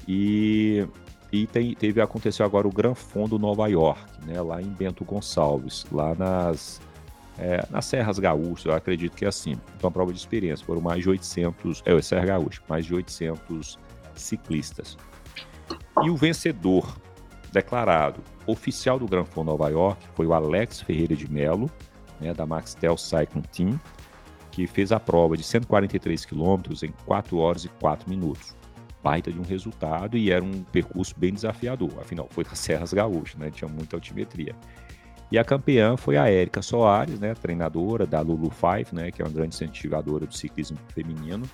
E, 0.08 0.88
e 1.32 1.48
tem, 1.48 1.74
teve 1.74 2.02
aconteceu 2.02 2.46
agora 2.46 2.68
o 2.68 2.72
Gran 2.72 2.94
Fondo 2.94 3.40
Nova 3.40 3.68
York, 3.68 4.02
né, 4.26 4.42
lá 4.42 4.62
em 4.62 4.68
Bento 4.68 5.06
Gonçalves, 5.06 5.86
lá 5.92 6.14
nas, 6.16 6.82
é, 7.38 7.66
nas 7.70 7.86
Serras 7.86 8.20
Gaúchas, 8.20 8.66
eu 8.66 8.74
acredito 8.74 9.16
que 9.16 9.26
é 9.26 9.28
assim. 9.28 9.58
Então, 9.76 9.88
a 9.88 9.92
prova 9.92 10.12
de 10.12 10.20
experiência, 10.20 10.66
foram 10.66 10.82
mais 10.82 11.02
de 11.02 11.10
800, 11.10 11.82
é, 11.86 11.94
o 11.94 12.02
Serra 12.02 12.26
Gaúcho, 12.26 12.62
mais 12.68 12.86
de 12.86 12.94
800 12.94 13.80
ciclistas. 14.16 14.98
E 16.04 16.10
o 16.10 16.16
vencedor 16.16 16.98
declarado 17.52 18.22
oficial 18.46 19.00
do 19.00 19.08
Gran 19.08 19.24
Fondo 19.24 19.48
Nova 19.48 19.70
York 19.70 20.06
foi 20.16 20.26
o 20.26 20.34
Alex 20.34 20.82
Ferreira 20.82 21.16
de 21.16 21.32
Melo, 21.32 21.70
né, 22.20 22.34
da 22.34 22.46
Maxtel 22.46 22.98
Cycling 22.98 23.44
Team, 23.44 23.80
que 24.52 24.68
fez 24.68 24.92
a 24.92 25.00
prova 25.00 25.36
de 25.36 25.44
143 25.44 26.26
quilômetros 26.26 26.84
em 26.84 26.94
4 27.06 27.38
horas 27.38 27.66
e 27.66 27.70
4 27.70 28.10
minutos. 28.10 28.56
Baita 29.04 29.32
de 29.32 29.40
um 29.40 29.44
resultado 29.44 30.18
e 30.18 30.32
era 30.32 30.44
um 30.44 30.64
percurso 30.64 31.14
bem 31.18 31.34
desafiador, 31.34 31.92
afinal, 32.00 32.28
foi 32.32 32.44
das 32.44 32.58
Serras 32.58 32.94
Gaúchas, 32.94 33.36
né, 33.36 33.52
tinha 33.52 33.68
muita 33.68 33.98
altimetria. 33.98 34.56
E 35.32 35.38
a 35.38 35.44
campeã 35.44 35.98
foi 35.98 36.16
a 36.16 36.30
Érica 36.30 36.62
Soares, 36.62 37.20
né, 37.20 37.34
treinadora 37.34 38.06
da 38.06 38.22
Lulu 38.22 38.50
Five, 38.50 38.94
né, 38.94 39.12
que 39.12 39.22
é 39.22 39.26
uma 39.26 39.32
grande 39.32 39.56
incentivadora 39.56 40.26
do 40.26 40.34
ciclismo 40.34 40.78
feminino, 40.90 41.46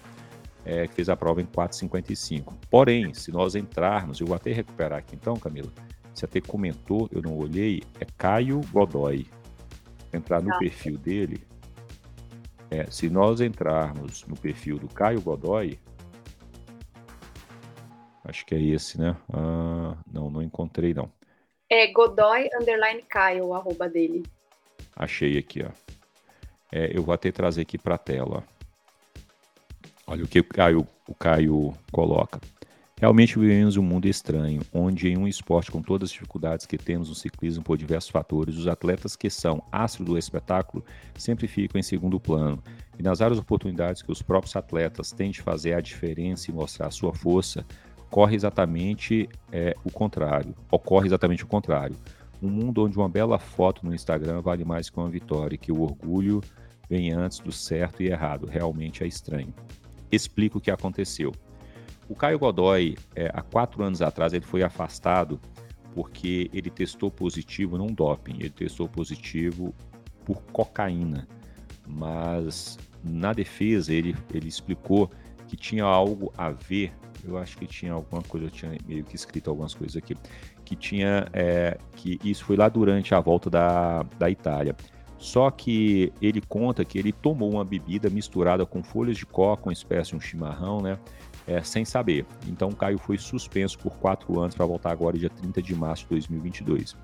é, 0.66 0.88
que 0.88 0.94
fez 0.94 1.10
a 1.10 1.16
prova 1.16 1.42
em 1.42 1.46
4,55. 1.46 2.54
Porém, 2.70 3.14
se 3.14 3.32
nós 3.32 3.56
entrarmos, 3.56 4.20
eu 4.20 4.28
vou 4.28 4.36
até 4.36 4.54
recuperar 4.54 5.00
aqui 5.00 5.16
então, 5.16 5.36
Camila, 5.36 5.72
você 6.14 6.26
até 6.26 6.40
comentou, 6.42 7.10
eu 7.12 7.22
não 7.22 7.36
olhei, 7.38 7.82
é 8.00 8.06
Caio 8.18 8.62
Godoy, 8.72 9.26
entrar 10.14 10.42
no 10.42 10.50
tá. 10.50 10.58
perfil 10.58 10.98
dele, 10.98 11.42
é, 12.70 12.86
se 12.92 13.10
nós 13.10 13.42
entrarmos 13.42 14.26
no 14.28 14.36
perfil 14.36 14.78
do 14.78 14.88
Caio 14.88 15.22
Godoy, 15.22 15.80
acho 18.30 18.46
que 18.46 18.56
é 18.56 18.62
esse, 18.62 19.00
né? 19.00 19.16
Ah, 19.34 19.98
não, 20.12 20.30
não 20.30 20.42
encontrei 20.42 20.94
não. 20.94 21.12
É 21.70 21.92
Godoy 21.92 22.50
underline 22.60 23.04
Caio, 23.04 23.48
o 23.48 23.54
arroba 23.54 23.88
dele. 23.88 24.24
Achei 24.96 25.38
aqui, 25.38 25.64
ó. 25.64 25.70
É, 26.72 26.96
eu 26.96 27.04
vou 27.04 27.14
até 27.14 27.32
trazer 27.32 27.62
aqui 27.62 27.78
para 27.78 27.96
a 27.96 27.98
tela. 27.98 28.44
Olha 30.06 30.24
o 30.24 30.28
que 30.28 30.40
o 30.40 30.44
Caio, 30.44 30.88
o 31.08 31.14
Caio 31.14 31.74
coloca. 31.92 32.40
Realmente 33.00 33.40
vivemos 33.40 33.78
um 33.78 33.82
mundo 33.82 34.10
estranho, 34.10 34.62
onde 34.74 35.08
em 35.08 35.18
um 35.18 35.26
esporte 35.26 35.72
com 35.72 35.82
todas 35.82 36.10
as 36.10 36.12
dificuldades 36.12 36.66
que 36.66 36.78
temos 36.78 37.08
no 37.08 37.16
ciclismo 37.16 37.64
por 37.64 37.78
diversos 37.78 38.10
fatores, 38.10 38.58
os 38.58 38.68
atletas 38.68 39.16
que 39.16 39.30
são 39.30 39.64
astro 39.72 40.04
do 40.04 40.18
espetáculo 40.18 40.84
sempre 41.16 41.48
ficam 41.48 41.80
em 41.80 41.84
segundo 41.84 42.20
plano. 42.20 42.62
E 42.98 43.02
nas 43.02 43.20
várias 43.20 43.40
oportunidades 43.40 44.02
que 44.02 44.12
os 44.12 44.22
próprios 44.22 44.54
atletas 44.54 45.14
têm 45.14 45.32
de 45.32 45.42
fazer 45.42 45.76
a 45.76 45.82
diferença 45.82 46.52
e 46.52 46.54
mostrar 46.54 46.88
a 46.88 46.92
sua 46.92 47.14
força, 47.14 47.66
corre 48.10 48.36
exatamente 48.36 49.30
é, 49.52 49.76
o 49.84 49.92
contrário. 49.92 50.56
Ocorre 50.72 51.08
exatamente 51.08 51.44
o 51.44 51.48
contrário. 51.48 51.96
Um 52.42 52.50
mundo 52.50 52.86
onde 52.86 52.98
uma 52.98 53.10
bela 53.10 53.38
foto 53.38 53.86
no 53.86 53.94
Instagram 53.94 54.42
vale 54.42 54.64
mais 54.64 54.90
que 54.90 54.98
uma 54.98 55.10
vitória, 55.10 55.56
e 55.56 55.58
que 55.58 55.72
o 55.72 55.82
orgulho 55.82 56.42
vem 56.90 57.12
antes 57.12 57.40
do 57.40 57.52
certo 57.52 58.02
e 58.02 58.08
errado. 58.08 58.48
Realmente 58.48 59.04
é 59.04 59.08
estranho. 59.08 59.54
Explico 60.12 60.58
o 60.58 60.62
que 60.62 60.72
aconteceu. 60.72 61.34
O 62.08 62.16
Caio 62.16 62.40
Godoy, 62.40 62.98
é, 63.16 63.30
há 63.34 63.42
quatro 63.42 63.84
anos 63.84 64.02
atrás, 64.02 64.34
ele 64.34 64.46
foi 64.46 64.64
afastado 64.64 65.40
porque 65.94 66.50
ele 66.54 66.70
testou 66.70 67.12
positivo, 67.12 67.78
não 67.78 67.88
doping, 67.88 68.38
ele 68.40 68.50
testou 68.50 68.88
positivo 68.88 69.74
por 70.26 70.42
cocaína. 70.52 71.28
Mas 71.88 72.78
na 73.04 73.34
defesa 73.34 73.94
ele, 73.94 74.16
ele 74.34 74.48
explicou 74.48 75.10
que 75.48 75.56
tinha 75.56 75.84
algo 75.84 76.32
a 76.38 76.52
ver, 76.52 76.94
eu 77.24 77.38
acho 77.38 77.58
que 77.58 77.66
tinha 77.66 77.94
alguma 77.94 78.22
coisa, 78.22 78.48
eu 78.48 78.52
tinha 78.52 78.78
meio 78.88 79.04
que 79.04 79.16
escrito 79.16 79.50
algumas 79.50 79.74
coisas 79.74 79.96
aqui, 79.96 80.16
que 80.66 80.76
tinha, 80.76 81.28
é, 81.34 81.78
que 81.96 82.20
isso 82.24 82.46
foi 82.46 82.56
lá 82.56 82.70
durante 82.70 83.14
a 83.14 83.20
volta 83.20 83.50
da, 83.50 84.04
da 84.18 84.30
Itália. 84.30 84.76
Só 85.18 85.52
que 85.52 86.14
ele 86.22 86.42
conta 86.42 86.86
que 86.86 86.98
ele 86.98 87.12
tomou 87.12 87.52
uma 87.52 87.66
bebida 87.66 88.10
misturada 88.10 88.66
com 88.66 88.82
folhas 88.82 89.18
de 89.18 89.26
coca, 89.26 89.68
uma 89.68 89.74
espécie 89.74 90.12
de 90.12 90.16
um 90.16 90.22
chimarrão, 90.22 90.82
né? 90.82 90.98
é, 91.50 91.64
sem 91.64 91.84
saber. 91.84 92.26
Então, 92.48 92.72
Caio 92.72 93.00
foi 93.00 93.18
suspenso 93.18 93.78
por 93.80 93.96
quatro 93.98 94.40
anos 94.40 94.54
para 94.54 94.66
voltar 94.68 94.92
agora 94.92 95.18
dia 95.18 95.32
30 95.32 95.62
de 95.64 95.74
março 95.74 96.04
de 96.04 96.10
2022. 96.12 96.96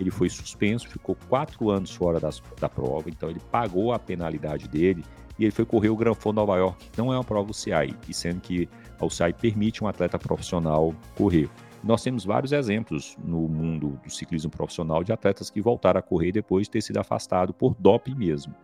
Ele 0.00 0.10
foi 0.10 0.30
suspenso, 0.30 0.88
ficou 0.88 1.14
quatro 1.28 1.68
anos 1.68 1.94
fora 1.94 2.18
das, 2.18 2.42
da 2.58 2.70
prova, 2.70 3.10
então 3.10 3.28
ele 3.28 3.40
pagou 3.50 3.92
a 3.92 3.98
penalidade 3.98 4.66
dele 4.66 5.04
e 5.38 5.44
ele 5.44 5.50
foi 5.50 5.66
correr 5.66 5.90
o 5.90 5.96
Gran 5.96 6.14
Fondo 6.14 6.36
Nova 6.36 6.56
York, 6.56 6.88
que 6.90 6.98
não 6.98 7.12
é 7.12 7.16
uma 7.16 7.24
prova 7.24 7.50
UCI, 7.50 7.94
e 8.08 8.14
sendo 8.14 8.40
que 8.40 8.66
a 9.00 9.06
UCI 9.06 9.32
permite 9.32 9.82
um 9.82 9.88
atleta 9.88 10.18
profissional 10.18 10.94
correr. 11.16 11.48
Nós 11.82 12.02
temos 12.02 12.24
vários 12.24 12.52
exemplos 12.52 13.16
no 13.24 13.48
mundo 13.48 13.98
do 14.04 14.10
ciclismo 14.10 14.50
profissional 14.50 15.02
de 15.02 15.12
atletas 15.12 15.48
que 15.48 15.62
voltaram 15.62 15.98
a 15.98 16.02
correr 16.02 16.30
depois 16.30 16.66
de 16.66 16.72
ter 16.72 16.82
sido 16.82 16.98
afastado 16.98 17.54
por 17.54 17.74
doping 17.78 18.14
mesmo. 18.14 18.54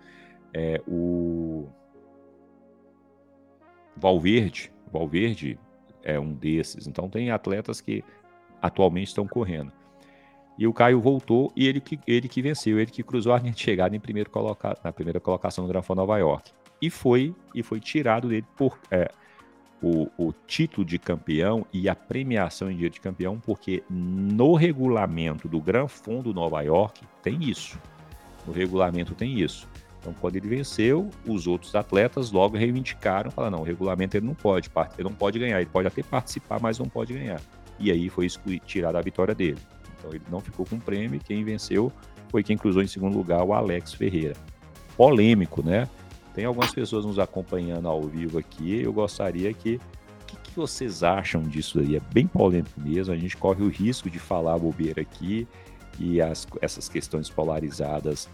É, 0.53 0.82
o 0.87 1.66
Valverde, 3.97 4.70
Valverde 4.93 5.59
é 6.03 6.20
um 6.20 6.34
desses. 6.34 6.87
Então 6.87 7.09
tem 7.09 7.30
atletas 7.30 7.80
que 7.80 8.05
atualmente 8.61 9.09
estão 9.09 9.26
correndo. 9.26 9.72
E 10.59 10.66
o 10.66 10.72
Caio 10.72 11.01
voltou 11.01 11.53
e 11.55 11.66
ele 11.66 11.80
que, 11.80 11.99
ele 12.07 12.28
que 12.28 12.41
venceu, 12.41 12.78
ele 12.78 12.91
que 12.91 13.03
cruzou 13.03 13.32
a 13.32 13.39
linha 13.39 13.53
de 13.53 13.61
chegada 13.61 13.95
em 13.95 14.01
primeiro 14.01 14.30
coloca, 14.30 14.76
na 14.82 14.93
primeira 14.93 15.20
colocação 15.20 15.64
do 15.64 15.68
Granfão 15.68 15.97
Nova 15.97 16.18
York. 16.18 16.51
E 16.80 16.91
foi 16.91 17.34
e 17.55 17.62
foi 17.62 17.80
tirado 17.80 18.28
dele 18.28 18.47
por 18.57 18.78
é, 18.91 19.11
o, 19.87 20.11
o, 20.18 20.32
título 20.47 20.84
de 20.84 20.99
campeão 20.99 21.64
e 21.72 21.89
a 21.89 21.95
premiação 21.95 22.70
em 22.70 22.76
dia 22.76 22.91
de 22.91 23.01
campeão, 23.01 23.39
porque 23.39 23.84
no 23.89 24.55
regulamento 24.55 25.47
do 25.47 25.61
Gran 25.61 25.87
Fundo 25.87 26.34
Nova 26.34 26.61
York 26.62 27.03
tem 27.22 27.45
isso. 27.45 27.78
No 28.47 28.53
regulamento 28.53 29.14
tem 29.14 29.39
isso. 29.39 29.68
Então, 30.01 30.12
quando 30.20 30.37
ele 30.37 30.49
venceu, 30.49 31.11
os 31.26 31.47
outros 31.47 31.74
atletas 31.74 32.30
logo 32.32 32.57
reivindicaram, 32.57 33.30
falaram, 33.30 33.59
não, 33.59 33.62
o 33.62 33.66
regulamento 33.66 34.16
ele 34.16 34.26
não 34.26 34.34
pode, 34.34 34.70
ele 34.99 35.09
não 35.09 35.14
pode 35.14 35.39
ganhar, 35.39 35.61
ele 35.61 35.70
pode 35.70 35.87
até 35.87 36.03
participar, 36.03 36.61
mas 36.61 36.78
não 36.78 36.89
pode 36.89 37.12
ganhar. 37.12 37.41
E 37.78 37.91
aí 37.91 38.09
foi 38.09 38.28
tirada 38.64 38.99
a 38.99 39.03
vitória 39.03 39.34
dele. 39.34 39.59
Então 39.99 40.11
ele 40.11 40.22
não 40.30 40.41
ficou 40.41 40.66
com 40.66 40.78
prêmio, 40.78 41.20
quem 41.20 41.45
venceu 41.45 41.93
foi 42.28 42.43
quem 42.43 42.57
cruzou 42.57 42.82
em 42.82 42.87
segundo 42.87 43.16
lugar, 43.16 43.43
o 43.45 43.53
Alex 43.53 43.95
Ferreira. 43.95 44.34
Polêmico, 44.97 45.62
né? 45.62 45.89
Tem 46.37 46.45
algumas 46.45 46.70
pessoas 46.70 47.07
nos 47.07 47.18
acompanhando 47.18 47.89
ao 47.89 48.03
vivo 48.03 48.39
aqui, 48.39 48.82
eu 48.82 48.93
gostaria 48.93 49.51
que 49.55 49.76
o 49.76 50.26
que, 50.26 50.37
que 50.37 50.55
vocês 50.55 51.03
acham 51.03 51.43
disso 51.43 51.80
aí? 51.80 51.97
É 51.97 52.01
bem 52.12 52.26
polêmico 52.26 52.78
mesmo, 52.78 53.14
a 53.14 53.16
gente 53.16 53.34
corre 53.34 53.64
o 53.64 53.68
risco 53.68 54.11
de 54.11 54.18
falar 54.18 54.59
bobeira 54.59 55.01
aqui 55.01 55.49
e 55.99 56.20
as, 56.20 56.47
essas 56.61 56.91
questões 56.91 57.30
polarizadas 57.30 58.28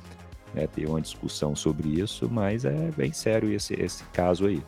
né, 0.52 0.66
ter 0.66 0.88
uma 0.88 1.00
discussão 1.00 1.54
sobre 1.54 2.00
isso, 2.00 2.28
mas 2.28 2.64
é 2.64 2.90
bem 2.96 3.12
sério 3.12 3.52
esse, 3.52 3.80
esse 3.80 4.02
caso 4.06 4.46
aí. 4.46 4.60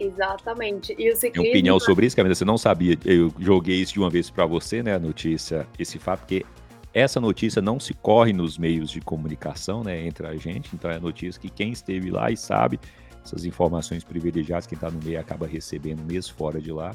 Exatamente. 0.00 0.94
E 0.98 1.10
o 1.10 1.14
ciclismo... 1.14 1.42
Tem 1.42 1.50
opinião 1.50 1.78
sobre 1.78 2.06
isso, 2.06 2.16
Camila? 2.16 2.34
Você 2.34 2.46
não 2.46 2.56
sabia? 2.56 2.96
Eu 3.04 3.30
joguei 3.38 3.76
isso 3.76 3.92
de 3.92 3.98
uma 3.98 4.08
vez 4.08 4.30
para 4.30 4.46
você, 4.46 4.82
né, 4.82 4.94
a 4.94 4.98
notícia, 4.98 5.66
esse 5.78 5.98
fato, 5.98 6.20
porque 6.20 6.46
essa 6.94 7.20
notícia 7.20 7.60
não 7.60 7.80
se 7.80 7.92
corre 7.92 8.32
nos 8.32 8.56
meios 8.56 8.90
de 8.90 9.00
comunicação, 9.00 9.82
né, 9.82 10.06
entre 10.06 10.26
a 10.26 10.36
gente. 10.36 10.70
Então 10.74 10.90
é 10.90 10.98
notícia 10.98 11.40
que 11.40 11.50
quem 11.50 11.72
esteve 11.72 12.10
lá 12.10 12.30
e 12.30 12.36
sabe 12.36 12.78
essas 13.22 13.44
informações 13.44 14.04
privilegiadas, 14.04 14.66
quem 14.66 14.76
está 14.76 14.90
no 14.90 15.02
meio 15.02 15.18
acaba 15.18 15.46
recebendo 15.46 16.02
mesmo 16.04 16.34
fora 16.34 16.60
de 16.60 16.70
lá. 16.70 16.94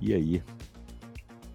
E 0.00 0.14
aí, 0.14 0.42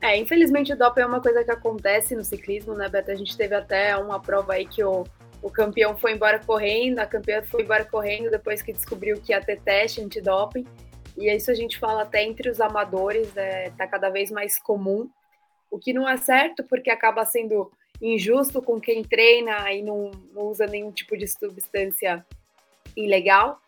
é, 0.02 0.18
infelizmente 0.18 0.74
o 0.74 0.76
doping 0.76 1.02
é 1.02 1.06
uma 1.06 1.22
coisa 1.22 1.44
que 1.44 1.52
acontece 1.52 2.16
no 2.16 2.24
ciclismo, 2.24 2.74
né, 2.74 2.90
Beto? 2.90 3.12
A 3.12 3.16
gente 3.16 3.38
teve 3.38 3.54
até 3.54 3.96
uma 3.96 4.20
prova 4.20 4.54
aí 4.54 4.66
que 4.66 4.84
o, 4.84 5.06
o 5.44 5.50
campeão 5.52 5.96
foi 5.96 6.14
embora 6.14 6.40
correndo, 6.40 6.98
a 6.98 7.06
campeã 7.06 7.44
foi 7.44 7.62
embora 7.62 7.86
correndo 7.86 8.32
depois 8.32 8.64
que 8.64 8.74
descobriu 8.74 9.22
que 9.22 9.32
ia 9.32 9.40
ter 9.40 9.62
teste 9.62 10.02
antidoping. 10.02 10.66
E 11.16 11.30
isso 11.30 11.52
a 11.52 11.54
gente 11.54 11.78
fala 11.78 12.02
até 12.02 12.24
entre 12.24 12.50
os 12.50 12.60
amadores, 12.60 13.38
é, 13.38 13.70
tá 13.78 13.86
cada 13.86 14.10
vez 14.10 14.32
mais 14.32 14.58
comum. 14.58 15.08
O 15.72 15.80
que 15.80 15.94
não 15.94 16.08
é 16.08 16.18
certo, 16.18 16.64
porque 16.66 16.92
acaba 16.92 17.26
sendo 17.26 17.72
injusto 18.02 18.62
com 18.62 18.80
quem 18.80 19.04
treina 19.04 19.72
e 19.72 19.82
não, 19.82 20.12
não 20.34 20.44
usa 20.44 20.68
nenhum 20.68 20.92
tipo 20.92 21.18
de 21.18 21.28
substância 21.28 22.26
ilegal. 22.96 23.60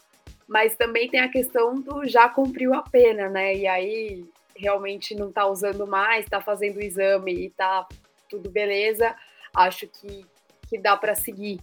Mas 0.47 0.75
também 0.75 1.09
tem 1.09 1.21
a 1.21 1.29
questão 1.29 1.79
do 1.79 2.05
já 2.05 2.27
cumpriu 2.27 2.73
a 2.73 2.81
pena, 2.81 3.29
né? 3.29 3.55
E 3.55 3.65
aí 3.65 4.25
realmente 4.55 5.15
não 5.15 5.29
está 5.29 5.47
usando 5.47 5.87
mais, 5.87 6.25
está 6.25 6.41
fazendo 6.41 6.77
o 6.77 6.81
exame 6.81 7.33
e 7.33 7.45
está 7.47 7.87
tudo 8.29 8.49
beleza, 8.49 9.15
acho 9.55 9.87
que, 9.87 10.25
que 10.69 10.77
dá 10.77 10.97
para 10.97 11.15
seguir. 11.15 11.59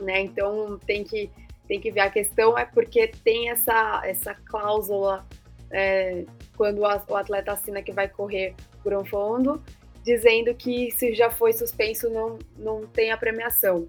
Né? 0.00 0.20
Então 0.20 0.78
tem 0.86 1.04
que, 1.04 1.30
tem 1.68 1.80
que 1.80 1.90
ver 1.90 2.00
a 2.00 2.10
questão 2.10 2.58
é 2.58 2.64
porque 2.64 3.08
tem 3.08 3.50
essa, 3.50 4.02
essa 4.04 4.34
cláusula 4.34 5.26
é, 5.70 6.24
quando 6.56 6.80
o 6.80 7.16
atleta 7.16 7.52
assina 7.52 7.82
que 7.82 7.92
vai 7.92 8.08
correr 8.08 8.54
por 8.82 8.94
um 8.94 9.04
fundo, 9.04 9.62
dizendo 10.04 10.54
que 10.54 10.90
se 10.90 11.14
já 11.14 11.30
foi 11.30 11.52
suspenso 11.52 12.10
não, 12.10 12.38
não 12.56 12.86
tem 12.86 13.12
a 13.12 13.16
premiação. 13.16 13.86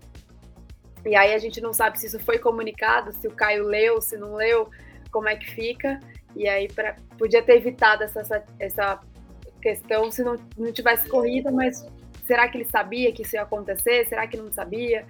E 1.06 1.16
aí 1.16 1.34
a 1.34 1.38
gente 1.38 1.60
não 1.60 1.74
sabe 1.74 2.00
se 2.00 2.08
isso 2.08 2.20
foi 2.20 2.40
comunicado, 2.40 3.12
se 3.12 3.28
o 3.28 3.32
Caio 3.32 3.66
leu, 3.66 4.00
se 4.02 4.16
não 4.16 4.36
leu, 4.36 4.70
como 5.12 5.28
é 5.28 5.36
que 5.36 5.50
fica. 5.52 6.00
E 6.36 6.48
aí 6.48 6.68
pra, 6.68 6.96
podia 7.18 7.42
ter 7.42 7.58
evitado 7.58 8.04
essa, 8.04 8.22
essa, 8.22 8.44
essa 8.60 9.00
questão 9.62 10.10
se 10.10 10.24
não, 10.24 10.36
não 10.58 10.72
tivesse 10.72 11.08
corrida, 11.10 11.52
mas 11.52 11.86
será 12.26 12.48
que 12.48 12.58
ele 12.58 12.66
sabia 12.66 13.12
que 13.12 13.22
isso 13.22 13.36
ia 13.36 13.42
acontecer? 13.42 14.06
Será 14.08 14.28
que 14.28 14.38
não 14.38 14.52
sabia? 14.52 15.06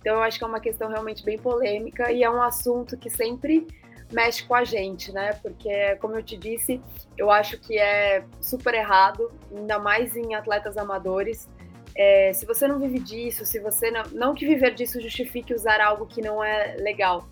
Então 0.00 0.16
eu 0.16 0.22
acho 0.22 0.38
que 0.38 0.44
é 0.44 0.46
uma 0.46 0.60
questão 0.60 0.88
realmente 0.88 1.24
bem 1.24 1.38
polêmica 1.38 2.12
e 2.12 2.22
é 2.22 2.30
um 2.30 2.42
assunto 2.42 2.96
que 2.96 3.10
sempre 3.10 3.66
mexe 4.12 4.44
com 4.44 4.54
a 4.54 4.64
gente, 4.64 5.12
né? 5.12 5.32
Porque, 5.42 5.96
como 5.96 6.16
eu 6.16 6.22
te 6.22 6.36
disse, 6.36 6.80
eu 7.16 7.30
acho 7.30 7.58
que 7.58 7.78
é 7.78 8.24
super 8.40 8.74
errado, 8.74 9.30
ainda 9.54 9.78
mais 9.78 10.16
em 10.16 10.34
atletas 10.34 10.76
amadores. 10.76 11.48
É, 11.94 12.32
se 12.32 12.46
você 12.46 12.66
não 12.68 12.78
vive 12.78 12.98
disso, 13.00 13.44
se 13.44 13.58
você 13.58 13.90
não, 13.90 14.02
não 14.12 14.34
que 14.34 14.46
viver 14.46 14.74
disso 14.74 15.00
justifique 15.00 15.52
usar 15.52 15.80
algo 15.80 16.06
que 16.06 16.22
não 16.22 16.42
é 16.42 16.76
legal, 16.76 17.28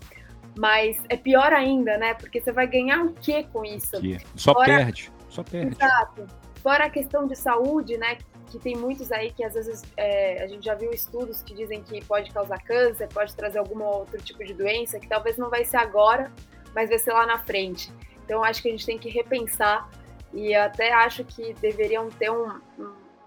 mas 0.57 0.97
é 1.09 1.15
pior 1.15 1.53
ainda, 1.53 1.97
né? 1.97 2.13
Porque 2.15 2.41
você 2.41 2.51
vai 2.51 2.67
ganhar 2.67 3.03
o 3.03 3.13
que 3.13 3.43
com 3.45 3.63
isso? 3.63 3.97
Só 4.35 4.53
Fora... 4.53 4.65
perde, 4.65 5.11
só 5.29 5.43
perde. 5.43 5.75
Exato. 5.75 6.27
Fora 6.61 6.85
a 6.85 6.89
questão 6.89 7.27
de 7.27 7.35
saúde, 7.35 7.97
né? 7.97 8.17
Que 8.49 8.59
tem 8.59 8.75
muitos 8.75 9.11
aí 9.11 9.31
que 9.31 9.43
às 9.43 9.53
vezes 9.53 9.83
é, 9.95 10.43
a 10.43 10.47
gente 10.47 10.65
já 10.65 10.73
viu 10.73 10.91
estudos 10.91 11.41
que 11.41 11.53
dizem 11.53 11.81
que 11.83 12.03
pode 12.03 12.31
causar 12.31 12.61
câncer, 12.63 13.07
pode 13.07 13.35
trazer 13.35 13.59
algum 13.59 13.81
outro 13.83 14.21
tipo 14.21 14.43
de 14.43 14.53
doença, 14.53 14.99
que 14.99 15.07
talvez 15.07 15.37
não 15.37 15.49
vai 15.49 15.63
ser 15.63 15.77
agora, 15.77 16.31
mas 16.77 16.89
vai 16.89 16.99
ser 16.99 17.11
lá 17.11 17.25
na 17.25 17.39
frente. 17.39 17.91
Então 18.23 18.43
acho 18.43 18.61
que 18.61 18.67
a 18.67 18.71
gente 18.71 18.85
tem 18.85 18.99
que 18.99 19.09
repensar 19.09 19.89
e 20.31 20.53
até 20.53 20.93
acho 20.93 21.23
que 21.23 21.55
deveriam 21.55 22.07
ter 22.07 22.29
um, 22.29 22.61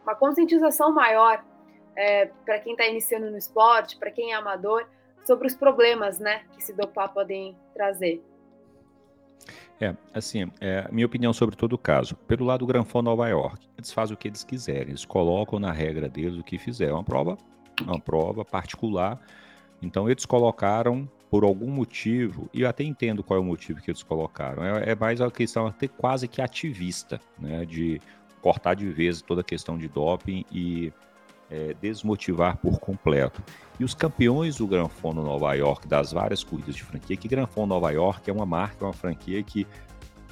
uma 0.05 0.15
conscientização 0.15 0.95
maior 0.95 1.45
é, 1.97 2.27
para 2.45 2.61
quem 2.61 2.75
está 2.75 2.87
iniciando 2.87 3.29
no 3.29 3.37
esporte, 3.37 3.97
para 3.97 4.09
quem 4.13 4.33
é 4.33 4.37
amador, 4.37 4.87
sobre 5.25 5.49
os 5.49 5.55
problemas 5.57 6.21
né, 6.21 6.45
que 6.55 6.63
se 6.63 6.73
dopar 6.73 7.13
podem 7.13 7.57
trazer. 7.75 8.23
É, 9.81 9.97
assim, 10.15 10.49
é, 10.61 10.87
minha 10.93 11.07
opinião 11.07 11.33
sobre 11.33 11.57
todo 11.57 11.73
o 11.73 11.79
caso. 11.79 12.15
Pelo 12.29 12.45
lado 12.45 12.61
do 12.61 12.67
Granfão 12.67 13.03
Nova 13.03 13.29
York, 13.29 13.69
eles 13.77 13.93
fazem 13.93 14.15
o 14.15 14.17
que 14.17 14.29
eles 14.29 14.45
quiserem, 14.45 14.91
eles 14.91 15.05
colocam 15.05 15.59
na 15.59 15.73
regra 15.73 16.09
deles 16.09 16.39
o 16.39 16.45
que 16.45 16.57
fizeram. 16.57 16.93
É 16.93 16.99
uma 16.99 17.05
prova, 17.05 17.37
uma 17.83 17.99
prova 17.99 18.45
particular. 18.45 19.21
Então 19.83 20.09
eles 20.09 20.25
colocaram 20.25 21.09
por 21.31 21.45
algum 21.45 21.71
motivo, 21.71 22.51
e 22.53 22.63
eu 22.63 22.69
até 22.69 22.83
entendo 22.83 23.23
qual 23.23 23.39
é 23.39 23.41
o 23.41 23.45
motivo 23.45 23.81
que 23.81 23.91
eles 23.91 24.03
colocaram. 24.03 24.65
É, 24.65 24.91
é 24.91 24.95
mais 24.97 25.21
uma 25.21 25.31
questão 25.31 25.67
até 25.67 25.87
quase 25.87 26.27
que 26.27 26.43
ativista, 26.43 27.21
né? 27.39 27.65
De 27.65 28.01
cortar 28.43 28.75
de 28.75 28.89
vez 28.91 29.23
toda 29.23 29.43
a 29.43 29.45
questão 29.45 29.79
de 29.79 29.87
doping 29.87 30.45
e 30.51 30.93
é, 31.49 31.75
desmotivar 31.81 32.57
por 32.57 32.81
completo. 32.81 33.43
E 33.79 33.85
os 33.85 33.95
campeões 33.95 34.57
do 34.57 34.67
Gran 34.67 34.89
Fondo 34.89 35.23
Nova 35.23 35.55
York, 35.55 35.87
das 35.87 36.13
várias 36.13 36.43
corridas 36.43 36.75
de 36.75 36.83
franquia, 36.83 37.17
que 37.17 37.29
Gran 37.29 37.47
Fondo 37.47 37.69
Nova 37.69 37.91
York 37.93 38.29
é 38.29 38.33
uma 38.33 38.47
marca, 38.47 38.85
uma 38.85 38.93
franquia 38.93 39.43
que 39.43 39.67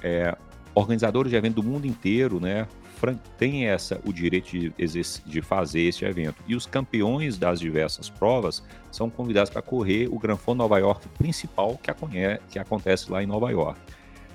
é, 0.03 0.37
organizadores 0.75 1.31
de 1.31 1.37
evento 1.37 1.57
do 1.57 1.63
mundo 1.63 1.87
inteiro, 1.87 2.41
né, 2.41 2.67
tem 3.37 3.67
essa 3.67 4.01
o 4.05 4.13
direito 4.13 4.51
de, 4.51 4.73
de 5.27 5.43
fazer 5.43 5.81
esse 5.83 6.05
evento. 6.05 6.43
E 6.47 6.55
os 6.55 6.67
campeões 6.67 7.39
das 7.39 7.61
diversas 7.61 8.09
provas 8.09 8.63
são 8.91 9.09
convidados 9.09 9.51
para 9.51 9.63
correr 9.63 10.09
o 10.11 10.19
Gran 10.19 10.37
Fondo 10.37 10.59
Nova 10.59 10.79
York 10.79 11.09
principal 11.17 11.79
que, 11.79 11.93
que 12.51 12.59
acontece 12.59 13.11
lá 13.11 13.23
em 13.23 13.27
Nova 13.27 13.51
York. 13.51 13.81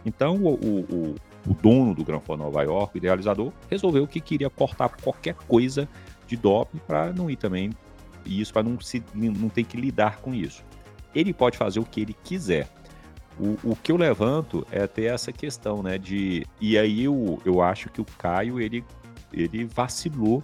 Então, 0.06 0.38
o, 0.38 0.54
o, 0.54 1.16
o 1.48 1.54
dono 1.54 1.94
do 1.94 2.04
Gran 2.04 2.20
Fondo 2.20 2.44
Nova 2.44 2.64
York, 2.64 2.96
o 2.96 2.98
idealizador, 2.98 3.52
resolveu 3.70 4.08
que 4.08 4.20
queria 4.20 4.50
cortar 4.50 4.90
qualquer 4.90 5.36
coisa 5.36 5.88
de 6.28 6.36
doping 6.36 6.80
para 6.88 7.12
não 7.14 7.30
ir 7.30 7.36
também 7.36 7.72
isso 8.26 8.54
para 8.54 8.64
não 8.64 8.80
se 8.80 9.04
não 9.14 9.50
ter 9.50 9.64
que 9.64 9.78
lidar 9.78 10.18
com 10.18 10.34
isso. 10.34 10.64
Ele 11.14 11.34
pode 11.34 11.58
fazer 11.58 11.80
o 11.80 11.86
que 11.86 12.02
ele 12.02 12.16
quiser. 12.24 12.68
O, 13.40 13.72
o 13.72 13.76
que 13.76 13.92
eu 13.92 13.98
levanto 13.98 14.66
é 14.72 14.84
até 14.84 15.06
essa 15.06 15.32
questão, 15.32 15.82
né? 15.82 15.98
De 15.98 16.46
e 16.62 16.78
aí 16.78 17.04
eu, 17.04 17.40
eu 17.44 17.62
acho 17.62 17.90
que 17.90 18.00
o 18.00 18.06
Caio 18.06 18.60
ele 18.60 18.84
ele 19.32 19.66
vacilou 19.66 20.44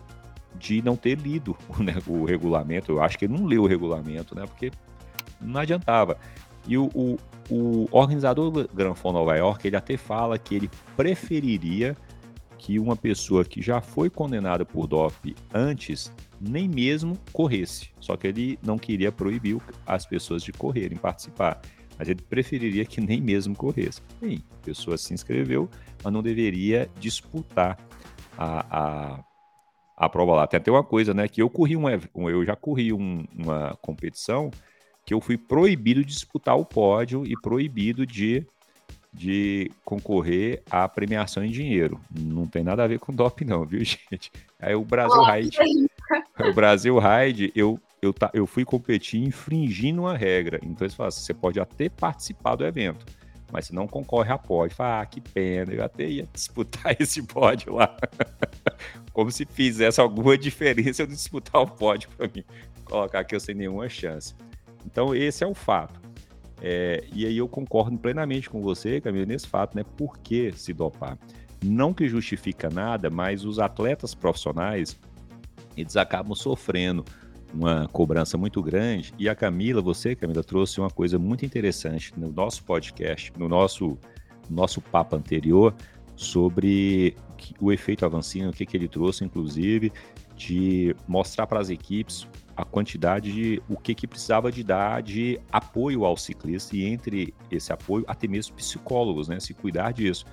de 0.55 0.81
não 0.81 0.95
ter 0.95 1.17
lido 1.17 1.55
né, 1.79 1.95
o 2.07 2.25
regulamento. 2.25 2.91
Eu 2.91 3.01
acho 3.01 3.17
que 3.17 3.25
ele 3.25 3.33
não 3.33 3.45
leu 3.45 3.63
o 3.63 3.67
regulamento, 3.67 4.35
né? 4.35 4.45
Porque 4.45 4.71
não 5.39 5.59
adiantava. 5.59 6.17
E 6.67 6.77
o, 6.77 6.89
o, 6.93 7.17
o 7.49 7.87
organizador 7.91 8.51
do 8.51 8.69
Grand 8.73 8.95
Fondo 8.95 9.19
Nova 9.19 9.35
York, 9.35 9.65
ele 9.67 9.75
até 9.75 9.95
fala 9.95 10.37
que 10.37 10.55
ele 10.55 10.69
preferiria 10.97 11.95
que 12.57 12.77
uma 12.77 12.95
pessoa 12.95 13.45
que 13.45 13.61
já 13.61 13.79
foi 13.79 14.09
condenada 14.09 14.65
por 14.65 14.85
DOP 14.85 15.33
antes 15.53 16.13
nem 16.39 16.67
mesmo 16.67 17.17
corresse. 17.31 17.89
Só 17.99 18.17
que 18.17 18.27
ele 18.27 18.59
não 18.61 18.77
queria 18.77 19.11
proibir 19.11 19.57
as 19.87 20.05
pessoas 20.05 20.43
de 20.43 20.51
correrem, 20.51 20.97
participar. 20.97 21.61
Mas 21.99 22.07
ele 22.07 22.21
preferiria 22.21 22.85
que 22.85 23.01
nem 23.01 23.19
mesmo 23.19 23.53
corresse. 23.53 24.01
Bem, 24.21 24.41
a 24.53 24.65
pessoa 24.65 24.97
se 24.97 25.13
inscreveu, 25.13 25.69
mas 26.01 26.13
não 26.13 26.23
deveria 26.23 26.89
disputar 26.97 27.77
a, 28.37 28.65
a, 28.69 29.23
a 29.97 30.09
prova 30.09 30.33
lá. 30.33 30.47
Tem 30.47 30.57
até 30.57 30.71
uma 30.71 30.83
coisa, 30.83 31.13
né? 31.13 31.27
Que 31.27 31.41
eu 31.41 31.49
corri 31.49 31.75
um, 31.75 31.89
eu 31.89 32.45
já 32.45 32.55
corri 32.55 32.93
um, 32.93 33.25
uma 33.37 33.77
competição 33.81 34.49
que 35.05 35.13
eu 35.13 35.19
fui 35.19 35.37
proibido 35.37 35.99
de 36.05 36.13
disputar 36.13 36.57
o 36.57 36.63
pódio 36.63 37.25
e 37.27 37.33
proibido 37.41 38.05
de 38.05 38.47
de 39.11 39.71
concorrer 39.83 40.61
à 40.69 40.87
premiação 40.87 41.43
em 41.43 41.49
dinheiro. 41.49 41.99
Não 42.11 42.45
tem 42.45 42.63
nada 42.63 42.83
a 42.83 42.87
ver 42.87 42.99
com 42.99 43.13
DOP, 43.13 43.43
não, 43.43 43.65
viu, 43.65 43.81
gente? 43.83 44.31
Aí 44.59 44.75
o 44.75 44.85
Brasil 44.85 45.23
Ride. 45.23 45.57
o 46.39 46.53
Brasil 46.53 46.99
Ride, 46.99 47.51
eu, 47.55 47.79
eu, 48.01 48.13
eu 48.33 48.47
fui 48.47 48.63
competir 48.63 49.21
infringindo 49.21 50.01
uma 50.01 50.15
regra. 50.15 50.59
Então 50.63 50.85
eles 50.85 50.93
falam 50.93 51.09
assim, 51.09 51.21
você 51.21 51.33
pode 51.33 51.59
até 51.59 51.89
participar 51.89 52.55
do 52.55 52.65
evento, 52.65 53.05
mas 53.51 53.67
você 53.67 53.73
não 53.73 53.87
concorre 53.87 54.31
a 54.31 54.37
pódio. 54.37 54.75
Fala, 54.75 55.01
ah, 55.01 55.05
que 55.05 55.21
pena, 55.21 55.73
eu 55.73 55.83
até 55.83 56.05
ia 56.05 56.27
disputar 56.33 56.95
esse 56.99 57.21
pódio 57.23 57.73
lá. 57.73 57.95
Como 59.11 59.31
se 59.31 59.45
fizesse 59.45 59.99
alguma 59.99 60.37
diferença 60.37 61.03
eu 61.03 61.07
disputar 61.07 61.61
o 61.61 61.67
pódio 61.67 62.09
para 62.15 62.27
mim. 62.27 62.43
Colocar 62.85 63.19
aqui 63.19 63.35
eu 63.35 63.39
sem 63.39 63.55
nenhuma 63.55 63.89
chance. 63.89 64.33
Então, 64.85 65.13
esse 65.13 65.43
é 65.43 65.47
o 65.47 65.53
fato. 65.53 65.99
É, 66.61 67.05
e 67.13 67.25
aí 67.25 67.37
eu 67.37 67.47
concordo 67.47 67.97
plenamente 67.97 68.49
com 68.49 68.61
você, 68.61 68.99
Camila, 68.99 69.25
nesse 69.25 69.47
fato, 69.47 69.75
né? 69.75 69.83
Por 69.97 70.17
que 70.19 70.51
se 70.53 70.73
dopar? 70.73 71.17
Não 71.63 71.93
que 71.93 72.07
justifica 72.07 72.69
nada, 72.69 73.09
mas 73.09 73.45
os 73.45 73.59
atletas 73.59 74.13
profissionais, 74.13 74.97
eles 75.75 75.95
acabam 75.97 76.35
sofrendo 76.35 77.03
uma 77.53 77.87
cobrança 77.87 78.37
muito 78.37 78.61
grande. 78.61 79.13
E 79.17 79.27
a 79.27 79.35
Camila, 79.35 79.81
você, 79.81 80.15
Camila, 80.15 80.43
trouxe 80.43 80.79
uma 80.79 80.89
coisa 80.89 81.17
muito 81.17 81.45
interessante 81.45 82.13
no 82.17 82.31
nosso 82.31 82.63
podcast, 82.63 83.31
no 83.37 83.47
nosso, 83.47 83.97
nosso 84.49 84.81
papo 84.81 85.15
anterior, 85.15 85.73
sobre 86.15 87.15
o 87.59 87.71
efeito 87.71 88.05
Avancino, 88.05 88.49
o 88.49 88.53
que, 88.53 88.65
que 88.65 88.75
ele 88.75 88.87
trouxe, 88.87 89.23
inclusive, 89.23 89.91
de 90.35 90.95
mostrar 91.07 91.47
para 91.47 91.59
as 91.59 91.69
equipes 91.69 92.27
a 92.55 92.65
quantidade 92.65 93.31
de 93.31 93.63
o 93.69 93.77
que, 93.77 93.95
que 93.95 94.05
precisava 94.05 94.51
de 94.51 94.63
dar 94.63 95.01
de 95.01 95.39
apoio 95.49 96.03
ao 96.03 96.17
ciclista 96.17 96.75
e 96.75 96.83
entre 96.83 97.33
esse 97.49 97.71
apoio 97.71 98.03
até 98.05 98.27
mesmo 98.27 98.53
psicólogos, 98.55 99.29
né, 99.29 99.39
se 99.39 99.53
cuidar 99.53 99.93
disso. 99.93 100.25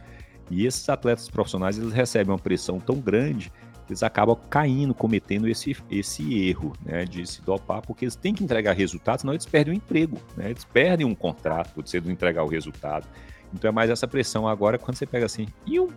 E 0.51 0.67
esses 0.67 0.89
atletas 0.89 1.29
profissionais 1.29 1.79
eles 1.79 1.93
recebem 1.93 2.33
uma 2.33 2.39
pressão 2.39 2.81
tão 2.81 2.97
grande 2.97 3.53
eles 3.89 4.03
acabam 4.03 4.37
caindo, 4.51 4.95
cometendo 4.95 5.49
esse, 5.49 5.77
esse 5.91 6.49
erro 6.49 6.73
né, 6.85 7.05
de 7.05 7.27
se 7.27 7.43
dopar, 7.43 7.83
porque 7.83 8.05
eles 8.05 8.17
têm 8.17 8.35
que 8.35 8.43
entregar 8.43 8.73
resultados, 8.73 9.21
senão 9.21 9.33
eles 9.33 9.47
perdem 9.47 9.75
o 9.75 9.77
emprego, 9.77 10.19
né, 10.37 10.51
eles 10.51 10.65
perdem 10.65 11.07
um 11.07 11.15
contrato 11.15 11.73
por 11.73 11.87
você 11.87 12.01
não 12.01 12.11
entregar 12.11 12.45
o 12.45 12.49
resultado. 12.49 13.07
Então 13.55 13.69
é 13.69 13.73
mais 13.73 13.91
essa 13.91 14.09
pressão 14.09 14.49
agora 14.49 14.79
quando 14.79 14.97
você 14.97 15.07
pega 15.07 15.27
assim, 15.27 15.47
e 15.67 15.79
um 15.79 15.89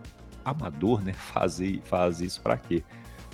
amador 0.45 1.03
né, 1.03 1.13
fazer, 1.33 1.81
faz 1.83 2.21
isso 2.21 2.41
para 2.41 2.57
quê? 2.57 2.83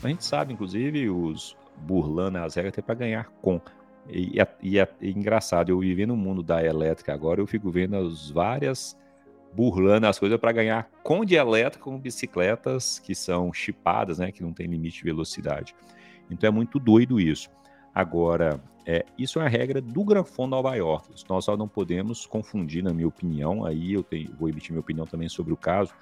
A 0.03 0.08
gente 0.08 0.24
sabe, 0.24 0.53
inclusive, 0.53 1.10
os, 1.10 1.56
burlando 1.78 2.38
as 2.38 2.56
regras 2.56 2.74
até 2.74 2.82
para 2.82 2.95
ganhar 2.95 3.26
com. 3.41 3.60
E, 4.08 4.38
e, 4.62 4.80
é, 4.80 4.84
é, 4.84 5.08
engraçado, 5.08 5.70
eu 5.70 5.80
vivendo 5.80 6.10
no 6.10 6.18
mundo 6.18 6.43
da 6.43 6.64
elétrica 6.64 7.14
agora, 7.14 7.41
eu 7.41 7.47
fico 7.47 7.72
vendo 7.72 7.95
as 7.95 8.30
várias 8.30 8.95
burlando 9.56 10.08
as 10.08 10.20
coisas 10.20 10.38
para 10.38 10.51
ganhar 10.51 10.89
com 11.01 11.24
de 11.24 11.36
elétrica 11.36 11.84
com 11.86 11.97
bicicletas 11.97 12.99
que 12.99 13.16
são 13.16 13.53
chipadas, 13.53 14.20
né, 14.20 14.32
que 14.32 14.43
não 14.43 14.51
tem 14.51 14.68
limite 14.68 14.97
de 14.97 15.03
velocidade. 15.06 15.74
Então 16.30 16.47
é 16.47 16.51
muito 16.51 16.80
doido 16.80 17.20
isso. 17.20 17.49
Agora, 17.93 18.62
é, 18.86 19.06
isso 19.18 19.39
é 19.39 19.45
a 19.45 19.47
regra 19.47 19.82
do 19.82 20.03
Gran 20.03 20.26
Fondo 20.26 20.51
Nova 20.51 20.76
York. 20.76 21.08
Nós 21.30 21.45
só 21.45 21.56
não 21.56 21.68
podemos 21.68 22.26
confundir, 22.26 22.84
na 22.84 22.93
minha 22.93 23.08
opinião, 23.08 23.66
aí 23.66 23.93
eu 23.93 24.03
tenho, 24.03 24.36
vou 24.38 24.49
emitir 24.49 24.72
minha 24.72 24.82
opinião 24.82 25.06
também 25.06 25.30
sobre 25.30 25.53
o 25.53 25.58
caso, 25.58 25.93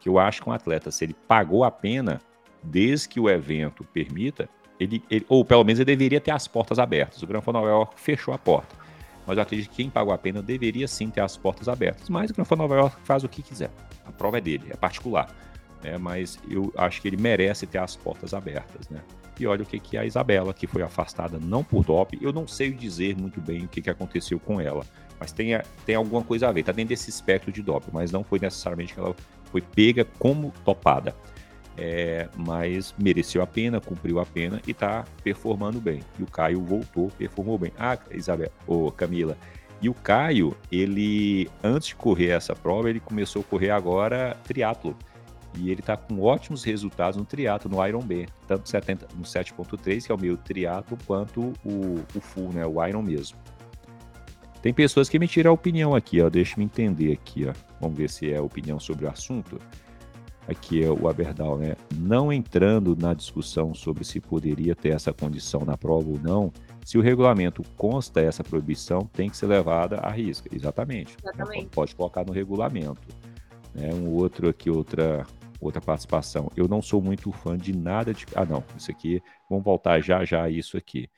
que 0.00 0.08
eu 0.08 0.18
acho 0.18 0.42
que 0.42 0.48
um 0.48 0.52
atleta, 0.52 0.90
se 0.90 1.04
ele 1.04 1.14
pagou 1.28 1.62
a 1.62 1.70
pena, 1.70 2.20
desde 2.62 3.08
que 3.08 3.20
o 3.20 3.28
evento 3.28 3.84
permita, 3.84 4.48
ele, 4.80 5.02
ele, 5.10 5.26
ou 5.28 5.44
pelo 5.44 5.62
menos 5.62 5.78
ele 5.78 5.94
deveria 5.94 6.20
ter 6.20 6.30
as 6.30 6.48
portas 6.48 6.78
abertas. 6.78 7.22
O 7.22 7.26
Granfão 7.26 7.52
Nova 7.52 7.68
York 7.68 8.00
fechou 8.00 8.32
a 8.32 8.38
porta. 8.38 8.81
Mas 9.26 9.36
eu 9.36 9.42
acredito 9.42 9.70
que 9.70 9.76
quem 9.76 9.90
pagou 9.90 10.12
a 10.12 10.18
pena 10.18 10.42
deveria 10.42 10.88
sim 10.88 11.10
ter 11.10 11.20
as 11.20 11.36
portas 11.36 11.68
abertas. 11.68 12.08
Mas 12.08 12.30
o 12.30 12.34
Granfão 12.34 12.58
Nova 12.58 12.74
York 12.74 12.96
faz 13.04 13.22
o 13.24 13.28
que 13.28 13.42
quiser. 13.42 13.70
A 14.04 14.12
prova 14.12 14.38
é 14.38 14.40
dele, 14.40 14.66
é 14.70 14.76
particular. 14.76 15.34
Né? 15.82 15.96
Mas 15.98 16.38
eu 16.48 16.72
acho 16.76 17.00
que 17.00 17.08
ele 17.08 17.16
merece 17.16 17.66
ter 17.66 17.78
as 17.78 17.96
portas 17.96 18.34
abertas. 18.34 18.88
Né? 18.88 19.00
E 19.38 19.46
olha 19.46 19.62
o 19.62 19.66
que, 19.66 19.78
que 19.78 19.96
a 19.96 20.04
Isabela, 20.04 20.52
que 20.52 20.66
foi 20.66 20.82
afastada 20.82 21.38
não 21.38 21.64
por 21.64 21.84
doping, 21.84 22.18
eu 22.20 22.32
não 22.32 22.46
sei 22.46 22.70
dizer 22.72 23.16
muito 23.16 23.40
bem 23.40 23.64
o 23.64 23.68
que, 23.68 23.80
que 23.80 23.90
aconteceu 23.90 24.38
com 24.38 24.60
ela. 24.60 24.84
Mas 25.18 25.32
tem, 25.32 25.50
tem 25.86 25.94
alguma 25.94 26.22
coisa 26.22 26.48
a 26.48 26.52
ver, 26.52 26.60
está 26.60 26.72
dentro 26.72 26.90
desse 26.90 27.10
espectro 27.10 27.52
de 27.52 27.62
doping, 27.62 27.90
mas 27.92 28.10
não 28.10 28.24
foi 28.24 28.38
necessariamente 28.38 28.94
que 28.94 29.00
ela 29.00 29.14
foi 29.44 29.60
pega 29.60 30.04
como 30.18 30.52
topada 30.64 31.14
é, 31.76 32.28
mas 32.36 32.94
mereceu 32.98 33.42
a 33.42 33.46
pena, 33.46 33.80
cumpriu 33.80 34.18
a 34.18 34.26
pena 34.26 34.60
e 34.66 34.72
está 34.72 35.04
performando 35.22 35.80
bem. 35.80 36.00
E 36.18 36.22
o 36.22 36.26
Caio 36.26 36.62
voltou, 36.62 37.10
performou 37.16 37.58
bem. 37.58 37.72
Ah, 37.78 37.98
Isabel, 38.10 38.50
ô 38.66 38.90
Camila, 38.90 39.36
e 39.80 39.88
o 39.88 39.94
Caio, 39.94 40.56
ele, 40.70 41.50
antes 41.62 41.88
de 41.88 41.96
correr 41.96 42.28
essa 42.28 42.54
prova, 42.54 42.88
ele 42.88 43.00
começou 43.00 43.42
a 43.42 43.44
correr 43.44 43.70
agora 43.70 44.36
triatlo. 44.44 44.96
E 45.58 45.70
ele 45.70 45.80
está 45.80 45.96
com 45.96 46.20
ótimos 46.20 46.64
resultados 46.64 47.16
no 47.16 47.24
triatlo, 47.24 47.70
no 47.70 47.86
Iron 47.86 48.00
B, 48.00 48.26
tanto 48.46 48.68
70, 48.68 49.08
no 49.14 49.22
7.3, 49.22 50.06
que 50.06 50.12
é 50.12 50.14
o 50.14 50.18
meu 50.18 50.36
triatlo, 50.36 50.96
quanto 51.04 51.52
o, 51.64 52.00
o 52.14 52.20
full, 52.20 52.52
né, 52.52 52.64
o 52.64 52.82
Iron 52.86 53.02
mesmo. 53.02 53.36
Tem 54.62 54.72
pessoas 54.72 55.08
que 55.08 55.18
me 55.18 55.26
tiram 55.26 55.50
a 55.50 55.54
opinião 55.54 55.94
aqui, 55.94 56.22
ó, 56.22 56.30
deixa 56.30 56.58
eu 56.58 56.62
entender 56.62 57.12
aqui, 57.12 57.46
ó. 57.46 57.52
Vamos 57.80 57.98
ver 57.98 58.08
se 58.08 58.32
é 58.32 58.40
opinião 58.40 58.78
sobre 58.78 59.04
o 59.04 59.10
assunto 59.10 59.58
aqui 60.52 60.82
é 60.82 60.90
o 60.90 61.08
Aberdal, 61.08 61.58
né? 61.58 61.74
Não 61.96 62.32
entrando 62.32 62.96
na 62.96 63.12
discussão 63.14 63.74
sobre 63.74 64.04
se 64.04 64.20
poderia 64.20 64.74
ter 64.74 64.90
essa 64.90 65.12
condição 65.12 65.64
na 65.64 65.76
prova 65.76 66.08
ou 66.08 66.18
não, 66.18 66.52
se 66.84 66.98
o 66.98 67.00
regulamento 67.00 67.62
consta 67.76 68.20
essa 68.20 68.42
proibição, 68.42 69.08
tem 69.12 69.30
que 69.30 69.36
ser 69.36 69.46
levada 69.46 69.96
à 69.96 70.10
risca. 70.10 70.48
Exatamente. 70.54 71.16
Exatamente. 71.22 71.66
Pode 71.66 71.94
colocar 71.94 72.24
no 72.24 72.32
regulamento. 72.32 73.00
Né? 73.74 73.92
Um 73.94 74.10
outro 74.10 74.48
aqui, 74.48 74.70
outra 74.70 75.26
outra 75.60 75.80
participação. 75.80 76.50
Eu 76.56 76.66
não 76.66 76.82
sou 76.82 77.00
muito 77.00 77.30
fã 77.30 77.56
de 77.56 77.76
nada 77.76 78.12
de. 78.12 78.26
Ah, 78.34 78.44
não, 78.44 78.64
isso 78.76 78.90
aqui. 78.90 79.22
Vamos 79.48 79.64
voltar 79.64 80.00
já 80.00 80.24
já 80.24 80.42
a 80.42 80.50
isso 80.50 80.76
aqui. 80.76 81.08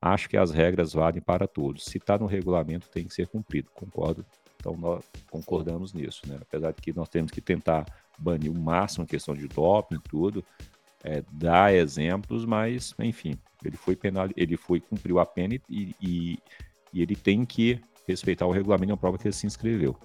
Acho 0.00 0.28
que 0.28 0.36
as 0.36 0.50
regras 0.50 0.92
valem 0.92 1.22
para 1.22 1.48
todos. 1.48 1.84
Se 1.86 1.96
está 1.96 2.18
no 2.18 2.26
regulamento, 2.26 2.88
tem 2.90 3.06
que 3.06 3.14
ser 3.14 3.26
cumprido. 3.26 3.70
Concordo. 3.72 4.24
Então 4.56 4.76
nós 4.76 5.04
concordamos 5.30 5.94
nisso, 5.94 6.22
né? 6.26 6.38
Apesar 6.42 6.72
de 6.72 6.82
que 6.82 6.92
nós 6.94 7.08
temos 7.08 7.30
que 7.30 7.40
tentar 7.40 7.86
banir 8.18 8.50
o 8.50 8.58
máximo 8.58 9.04
a 9.04 9.06
questão 9.06 9.34
de 9.34 9.46
doping, 9.48 10.00
tudo, 10.08 10.44
é, 11.04 11.22
dar 11.30 11.74
exemplos, 11.74 12.44
mas, 12.44 12.94
enfim, 12.98 13.38
ele 13.64 13.76
foi 13.76 13.96
penal, 13.96 14.28
ele 14.36 14.56
foi, 14.56 14.80
cumpriu 14.80 15.18
a 15.18 15.26
pena 15.26 15.54
e, 15.68 15.94
e, 16.00 16.38
e 16.92 17.02
ele 17.02 17.14
tem 17.14 17.44
que 17.44 17.80
respeitar 18.06 18.46
o 18.46 18.52
regulamento 18.52 18.92
da 18.92 18.96
prova 18.96 19.18
que 19.18 19.26
ele 19.26 19.34
se 19.34 19.46
inscreveu. 19.46 19.96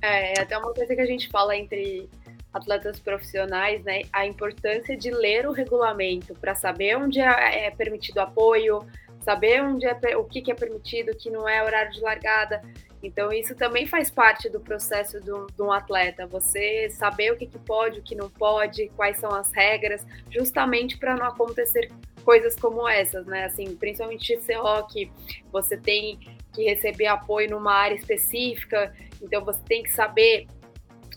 É, 0.00 0.38
é 0.38 0.40
até 0.40 0.58
uma 0.58 0.72
coisa 0.72 0.94
que 0.94 1.00
a 1.00 1.06
gente 1.06 1.28
fala 1.28 1.56
entre 1.56 2.08
atletas 2.52 2.98
profissionais, 2.98 3.82
né? 3.84 4.02
A 4.12 4.26
importância 4.26 4.96
de 4.96 5.10
ler 5.10 5.46
o 5.46 5.52
regulamento 5.52 6.34
para 6.34 6.54
saber 6.54 6.96
onde 6.96 7.20
é, 7.20 7.66
é 7.66 7.70
permitido 7.70 8.18
apoio, 8.18 8.84
saber 9.22 9.62
onde 9.62 9.86
é 9.86 10.16
o 10.16 10.24
que, 10.24 10.42
que 10.42 10.50
é 10.50 10.54
permitido, 10.54 11.12
o 11.12 11.16
que 11.16 11.30
não 11.30 11.48
é 11.48 11.62
horário 11.62 11.92
de 11.92 12.00
largada. 12.00 12.62
Então, 13.02 13.32
isso 13.32 13.54
também 13.56 13.86
faz 13.86 14.10
parte 14.10 14.48
do 14.48 14.60
processo 14.60 15.20
de 15.20 15.62
um 15.62 15.72
atleta, 15.72 16.26
você 16.26 16.88
saber 16.90 17.32
o 17.32 17.36
que, 17.36 17.46
que 17.46 17.58
pode, 17.58 17.98
o 17.98 18.02
que 18.02 18.14
não 18.14 18.30
pode, 18.30 18.88
quais 18.96 19.18
são 19.18 19.30
as 19.34 19.52
regras, 19.52 20.06
justamente 20.30 20.96
para 20.96 21.16
não 21.16 21.26
acontecer 21.26 21.90
coisas 22.24 22.54
como 22.54 22.88
essas, 22.88 23.26
né? 23.26 23.44
Assim, 23.44 23.74
principalmente 23.74 24.36
CO, 24.36 24.86
que 24.86 25.10
você 25.50 25.76
tem 25.76 26.20
que 26.52 26.64
receber 26.64 27.06
apoio 27.06 27.50
numa 27.50 27.72
área 27.72 27.94
específica, 27.94 28.94
então 29.20 29.44
você 29.44 29.60
tem 29.64 29.82
que 29.82 29.90
saber 29.90 30.46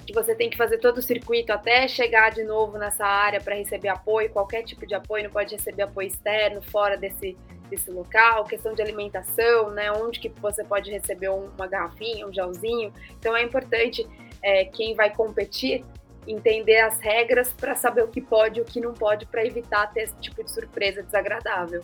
que 0.06 0.14
você 0.14 0.36
tem 0.36 0.50
que 0.50 0.58
fazer 0.58 0.78
todo 0.78 1.00
o 1.00 1.02
circuito 1.02 1.52
até 1.52 1.88
chegar 1.88 2.30
de 2.30 2.44
novo 2.44 2.78
nessa 2.78 3.06
área 3.06 3.42
para 3.42 3.56
receber 3.56 3.88
apoio, 3.90 4.30
qualquer 4.30 4.64
tipo 4.64 4.86
de 4.86 4.94
apoio, 4.94 5.24
não 5.24 5.32
pode 5.32 5.56
receber 5.56 5.84
apoio 5.84 6.08
externo, 6.08 6.62
fora 6.62 6.96
desse, 6.96 7.36
desse 7.70 7.92
local, 7.92 8.44
questão 8.46 8.74
de 8.74 8.82
alimentação, 8.82 9.70
né? 9.72 9.92
Onde 9.92 10.20
que 10.20 10.30
você 10.30 10.64
pode 10.64 10.92
receber 10.92 11.30
uma 11.30 11.68
garrafinha, 11.68 12.28
um 12.28 12.34
gelzinho. 12.34 12.94
Então 13.20 13.36
é 13.36 13.44
importante 13.44 14.08
é, 14.42 14.66
quem 14.66 14.96
vai 14.96 15.14
competir 15.14 15.84
entender 16.28 16.80
as 16.80 17.00
regras 17.00 17.54
para 17.54 17.76
saber 17.76 18.04
o 18.04 18.08
que 18.08 18.22
pode 18.22 18.60
e 18.60 18.62
o 18.62 18.66
que 18.66 18.82
não 18.82 18.94
pode 18.94 19.26
para 19.26 19.46
evitar 19.46 19.88
ter 19.94 20.02
esse 20.02 20.16
tipo 20.16 20.44
de 20.44 20.52
surpresa 20.52 21.04
desagradável. 21.04 21.84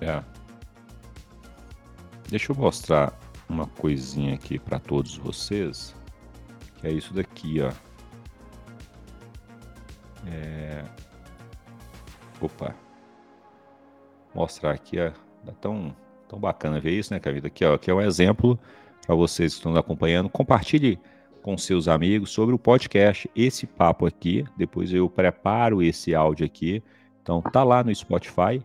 É. 0.00 0.22
Deixa 2.28 2.52
eu 2.52 2.56
mostrar 2.56 3.18
uma 3.48 3.66
coisinha 3.66 4.34
aqui 4.34 4.58
para 4.58 4.78
todos 4.78 5.16
vocês, 5.16 5.94
que 6.76 6.86
é 6.86 6.90
isso 6.90 7.12
daqui, 7.14 7.60
ó. 7.60 7.72
É... 10.26 10.84
Opa, 12.40 12.74
mostrar 14.34 14.72
aqui, 14.72 14.98
é 14.98 15.12
tão, 15.60 15.94
tão 16.28 16.38
bacana 16.38 16.80
ver 16.80 16.92
isso, 16.92 17.12
né, 17.12 17.20
Cavita? 17.20 17.46
Aqui, 17.46 17.64
ó, 17.64 17.74
aqui 17.74 17.90
é 17.90 17.94
um 17.94 18.00
exemplo 18.00 18.58
para 19.06 19.14
vocês 19.14 19.52
que 19.52 19.58
estão 19.58 19.72
nos 19.72 19.80
acompanhando. 19.80 20.28
Compartilhe 20.28 20.98
com 21.42 21.56
seus 21.56 21.88
amigos 21.88 22.30
sobre 22.30 22.54
o 22.54 22.58
podcast, 22.58 23.30
esse 23.34 23.66
papo 23.66 24.06
aqui. 24.06 24.44
Depois 24.56 24.92
eu 24.92 25.08
preparo 25.08 25.82
esse 25.82 26.14
áudio 26.14 26.44
aqui. 26.44 26.82
Então 27.22 27.40
tá 27.40 27.64
lá 27.64 27.82
no 27.82 27.94
Spotify, 27.94 28.62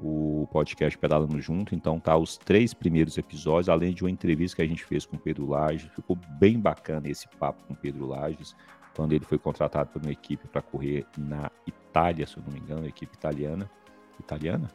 o 0.00 0.48
podcast 0.50 0.98
Pedalando 0.98 1.40
Junto. 1.40 1.74
Então 1.74 2.00
tá 2.00 2.16
os 2.16 2.36
três 2.36 2.74
primeiros 2.74 3.16
episódios, 3.18 3.68
além 3.68 3.92
de 3.92 4.02
uma 4.02 4.10
entrevista 4.10 4.56
que 4.56 4.62
a 4.62 4.66
gente 4.66 4.84
fez 4.84 5.06
com 5.06 5.16
o 5.16 5.18
Pedro 5.18 5.48
Lages. 5.48 5.90
Ficou 5.94 6.18
bem 6.40 6.58
bacana 6.58 7.08
esse 7.08 7.28
papo 7.38 7.62
com 7.64 7.74
o 7.74 7.76
Pedro 7.76 8.06
Lages, 8.06 8.56
quando 8.96 9.12
ele 9.12 9.24
foi 9.24 9.38
contratado 9.38 9.90
por 9.90 10.02
uma 10.02 10.10
equipe 10.10 10.48
para 10.48 10.60
correr 10.60 11.06
na 11.16 11.50
Itália, 11.66 12.26
se 12.26 12.36
eu 12.36 12.42
não 12.44 12.52
me 12.52 12.58
engano, 12.58 12.86
equipe 12.86 13.14
italiana. 13.14 13.70
Italiana? 14.18 14.68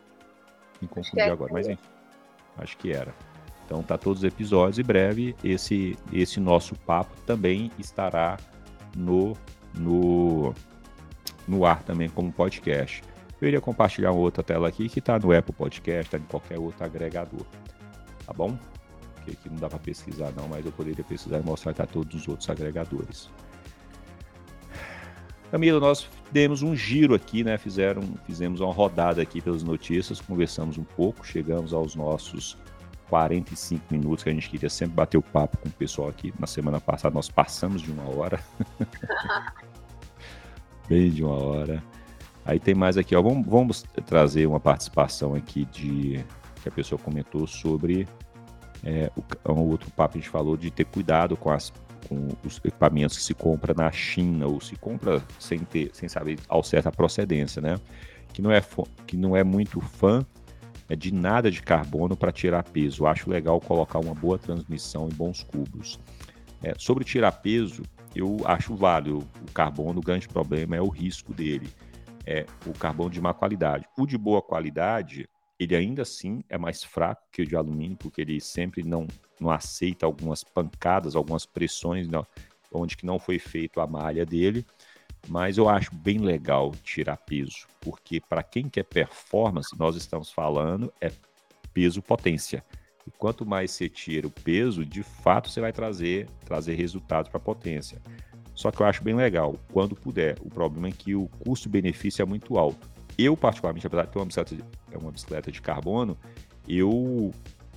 Me 0.83 0.87
confundi 0.87 1.21
é 1.21 1.29
agora, 1.29 1.51
mas 1.53 1.67
enfim, 1.67 1.81
acho 2.57 2.77
que 2.77 2.91
era. 2.91 3.13
Então 3.65 3.81
tá 3.81 3.97
todos 3.97 4.19
os 4.19 4.27
episódios 4.27 4.77
e 4.77 4.83
breve 4.83 5.35
esse 5.43 5.97
esse 6.11 6.39
nosso 6.39 6.75
papo 6.75 7.15
também 7.25 7.71
estará 7.79 8.37
no 8.95 9.33
no 9.73 10.53
no 11.47 11.65
ar 11.65 11.81
também 11.83 12.09
como 12.09 12.31
podcast. 12.31 13.03
Eu 13.41 13.47
iria 13.47 13.61
compartilhar 13.61 14.11
outra 14.11 14.43
tela 14.43 14.67
aqui 14.67 14.87
que 14.87 14.99
está 14.99 15.19
no 15.19 15.35
Apple 15.35 15.53
Podcast, 15.53 16.05
está 16.05 16.17
em 16.17 16.29
qualquer 16.29 16.59
outro 16.59 16.83
agregador. 16.83 17.45
Tá 18.25 18.33
bom? 18.33 18.57
Porque 19.15 19.31
aqui 19.31 19.49
não 19.49 19.57
dá 19.57 19.69
para 19.69 19.79
pesquisar 19.79 20.31
não, 20.31 20.47
mas 20.47 20.65
eu 20.65 20.71
poderia 20.71 21.03
pesquisar 21.03 21.39
e 21.39 21.43
mostrar 21.43 21.73
que 21.73 21.77
tá 21.77 21.85
todos 21.85 22.13
os 22.13 22.27
outros 22.27 22.49
agregadores. 22.49 23.29
Camila, 25.53 25.79
nós 25.79 26.09
demos 26.31 26.63
um 26.63 26.75
giro 26.75 27.13
aqui, 27.13 27.43
né? 27.43 27.59
Fizeram, 27.59 28.01
fizemos 28.25 28.59
uma 28.59 28.73
rodada 28.73 29.21
aqui 29.21 29.39
pelas 29.39 29.61
notícias, 29.61 30.19
conversamos 30.19 30.79
um 30.79 30.83
pouco, 30.83 31.23
chegamos 31.23 31.75
aos 31.75 31.93
nossos 31.93 32.57
45 33.07 33.85
minutos, 33.91 34.23
que 34.23 34.31
a 34.31 34.33
gente 34.33 34.49
queria 34.49 34.67
sempre 34.67 34.95
bater 34.95 35.15
o 35.15 35.21
papo 35.21 35.59
com 35.59 35.69
o 35.69 35.71
pessoal 35.71 36.09
aqui. 36.09 36.33
Na 36.39 36.47
semana 36.47 36.81
passada 36.81 37.13
nós 37.13 37.29
passamos 37.29 37.83
de 37.83 37.91
uma 37.91 38.03
hora. 38.17 38.39
Bem 40.89 41.11
de 41.11 41.23
uma 41.23 41.35
hora. 41.35 41.83
Aí 42.43 42.59
tem 42.59 42.73
mais 42.73 42.97
aqui, 42.97 43.15
ó. 43.15 43.21
Vamos, 43.21 43.45
vamos 43.45 43.83
trazer 44.07 44.47
uma 44.47 44.59
participação 44.59 45.35
aqui 45.35 45.65
de 45.65 46.25
que 46.63 46.69
a 46.69 46.71
pessoa 46.71 46.97
comentou 46.97 47.45
sobre 47.45 48.07
é, 48.83 49.11
o, 49.15 49.53
um 49.53 49.69
outro 49.69 49.91
papo 49.91 50.17
a 50.17 50.19
gente 50.19 50.31
falou 50.31 50.57
de 50.57 50.71
ter 50.71 50.85
cuidado 50.85 51.37
com 51.37 51.51
as 51.51 51.71
com 52.13 52.47
os 52.47 52.57
equipamentos 52.57 53.17
que 53.17 53.23
se 53.23 53.33
compra 53.33 53.73
na 53.73 53.91
China 53.91 54.47
ou 54.47 54.61
se 54.61 54.75
compra 54.75 55.21
sem 55.39 55.59
ter, 55.59 55.89
sem 55.93 56.07
saber 56.07 56.39
ao 56.47 56.63
certo 56.63 56.87
a 56.87 56.91
procedência, 56.91 57.61
né? 57.61 57.79
Que 58.31 58.41
não 58.41 58.51
é, 58.51 58.61
que 59.05 59.17
não 59.17 59.35
é 59.35 59.43
muito 59.43 59.79
fã 59.81 60.25
é 60.89 60.95
de 60.95 61.13
nada 61.13 61.49
de 61.49 61.61
carbono 61.61 62.15
para 62.15 62.31
tirar 62.31 62.63
peso. 62.63 63.05
Acho 63.05 63.29
legal 63.29 63.59
colocar 63.59 63.99
uma 63.99 64.13
boa 64.13 64.37
transmissão 64.37 65.07
e 65.09 65.13
bons 65.13 65.43
cubos. 65.43 65.99
É, 66.61 66.73
sobre 66.77 67.03
tirar 67.03 67.31
peso, 67.31 67.83
eu 68.15 68.37
acho 68.45 68.75
válido. 68.75 69.19
O 69.19 69.51
carbono, 69.53 69.99
o 69.99 70.03
grande 70.03 70.27
problema 70.27 70.75
é 70.75 70.81
o 70.81 70.89
risco 70.89 71.33
dele. 71.33 71.69
É 72.25 72.45
o 72.65 72.73
carbono 72.73 73.09
de 73.09 73.21
má 73.21 73.33
qualidade. 73.33 73.85
O 73.97 74.05
de 74.05 74.17
boa 74.17 74.41
qualidade, 74.41 75.27
ele 75.59 75.75
ainda 75.75 76.01
assim 76.01 76.43
é 76.49 76.57
mais 76.57 76.83
fraco 76.83 77.23
que 77.31 77.41
o 77.41 77.45
de 77.45 77.55
alumínio, 77.55 77.97
porque 77.97 78.21
ele 78.21 78.39
sempre 78.39 78.83
não, 78.83 79.07
não 79.43 79.51
aceita 79.51 80.05
algumas 80.05 80.43
pancadas, 80.43 81.15
algumas 81.15 81.45
pressões 81.45 82.07
não, 82.07 82.25
onde 82.71 82.97
que 82.97 83.05
não 83.05 83.19
foi 83.19 83.37
feito 83.37 83.79
a 83.79 83.87
malha 83.87 84.25
dele. 84.25 84.65
Mas 85.27 85.57
eu 85.57 85.69
acho 85.69 85.93
bem 85.95 86.17
legal 86.17 86.73
tirar 86.83 87.17
peso, 87.17 87.67
porque 87.79 88.19
para 88.19 88.43
quem 88.43 88.67
quer 88.67 88.83
performance, 88.83 89.77
nós 89.77 89.95
estamos 89.95 90.31
falando 90.31 90.91
é 90.99 91.11
peso 91.73 92.01
potência. 92.01 92.63
E 93.07 93.11
quanto 93.11 93.45
mais 93.45 93.71
você 93.71 93.87
tira 93.89 94.27
o 94.27 94.31
peso, 94.31 94.85
de 94.85 95.03
fato 95.03 95.49
você 95.49 95.61
vai 95.61 95.71
trazer, 95.71 96.27
trazer 96.45 96.75
resultados 96.75 97.29
para 97.29 97.37
a 97.37 97.43
potência. 97.43 98.01
Só 98.53 98.69
que 98.69 98.81
eu 98.81 98.85
acho 98.85 99.03
bem 99.03 99.15
legal, 99.15 99.55
quando 99.71 99.95
puder. 99.95 100.37
O 100.41 100.49
problema 100.49 100.89
é 100.89 100.91
que 100.91 101.15
o 101.15 101.27
custo-benefício 101.39 102.21
é 102.21 102.25
muito 102.25 102.57
alto. 102.57 102.89
Eu, 103.17 103.35
particularmente, 103.35 103.85
apesar 103.87 104.05
de 104.05 104.11
ter 104.11 104.19
uma 104.19 104.25
bicicleta 104.25 104.55
de, 104.55 104.63
é 104.91 104.97
uma 104.97 105.11
bicicleta 105.11 105.51
de 105.51 105.61
carbono, 105.61 106.17
eu 106.67 107.31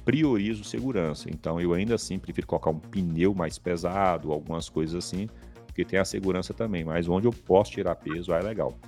priorizo 0.07 0.63
segurança. 0.63 1.29
Então, 1.29 1.61
eu 1.61 1.75
ainda 1.75 1.97
assim 1.97 2.17
prefiro 2.17 2.47
colocar 2.47 2.71
um 2.71 2.79
pneu 2.79 3.35
mais 3.35 3.59
pesado, 3.59 4.33
algumas 4.33 4.69
coisas 4.69 5.05
assim, 5.05 5.29
porque 5.67 5.85
tem 5.85 5.99
a 5.99 6.05
segurança 6.05 6.55
também. 6.55 6.85
Mas 6.85 7.09
onde 7.09 7.27
eu 7.27 7.33
posso 7.33 7.73
tirar 7.73 7.97
peso, 7.97 8.33
aí 8.33 8.41
é 8.41 8.45
legal. 8.45 8.79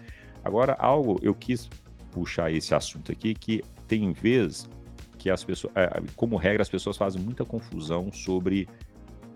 Agora, 0.44 0.74
algo 0.78 1.18
eu 1.20 1.34
quis 1.34 1.68
puxar 2.12 2.52
esse 2.52 2.72
assunto 2.72 3.10
aqui, 3.10 3.34
que 3.34 3.64
tem 3.88 4.12
vezes 4.12 4.70
que 5.18 5.28
as 5.28 5.42
pessoas, 5.42 5.72
é, 5.74 6.00
como 6.14 6.36
regra, 6.36 6.62
as 6.62 6.68
pessoas 6.68 6.96
fazem 6.96 7.20
muita 7.20 7.44
confusão 7.44 8.12
sobre 8.12 8.68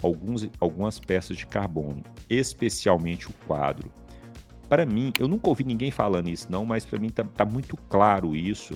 alguns, 0.01 0.49
algumas 0.61 1.01
peças 1.01 1.37
de 1.37 1.47
carbono, 1.47 2.05
especialmente 2.31 3.29
o 3.29 3.33
quadro 3.45 3.91
para 4.73 4.87
mim, 4.87 5.13
eu 5.19 5.29
nunca 5.29 5.51
ouvi 5.51 5.65
ninguém 5.65 5.91
falando 5.91 6.31
isso, 6.31 6.47
não, 6.51 6.65
mas 6.65 6.87
para 6.87 6.99
mim 6.99 7.11
tá, 7.11 7.23
tá, 7.25 7.45
muito 7.45 7.77
claro 7.91 8.35
isso, 8.35 8.73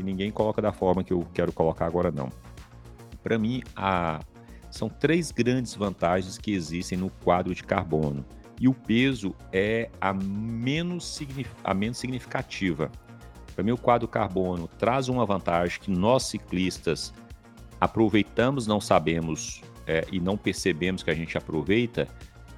que 0.00 0.02
ninguém 0.02 0.30
coloca 0.30 0.62
da 0.62 0.72
forma 0.72 1.04
que 1.04 1.12
eu 1.12 1.26
quero 1.34 1.52
colocar 1.52 1.84
agora, 1.86 2.10
não. 2.10 2.30
Para 3.22 3.38
mim, 3.38 3.62
a... 3.76 4.20
são 4.70 4.88
três 4.88 5.30
grandes 5.30 5.74
vantagens 5.74 6.38
que 6.38 6.52
existem 6.52 6.96
no 6.96 7.10
quadro 7.10 7.54
de 7.54 7.62
carbono. 7.62 8.24
E 8.58 8.66
o 8.66 8.72
peso 8.72 9.34
é 9.52 9.90
a 10.00 10.12
menos, 10.12 11.20
a 11.62 11.74
menos 11.74 11.98
significativa. 11.98 12.90
Para 13.54 13.62
mim, 13.62 13.72
o 13.72 13.78
quadro 13.78 14.08
carbono 14.08 14.66
traz 14.66 15.08
uma 15.08 15.26
vantagem 15.26 15.78
que 15.80 15.90
nós 15.90 16.24
ciclistas 16.24 17.12
aproveitamos, 17.78 18.66
não 18.66 18.80
sabemos 18.80 19.62
é, 19.86 20.06
e 20.10 20.18
não 20.18 20.36
percebemos 20.36 21.02
que 21.02 21.10
a 21.10 21.14
gente 21.14 21.36
aproveita, 21.36 22.08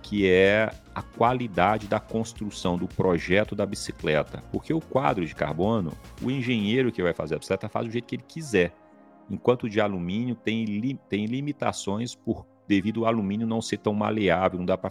que 0.02 0.28
é 0.28 0.70
a 0.94 1.02
qualidade 1.02 1.86
da 1.86 2.00
construção 2.00 2.76
do 2.76 2.88
projeto 2.88 3.54
da 3.54 3.64
bicicleta. 3.64 4.42
Porque 4.50 4.74
o 4.74 4.80
quadro 4.80 5.24
de 5.24 5.34
carbono, 5.34 5.92
o 6.20 6.30
engenheiro 6.30 6.92
que 6.92 7.02
vai 7.02 7.14
fazer 7.14 7.36
a 7.36 7.38
bicicleta 7.38 7.68
faz 7.68 7.86
do 7.86 7.92
jeito 7.92 8.06
que 8.06 8.16
ele 8.16 8.24
quiser. 8.26 8.74
Enquanto 9.30 9.64
o 9.64 9.70
de 9.70 9.80
alumínio 9.80 10.34
tem, 10.34 10.64
li, 10.64 10.98
tem 11.08 11.26
limitações 11.26 12.14
por 12.14 12.46
devido 12.66 13.04
ao 13.04 13.06
alumínio 13.06 13.46
não 13.46 13.62
ser 13.62 13.78
tão 13.78 13.94
maleável, 13.94 14.58
não 14.58 14.66
dá 14.66 14.76
para 14.76 14.90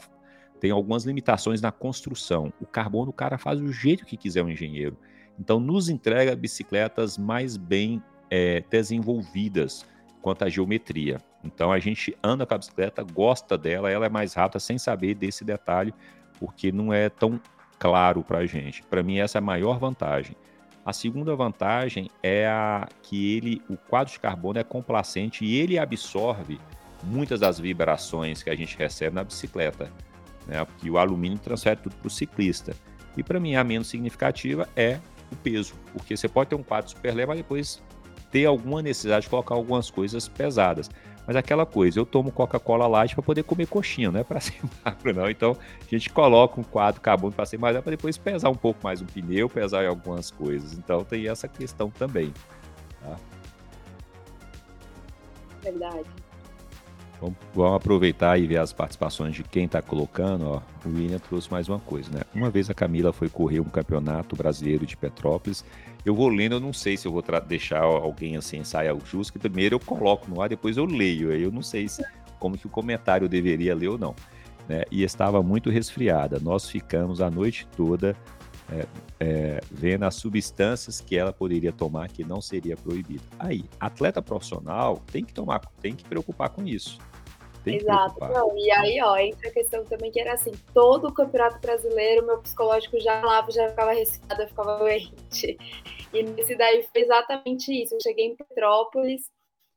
tem 0.60 0.70
algumas 0.70 1.06
limitações 1.06 1.60
na 1.60 1.72
construção. 1.72 2.54
O 2.62 2.68
carbono 2.68 3.10
o 3.10 3.14
cara 3.14 3.40
faz 3.40 3.60
do 3.60 3.72
jeito 3.74 4.06
que 4.06 4.16
quiser 4.16 4.44
o 4.44 4.50
engenheiro. 4.50 4.96
Então 5.40 5.60
nos 5.60 5.90
entrega 5.90 6.36
bicicletas 6.36 7.18
mais 7.18 7.58
bem 7.58 8.02
é, 8.30 8.64
desenvolvidas 8.70 9.84
quanto 10.22 10.44
à 10.44 10.50
geometria. 10.50 11.18
Então 11.44 11.72
a 11.72 11.80
gente 11.80 12.16
anda 12.24 12.46
com 12.46 12.54
a 12.54 12.58
bicicleta, 12.58 13.04
gosta 13.04 13.58
dela, 13.58 13.90
ela 13.90 14.06
é 14.06 14.10
mais 14.10 14.34
rápida 14.34 14.60
sem 14.60 14.78
saber 14.78 15.16
desse 15.16 15.44
detalhe, 15.44 15.94
porque 16.40 16.72
não 16.72 16.94
é 16.94 17.10
tão 17.10 17.40
claro 17.80 18.24
para 18.24 18.40
a 18.40 18.46
gente. 18.46 18.84
Para 18.84 19.02
mim 19.02 19.18
essa 19.18 19.38
é 19.38 19.40
a 19.40 19.42
maior 19.42 19.80
vantagem. 19.80 20.36
A 20.86 20.94
segunda 20.94 21.36
vantagem 21.36 22.10
é 22.24 22.48
a 22.48 22.88
que 23.04 23.36
ele, 23.36 23.62
o 23.70 23.78
quadro 23.78 24.14
de 24.14 24.20
carbono 24.20 24.60
é 24.60 24.64
complacente 24.64 25.46
e 25.46 25.60
ele 25.60 25.78
absorve 25.78 26.60
muitas 27.04 27.40
das 27.40 27.60
vibrações 27.60 28.42
que 28.42 28.50
a 28.50 28.56
gente 28.56 28.78
recebe 28.78 29.16
na 29.16 29.24
bicicleta, 29.24 29.92
né? 30.48 30.64
Porque 30.66 30.90
o 30.90 30.98
alumínio 30.98 31.38
transfere 31.38 31.80
tudo 31.80 31.96
para 31.96 32.08
o 32.08 32.10
ciclista. 32.10 32.76
E 33.16 33.24
para 33.24 33.40
mim 33.40 33.56
a 33.56 33.64
menos 33.64 33.88
significativa 33.88 34.68
é 34.76 35.00
o 35.32 35.36
peso, 35.36 35.74
porque 35.94 36.16
você 36.16 36.28
pode 36.28 36.50
ter 36.50 36.56
um 36.56 36.64
quadro 36.64 36.90
super 36.90 37.14
leve, 37.14 37.28
mas 37.28 37.38
depois 37.38 37.84
ter 38.32 38.46
alguma 38.46 38.82
necessidade 38.82 39.24
de 39.24 39.30
colocar 39.30 39.56
algumas 39.56 39.92
coisas 39.92 40.28
pesadas. 40.28 40.90
Mas 41.26 41.36
aquela 41.36 41.66
coisa, 41.66 42.00
eu 42.00 42.06
tomo 42.06 42.32
Coca-Cola 42.32 42.88
Light 42.88 43.14
para 43.14 43.24
poder 43.24 43.44
comer 43.44 43.68
coxinha, 43.68 44.12
não 44.12 44.20
é 44.20 44.24
para 44.24 44.40
ser 44.42 44.60
magro, 44.84 45.14
não. 45.14 45.30
Então 45.30 45.56
a 45.80 45.90
gente 45.90 46.10
coloca 46.10 46.60
um 46.60 46.64
quadro 46.64 47.00
carbono 47.02 47.34
para 47.34 47.46
ser 47.46 47.58
mais 47.58 47.78
para 47.80 47.92
depois 47.92 48.18
pesar 48.18 48.50
um 48.50 48.56
pouco 48.56 48.80
mais 48.84 49.02
um 49.02 49.06
pneu, 49.06 49.50
pesar 49.50 49.84
em 49.84 49.88
algumas 49.88 50.32
coisas. 50.32 50.74
Então 50.74 51.04
tem 51.04 51.28
essa 51.28 51.48
questão 51.48 51.90
também. 51.90 52.34
Tá? 53.02 53.18
Verdade. 55.64 56.06
Vamos, 57.22 57.38
vamos, 57.54 57.76
aproveitar 57.76 58.40
e 58.40 58.48
ver 58.48 58.58
as 58.58 58.74
participações 58.74 59.36
de 59.36 59.44
quem 59.44 59.66
está 59.66 59.80
colocando. 59.80 60.44
Ó. 60.48 60.62
O 60.84 60.90
William 60.90 61.20
trouxe 61.20 61.52
mais 61.52 61.70
uma 61.70 61.80
coisa, 61.80 62.10
né? 62.12 62.22
Uma 62.34 62.50
vez 62.50 62.68
a 62.68 62.74
Camila 62.74 63.14
foi 63.14 63.30
correr 63.30 63.60
um 63.60 63.66
campeonato 63.66 64.36
brasileiro 64.36 64.88
de 64.88 64.98
Petrópolis. 64.98 65.64
Eu 66.04 66.16
vou 66.16 66.30
lendo, 66.30 66.56
eu 66.56 66.60
não 66.60 66.74
sei 66.74 66.98
se 66.98 67.08
eu 67.08 67.12
vou 67.12 67.24
deixar 67.48 67.82
alguém 67.82 68.36
assim 68.36 68.58
ensaiar 68.58 68.96
o 68.96 69.06
justo, 69.06 69.34
que 69.34 69.40
primeiro 69.40 69.76
eu 69.76 69.80
coloco 69.80 70.30
no 70.30 70.42
ar, 70.42 70.50
depois 70.50 70.78
eu 70.78 70.86
leio. 70.86 71.32
Aí 71.32 71.44
eu 71.44 71.52
não 71.52 71.62
sei 71.62 71.88
se, 71.88 72.04
como 72.40 72.58
que 72.58 72.66
o 72.66 72.70
comentário 72.70 73.30
deveria 73.30 73.76
ler 73.76 73.90
ou 73.90 73.98
não. 73.98 74.16
Né? 74.68 74.84
E 74.92 75.04
estava 75.04 75.44
muito 75.44 75.70
resfriada. 75.70 76.40
Nós 76.40 76.70
ficamos 76.70 77.22
a 77.22 77.30
noite 77.30 77.68
toda 77.76 78.16
é, 78.72 78.86
é, 79.20 79.62
vendo 79.70 80.04
as 80.04 80.16
substâncias 80.16 81.02
que 81.02 81.18
ela 81.18 81.34
poderia 81.34 81.72
tomar 81.72 82.08
que 82.08 82.24
não 82.24 82.42
seria 82.42 82.78
proibido. 82.78 83.24
Aí, 83.38 83.66
atleta 83.80 84.22
profissional 84.22 85.04
tem 85.12 85.24
que 85.24 85.34
tomar, 85.34 85.60
tem 85.82 85.94
que 85.94 86.06
preocupar 86.06 86.50
com 86.50 86.66
isso. 86.66 86.98
Tem 87.64 87.78
Exato. 87.78 88.20
Não, 88.20 88.58
e 88.58 88.72
aí, 88.72 89.00
ó, 89.02 89.18
entra 89.18 89.50
a 89.50 89.54
questão 89.54 89.86
também 89.86 90.12
que 90.12 90.20
era 90.20 90.34
assim, 90.34 90.52
todo 90.74 91.08
o 91.08 91.14
campeonato 91.14 91.60
brasileiro, 91.60 92.26
meu 92.26 92.40
psicológico 92.40 93.00
já 93.00 93.22
lá, 93.22 93.46
já 93.50 93.70
ficava 93.70 93.94
resfriado, 93.94 94.42
eu 94.42 94.48
ficava 94.48 94.78
doente. 94.78 95.58
E 96.14 96.24
nesse 96.24 96.56
daí 96.56 96.84
foi 96.84 97.02
exatamente 97.02 97.72
isso. 97.72 97.96
Eu 97.96 98.02
cheguei 98.02 98.26
em 98.26 98.36
Petrópolis 98.36 99.30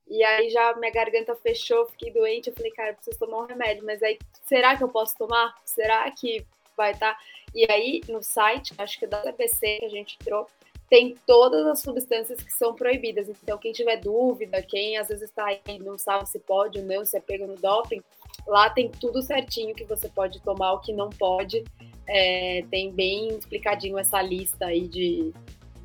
e 0.08 0.22
aí 0.22 0.50
já 0.50 0.74
minha 0.76 0.92
garganta 0.92 1.34
fechou, 1.36 1.86
fiquei 1.86 2.12
doente. 2.12 2.48
Eu 2.48 2.54
falei, 2.54 2.72
cara, 2.72 2.94
preciso 2.94 3.18
tomar 3.18 3.42
um 3.42 3.46
remédio. 3.46 3.84
Mas 3.84 4.02
aí, 4.02 4.18
será 4.44 4.76
que 4.76 4.82
eu 4.82 4.88
posso 4.88 5.16
tomar? 5.16 5.54
Será 5.64 6.10
que 6.10 6.44
vai 6.76 6.92
estar? 6.92 7.14
Tá? 7.14 7.20
E 7.54 7.70
aí, 7.70 8.00
no 8.08 8.22
site, 8.22 8.74
acho 8.78 8.98
que 8.98 9.06
da 9.06 9.20
CBC 9.22 9.78
que 9.78 9.84
a 9.84 9.88
gente 9.88 10.18
entrou, 10.20 10.48
tem 10.88 11.16
todas 11.26 11.66
as 11.66 11.80
substâncias 11.80 12.42
que 12.42 12.52
são 12.52 12.74
proibidas. 12.74 13.28
Então, 13.28 13.58
quem 13.58 13.72
tiver 13.72 13.96
dúvida, 13.96 14.62
quem 14.62 14.96
às 14.96 15.08
vezes 15.08 15.24
está 15.24 15.46
aí 15.46 15.78
não 15.78 15.96
sabe 15.98 16.28
se 16.28 16.38
pode 16.38 16.78
ou 16.78 16.84
não, 16.84 17.04
se 17.04 17.16
é 17.16 17.20
pego 17.20 17.46
no 17.46 17.56
doping, 17.56 18.02
lá 18.46 18.68
tem 18.70 18.88
tudo 18.88 19.22
certinho 19.22 19.74
que 19.74 19.84
você 19.84 20.08
pode 20.08 20.40
tomar, 20.40 20.72
o 20.72 20.80
que 20.80 20.92
não 20.92 21.10
pode. 21.10 21.64
É, 22.06 22.64
tem 22.70 22.92
bem 22.92 23.28
explicadinho 23.28 23.98
essa 23.98 24.20
lista 24.20 24.66
aí 24.66 24.86
de, 24.86 25.32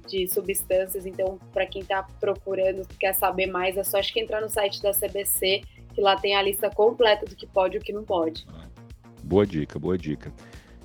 de 0.08 0.28
substâncias. 0.28 1.06
Então, 1.06 1.40
para 1.54 1.66
quem 1.66 1.82
está 1.82 2.04
procurando, 2.20 2.86
quer 3.00 3.14
saber 3.14 3.48
mais, 3.48 3.78
é 3.78 3.84
só 3.84 3.98
acho 3.98 4.14
que 4.14 4.20
entrar 4.20 4.42
no 4.42 4.50
site 4.50 4.82
da 4.82 4.92
CBC, 4.92 5.62
que 5.94 6.02
lá 6.02 6.18
tem 6.18 6.36
a 6.36 6.42
lista 6.42 6.70
completa 6.70 7.26
do 7.26 7.36
que 7.36 7.48
pode 7.48 7.78
e 7.78 7.80
o 7.80 7.82
que 7.82 7.94
não 7.94 8.04
pode. 8.04 8.46
Boa 9.24 9.46
dica, 9.46 9.80
boa 9.80 9.98
dica. 9.98 10.34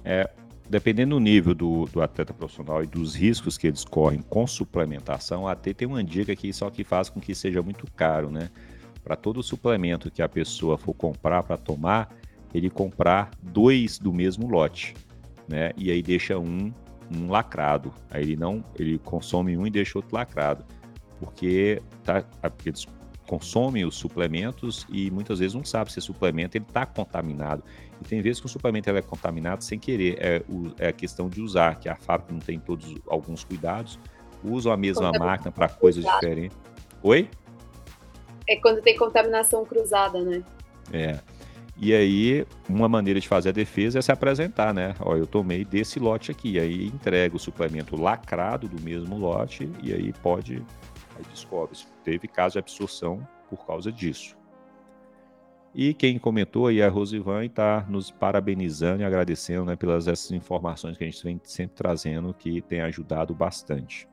É, 0.05 0.31
dependendo 0.69 1.15
do 1.17 1.21
nível 1.21 1.55
do, 1.55 1.87
do, 1.87 2.03
atleta 2.03 2.33
profissional 2.33 2.83
e 2.83 2.87
dos 2.87 3.15
riscos 3.15 3.59
que 3.59 3.67
eles 3.67 3.85
correm 3.85 4.23
com 4.23 4.47
suplementação, 4.47 5.47
até 5.47 5.73
tem 5.73 5.87
uma 5.87 6.03
dica 6.03 6.33
aqui 6.33 6.53
só 6.53 6.71
que 6.71 6.85
faz 6.85 7.09
com 7.09 7.21
que 7.21 7.35
seja 7.35 7.63
muito 7.63 7.87
caro, 7.93 8.31
né? 8.31 8.51
Para 9.03 9.17
todo 9.17 9.43
suplemento 9.43 10.11
que 10.11 10.23
a 10.23 10.29
pessoa 10.29 10.79
for 10.79 10.95
comprar 10.95 11.43
para 11.43 11.59
tomar, 11.59 12.09
ele 12.55 12.71
comprar 12.71 13.31
dois 13.43 13.99
do 13.99 14.13
mesmo 14.13 14.49
lote, 14.49 14.95
né? 15.47 15.73
E 15.77 15.91
aí 15.91 16.03
deixa 16.03 16.39
um, 16.39 16.73
um 17.15 17.29
lacrado. 17.29 17.93
Aí 18.11 18.23
ele 18.23 18.37
não, 18.37 18.65
ele 18.79 18.99
consome 18.99 19.57
um 19.59 19.67
e 19.67 19.71
deixa 19.71 19.99
outro 19.99 20.15
lacrado, 20.15 20.65
porque 21.21 21.83
tá, 22.03 22.25
eles 22.65 22.87
consomem 23.27 23.85
os 23.85 23.97
suplementos 23.97 24.87
e 24.91 25.11
muitas 25.11 25.39
vezes 25.39 25.55
não 25.55 25.65
sabe 25.65 25.93
se 25.93 25.99
o 25.99 26.03
suplemento 26.03 26.57
está 26.57 26.85
contaminado. 26.85 27.63
E 28.01 28.05
tem 28.05 28.21
vezes 28.21 28.41
que 28.41 28.47
o 28.47 28.49
suplemento 28.49 28.91
é 28.91 29.03
contaminado 29.03 29.65
sem 29.65 29.79
querer. 29.79 30.19
É, 30.21 30.43
o, 30.49 30.73
é 30.79 30.89
a 30.89 30.93
questão 30.93 31.29
de 31.29 31.41
usar, 31.41 31.79
que 31.79 31.89
a 31.89 31.97
fábrica 31.97 32.33
não 32.33 32.41
tem 32.41 32.59
todos 32.59 32.95
alguns 33.09 33.45
cuidados, 33.45 33.99
usam 34.43 34.73
a 34.73 34.77
mesma 34.77 35.11
máquina 35.13 35.51
para 35.51 35.69
coisas 35.69 36.05
diferentes. 36.05 36.57
Oi? 37.03 37.29
É 38.47 38.57
quando 38.57 38.83
tem 38.83 38.97
contaminação 38.97 39.65
cruzada, 39.65 40.21
né? 40.21 40.43
É. 40.93 41.19
E 41.77 41.93
aí, 41.93 42.47
uma 42.69 42.89
maneira 42.89 43.19
de 43.19 43.27
fazer 43.27 43.49
a 43.49 43.53
defesa 43.53 43.99
é 43.99 44.03
se 44.03 44.13
apresentar, 44.13 44.73
né? 44.73 44.95
Ó, 45.01 45.17
eu 45.17 45.27
tomei 45.27 45.65
desse 45.65 45.99
lote 45.99 46.31
aqui. 46.31 46.59
Aí 46.59 46.87
entrega 46.87 47.35
o 47.35 47.39
suplemento 47.39 48.01
lacrado 48.01 48.69
do 48.69 48.81
mesmo 48.81 49.19
lote 49.19 49.69
e 49.83 49.93
aí 49.93 50.13
pode. 50.23 50.63
Aí 51.17 51.23
descobre 51.31 51.79
teve 52.03 52.29
caso 52.29 52.55
de 52.55 52.59
absorção 52.59 53.27
por 53.49 53.67
causa 53.67 53.91
disso. 53.91 54.37
E 55.75 55.93
quem 55.93 56.19
comentou 56.19 56.69
aí, 56.69 56.81
a 56.81 56.89
Rosivan, 56.89 57.45
está 57.45 57.85
nos 57.89 58.09
parabenizando 58.09 59.03
e 59.03 59.05
agradecendo 59.05 59.65
né, 59.65 59.75
pelas 59.75 60.07
essas 60.07 60.31
informações 60.31 60.97
que 60.97 61.03
a 61.03 61.07
gente 61.07 61.23
vem 61.25 61.41
sempre 61.43 61.75
trazendo, 61.75 62.33
que 62.33 62.63
tem 62.63 62.81
ajudado 62.81 63.35
bastante. 63.35 64.07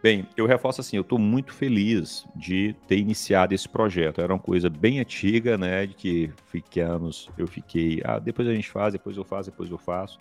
Bem, 0.00 0.28
eu 0.36 0.46
reforço 0.46 0.82
assim, 0.82 0.96
eu 0.96 1.00
estou 1.00 1.18
muito 1.18 1.52
feliz 1.52 2.26
de 2.36 2.76
ter 2.86 2.98
iniciado 2.98 3.54
esse 3.54 3.68
projeto. 3.68 4.20
Era 4.20 4.34
uma 4.34 4.38
coisa 4.38 4.68
bem 4.68 5.00
antiga, 5.00 5.56
né? 5.56 5.86
De 5.86 5.94
que 5.94 6.30
fiquei 6.46 6.82
anos, 6.82 7.28
eu 7.38 7.48
fiquei, 7.48 8.02
ah, 8.04 8.18
depois 8.18 8.46
a 8.46 8.54
gente 8.54 8.70
faz, 8.70 8.92
depois 8.92 9.16
eu 9.16 9.24
faço, 9.24 9.50
depois 9.50 9.70
eu 9.70 9.78
faço. 9.78 10.18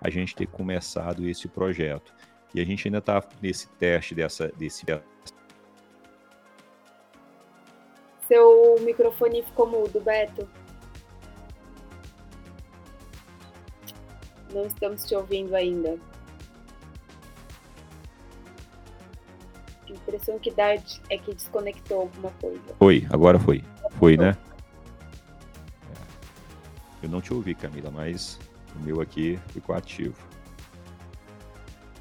A 0.00 0.08
gente 0.08 0.36
ter 0.36 0.46
começado 0.46 1.28
esse 1.28 1.48
projeto. 1.48 2.14
E 2.54 2.60
a 2.60 2.64
gente 2.64 2.86
ainda 2.86 2.98
está 2.98 3.22
nesse 3.42 3.68
teste 3.70 4.14
dessa, 4.14 4.48
desse. 4.56 4.86
Seu 8.28 8.76
microfone 8.80 9.42
ficou 9.42 9.66
mudo, 9.66 10.00
Beto. 10.00 10.48
Não 14.52 14.62
estamos 14.62 15.04
te 15.04 15.14
ouvindo 15.16 15.54
ainda. 15.54 15.98
impressão 19.94 20.38
que 20.38 20.50
dá 20.50 20.74
é 20.74 21.18
que 21.18 21.34
desconectou 21.34 22.02
alguma 22.02 22.30
coisa. 22.32 22.60
Foi, 22.78 23.06
agora 23.10 23.38
foi. 23.38 23.64
Foi, 23.98 24.16
né? 24.16 24.36
Eu 27.02 27.08
não 27.08 27.20
te 27.20 27.32
ouvi, 27.32 27.54
Camila, 27.54 27.90
mas 27.90 28.38
o 28.76 28.80
meu 28.80 29.00
aqui 29.00 29.38
ficou 29.48 29.74
ativo. 29.74 30.16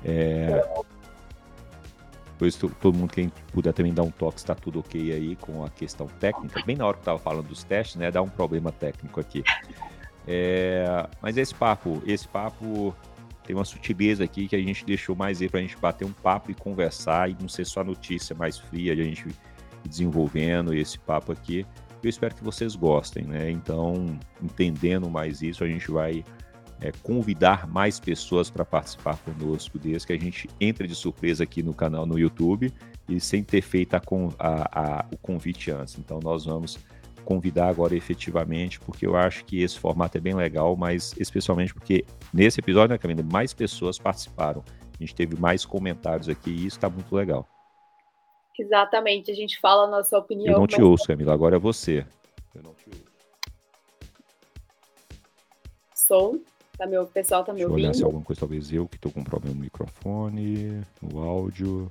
É... 0.03 0.63
Depois 2.31 2.55
todo 2.55 2.97
mundo 2.97 3.11
quem 3.11 3.31
puder 3.51 3.73
também 3.73 3.93
dar 3.93 4.03
um 4.03 4.11
toque 4.11 4.39
está 4.39 4.55
tudo 4.55 4.79
ok 4.79 5.13
aí 5.13 5.35
com 5.35 5.63
a 5.63 5.69
questão 5.69 6.07
técnica. 6.07 6.61
Bem 6.65 6.75
na 6.75 6.85
hora 6.85 6.93
que 6.93 6.99
eu 6.99 7.01
estava 7.01 7.19
falando 7.19 7.47
dos 7.47 7.63
testes, 7.63 7.95
né? 7.95 8.11
Dá 8.11 8.21
um 8.21 8.29
problema 8.29 8.71
técnico 8.71 9.19
aqui. 9.19 9.43
É... 10.27 11.07
Mas 11.21 11.37
esse 11.37 11.53
papo, 11.53 12.01
esse 12.05 12.27
papo 12.27 12.95
tem 13.43 13.55
uma 13.55 13.65
sutileza 13.65 14.23
aqui 14.23 14.47
que 14.47 14.55
a 14.55 14.59
gente 14.59 14.85
deixou 14.85 15.15
mais 15.15 15.41
aí 15.41 15.49
para 15.49 15.59
a 15.59 15.61
gente 15.61 15.77
bater 15.77 16.05
um 16.05 16.13
papo 16.13 16.49
e 16.49 16.53
conversar 16.53 17.29
e 17.29 17.37
não 17.39 17.49
ser 17.49 17.65
só 17.65 17.83
notícia 17.83 18.35
mais 18.35 18.57
fria, 18.57 18.95
de 18.95 19.01
a 19.01 19.05
gente 19.05 19.27
desenvolvendo 19.85 20.73
esse 20.73 20.97
papo 20.97 21.31
aqui. 21.31 21.65
Eu 22.01 22.09
espero 22.09 22.35
que 22.35 22.43
vocês 22.43 22.75
gostem, 22.75 23.23
né? 23.23 23.49
Então, 23.49 24.17
entendendo 24.41 25.09
mais 25.09 25.41
isso, 25.41 25.63
a 25.63 25.67
gente 25.67 25.89
vai 25.89 26.23
é, 26.81 26.91
convidar 27.03 27.67
mais 27.67 27.99
pessoas 27.99 28.49
para 28.49 28.65
participar 28.65 29.17
conosco, 29.17 29.79
desde 29.79 30.07
que 30.07 30.13
a 30.13 30.19
gente 30.19 30.49
entre 30.59 30.87
de 30.87 30.95
surpresa 30.95 31.43
aqui 31.43 31.63
no 31.63 31.73
canal 31.73 32.05
no 32.05 32.19
YouTube 32.19 32.73
e 33.07 33.19
sem 33.19 33.43
ter 33.43 33.61
feito 33.61 33.95
a, 33.95 34.01
a, 34.39 34.99
a, 34.99 35.05
o 35.11 35.17
convite 35.17 35.71
antes. 35.71 35.97
Então, 35.97 36.19
nós 36.21 36.45
vamos 36.45 36.77
convidar 37.23 37.69
agora 37.69 37.95
efetivamente, 37.95 38.79
porque 38.79 39.05
eu 39.05 39.15
acho 39.15 39.45
que 39.45 39.61
esse 39.61 39.79
formato 39.79 40.17
é 40.17 40.21
bem 40.21 40.35
legal, 40.35 40.75
mas 40.75 41.15
especialmente 41.17 41.73
porque 41.73 42.05
nesse 42.33 42.59
episódio, 42.59 42.93
né, 42.93 42.97
Camila, 42.97 43.23
mais 43.23 43.53
pessoas 43.53 43.97
participaram. 43.97 44.63
A 44.93 44.97
gente 44.99 45.15
teve 45.15 45.35
mais 45.39 45.65
comentários 45.65 46.29
aqui 46.29 46.51
e 46.51 46.65
isso 46.65 46.77
está 46.77 46.89
muito 46.89 47.13
legal. 47.15 47.47
Exatamente, 48.57 49.31
a 49.31 49.33
gente 49.33 49.59
fala 49.59 49.85
a 49.85 49.87
nossa 49.87 50.17
opinião. 50.17 50.53
Eu 50.53 50.59
não 50.59 50.67
te 50.67 50.77
mas... 50.77 50.85
ouço, 50.85 51.07
Camila, 51.07 51.33
agora 51.33 51.55
é 51.55 51.59
você. 51.59 52.05
Eu 52.53 52.61
não 52.61 52.73
te 52.73 52.87
ouço. 52.87 53.03
Som? 55.95 56.39
Tá 56.77 56.87
meu, 56.87 57.03
o 57.03 57.07
pessoal 57.07 57.43
tá 57.43 57.53
me 57.53 57.59
Deixa 57.59 57.69
ouvindo? 57.69 57.85
olhar 57.85 57.93
se 57.93 58.03
alguma 58.03 58.23
coisa, 58.23 58.39
talvez 58.39 58.73
eu 58.73 58.87
que 58.87 58.95
estou 58.95 59.11
com 59.11 59.19
um 59.19 59.23
problema 59.23 59.55
no 59.55 59.61
microfone, 59.61 60.81
no 61.01 61.21
áudio. 61.21 61.89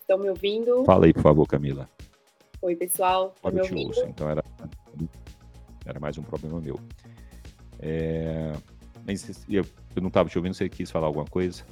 Estão 0.00 0.18
me 0.18 0.28
ouvindo? 0.28 0.84
Fala 0.84 1.06
aí, 1.06 1.12
por 1.12 1.22
favor, 1.22 1.46
Camila. 1.46 1.88
Oi, 2.60 2.74
pessoal. 2.74 3.34
Tá 3.40 3.48
eu 3.50 3.62
te 3.62 3.74
ouço. 3.74 4.04
Então 4.06 4.28
era, 4.28 4.44
era 5.86 6.00
mais 6.00 6.18
um 6.18 6.22
problema 6.22 6.60
meu. 6.60 6.78
É... 7.78 8.52
Mas 9.06 9.44
eu, 9.48 9.64
eu 9.94 10.02
não 10.02 10.08
estava 10.08 10.28
te 10.28 10.38
ouvindo, 10.38 10.54
você 10.54 10.68
quis 10.68 10.90
falar 10.90 11.06
alguma 11.06 11.26
coisa? 11.26 11.64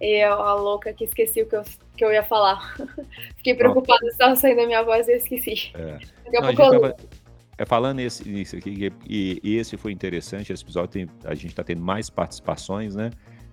Eu, 0.00 0.32
a 0.32 0.54
louca 0.54 0.92
que 0.94 1.04
esqueci 1.04 1.42
o 1.42 1.46
que 1.46 1.56
eu, 1.56 1.62
que 1.96 2.04
eu 2.04 2.12
ia 2.12 2.22
falar. 2.22 2.74
Fiquei 3.36 3.54
preocupada, 3.54 4.06
estava 4.06 4.34
saindo 4.36 4.62
a 4.62 4.66
minha 4.66 4.82
voz 4.82 5.08
e 5.08 5.12
eu 5.12 5.16
esqueci. 5.16 5.70
É. 5.74 5.98
Daqui 6.24 6.36
a 6.36 6.40
não, 6.40 6.54
pouco 6.54 6.86
a 6.86 6.94
é, 7.60 7.66
falando 7.66 8.00
esse, 8.00 8.26
isso 8.40 8.56
aqui, 8.56 8.90
e, 9.06 9.38
e, 9.44 9.56
esse 9.58 9.76
foi 9.76 9.92
interessante, 9.92 10.50
esse 10.50 10.62
episódio 10.62 10.88
tem, 10.88 11.06
a 11.24 11.34
gente 11.34 11.48
está 11.48 11.62
tendo 11.62 11.82
mais 11.82 12.08
participações, 12.08 12.94
né? 12.94 13.10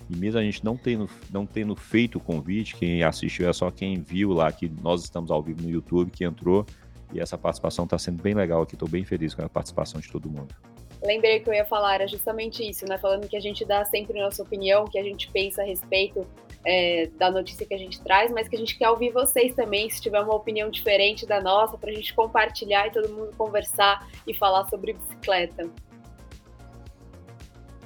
E 0.09 0.15
mesmo 0.15 0.39
a 0.39 0.43
gente 0.43 0.63
não 0.63 0.77
tendo, 0.77 1.09
não 1.29 1.45
tendo 1.45 1.75
feito 1.75 2.17
o 2.17 2.21
convite, 2.21 2.77
quem 2.77 3.03
assistiu 3.03 3.49
é 3.49 3.51
só 3.51 3.69
quem 3.69 3.99
viu 3.99 4.31
lá 4.31 4.49
que 4.49 4.71
nós 4.81 5.03
estamos 5.03 5.29
ao 5.29 5.43
vivo 5.43 5.61
no 5.61 5.69
YouTube, 5.69 6.09
que 6.09 6.23
entrou. 6.23 6.65
E 7.13 7.19
essa 7.19 7.37
participação 7.37 7.83
está 7.83 7.99
sendo 7.99 8.23
bem 8.23 8.33
legal 8.33 8.61
aqui. 8.61 8.75
Estou 8.75 8.87
bem 8.87 9.03
feliz 9.03 9.33
com 9.33 9.43
a 9.43 9.49
participação 9.49 9.99
de 9.99 10.09
todo 10.09 10.29
mundo. 10.29 10.55
Lembrei 11.03 11.41
que 11.41 11.49
eu 11.49 11.53
ia 11.53 11.65
falar, 11.65 11.95
era 11.95 12.07
justamente 12.07 12.63
isso, 12.63 12.85
né? 12.85 12.97
Falando 12.97 13.27
que 13.27 13.35
a 13.35 13.41
gente 13.41 13.65
dá 13.65 13.83
sempre 13.83 14.17
a 14.21 14.23
nossa 14.23 14.41
opinião, 14.41 14.85
que 14.85 14.97
a 14.97 15.03
gente 15.03 15.29
pensa 15.31 15.63
a 15.63 15.65
respeito 15.65 16.25
é, 16.67 17.09
da 17.17 17.31
notícia 17.31 17.65
que 17.65 17.73
a 17.73 17.77
gente 17.77 18.01
traz, 18.01 18.29
mas 18.29 18.49
que 18.49 18.55
a 18.57 18.59
gente 18.59 18.77
quer 18.77 18.89
ouvir 18.89 19.13
vocês 19.13 19.55
também, 19.55 19.89
se 19.89 20.01
tiver 20.01 20.19
uma 20.19 20.35
opinião 20.35 20.69
diferente 20.69 21.25
da 21.25 21.41
nossa, 21.41 21.77
para 21.77 21.89
a 21.89 21.93
gente 21.93 22.13
compartilhar 22.13 22.87
e 22.87 22.91
todo 22.91 23.07
mundo 23.07 23.31
conversar 23.37 24.05
e 24.27 24.33
falar 24.33 24.67
sobre 24.67 24.91
bicicleta. 24.91 25.69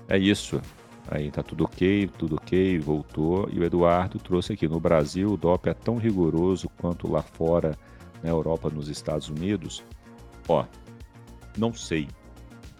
É 0.09 0.17
isso. 0.17 0.59
Aí 1.07 1.29
tá 1.29 1.43
tudo 1.43 1.65
ok, 1.65 2.09
tudo 2.17 2.37
ok, 2.37 2.79
voltou. 2.79 3.47
E 3.51 3.59
o 3.59 3.63
Eduardo 3.63 4.17
trouxe 4.17 4.53
aqui: 4.53 4.67
no 4.67 4.79
Brasil, 4.79 5.33
o 5.33 5.37
DOP 5.37 5.67
é 5.67 5.73
tão 5.75 5.97
rigoroso 5.97 6.67
quanto 6.81 7.09
lá 7.09 7.21
fora, 7.21 7.77
na 8.23 8.29
Europa, 8.29 8.67
nos 8.69 8.89
Estados 8.89 9.29
Unidos. 9.29 9.83
Ó, 10.47 10.65
não 11.55 11.71
sei. 11.71 12.07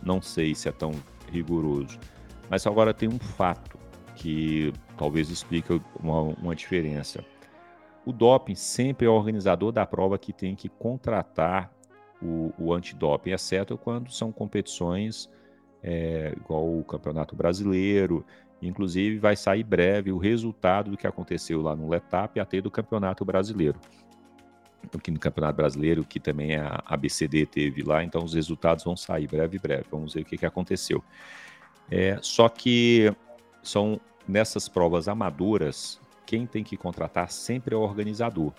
Não 0.01 0.19
sei 0.19 0.55
se 0.55 0.67
é 0.67 0.71
tão 0.71 0.93
rigoroso. 1.31 1.99
Mas 2.49 2.65
agora 2.65 2.91
tem 2.91 3.07
um 3.07 3.19
fato 3.19 3.77
que 4.21 4.71
talvez 4.95 5.31
explique 5.31 5.81
uma, 5.99 6.21
uma 6.21 6.55
diferença. 6.55 7.25
O 8.05 8.13
doping 8.13 8.53
sempre 8.53 9.07
é 9.07 9.09
o 9.09 9.13
organizador 9.13 9.71
da 9.71 9.83
prova 9.83 10.15
que 10.19 10.31
tem 10.31 10.55
que 10.55 10.69
contratar 10.69 11.71
o, 12.21 12.53
o 12.59 12.71
antidoping, 12.71 13.31
exceto 13.31 13.75
quando 13.79 14.11
são 14.11 14.31
competições 14.31 15.27
é, 15.81 16.35
igual 16.37 16.77
o 16.77 16.83
Campeonato 16.83 17.35
Brasileiro. 17.35 18.23
Inclusive, 18.61 19.17
vai 19.17 19.35
sair 19.35 19.63
breve 19.63 20.11
o 20.11 20.19
resultado 20.19 20.91
do 20.91 20.97
que 20.97 21.07
aconteceu 21.07 21.59
lá 21.59 21.75
no 21.75 21.89
Letap 21.89 22.39
até 22.39 22.61
do 22.61 22.69
Campeonato 22.69 23.25
Brasileiro. 23.25 23.79
Aqui 24.95 25.09
no 25.09 25.19
Campeonato 25.19 25.57
Brasileiro, 25.57 26.03
que 26.03 26.19
também 26.19 26.57
a 26.57 26.79
ABCD 26.85 27.47
teve 27.47 27.81
lá, 27.81 28.03
então 28.03 28.23
os 28.23 28.35
resultados 28.35 28.83
vão 28.83 28.95
sair 28.95 29.27
breve, 29.27 29.57
breve. 29.57 29.85
Vamos 29.89 30.13
ver 30.13 30.21
o 30.21 30.25
que, 30.25 30.37
que 30.37 30.45
aconteceu. 30.45 31.03
É, 31.89 32.19
só 32.21 32.47
que 32.47 33.11
são 33.63 33.99
nessas 34.27 34.67
provas 34.67 35.07
amadoras, 35.07 35.99
quem 36.25 36.45
tem 36.45 36.63
que 36.63 36.77
contratar 36.77 37.31
sempre 37.31 37.75
é 37.75 37.77
o 37.77 37.81
organizador. 37.81 38.53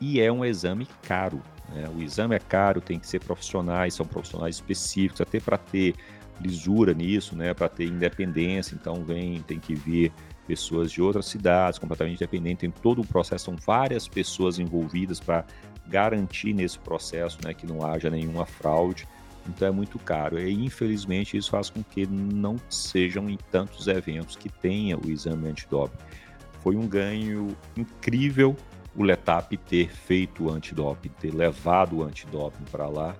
E 0.00 0.20
é 0.20 0.30
um 0.30 0.44
exame 0.44 0.88
caro. 1.02 1.40
Né? 1.72 1.88
O 1.94 2.02
exame 2.02 2.34
é 2.34 2.38
caro, 2.38 2.80
tem 2.80 2.98
que 2.98 3.06
ser 3.06 3.20
profissionais, 3.20 3.94
são 3.94 4.04
profissionais 4.04 4.56
específicos, 4.56 5.20
até 5.20 5.38
para 5.38 5.56
ter 5.56 5.94
lisura 6.40 6.92
nisso, 6.92 7.36
né, 7.36 7.54
para 7.54 7.68
ter 7.68 7.86
independência. 7.86 8.74
Então 8.74 9.04
vem, 9.04 9.40
tem 9.42 9.58
que 9.58 9.74
vir 9.74 10.12
pessoas 10.46 10.92
de 10.92 11.00
outras 11.00 11.26
cidades, 11.26 11.78
completamente 11.78 12.16
independentes, 12.16 12.60
tem 12.60 12.70
todo 12.70 13.00
o 13.00 13.06
processo, 13.06 13.46
são 13.46 13.56
várias 13.56 14.06
pessoas 14.06 14.58
envolvidas 14.58 15.20
para 15.20 15.44
garantir 15.86 16.52
nesse 16.52 16.78
processo, 16.78 17.38
né, 17.44 17.54
que 17.54 17.66
não 17.66 17.84
haja 17.84 18.10
nenhuma 18.10 18.44
fraude. 18.44 19.06
Então 19.48 19.68
é 19.68 19.70
muito 19.70 19.98
caro. 19.98 20.38
E 20.38 20.52
infelizmente 20.52 21.36
isso 21.36 21.50
faz 21.50 21.70
com 21.70 21.82
que 21.82 22.06
não 22.06 22.56
sejam 22.68 23.28
em 23.28 23.38
tantos 23.50 23.86
eventos 23.86 24.36
que 24.36 24.48
tenha 24.48 24.98
o 24.98 25.10
exame 25.10 25.48
antidoping. 25.48 25.98
Foi 26.62 26.76
um 26.76 26.86
ganho 26.86 27.54
incrível 27.76 28.56
o 28.96 29.02
Letap 29.02 29.56
ter 29.56 29.88
feito 29.90 30.44
o 30.44 30.50
antidoping, 30.50 31.08
ter 31.20 31.34
levado 31.34 31.96
o 31.96 32.02
antidoping 32.02 32.64
para 32.70 32.88
lá. 32.88 33.16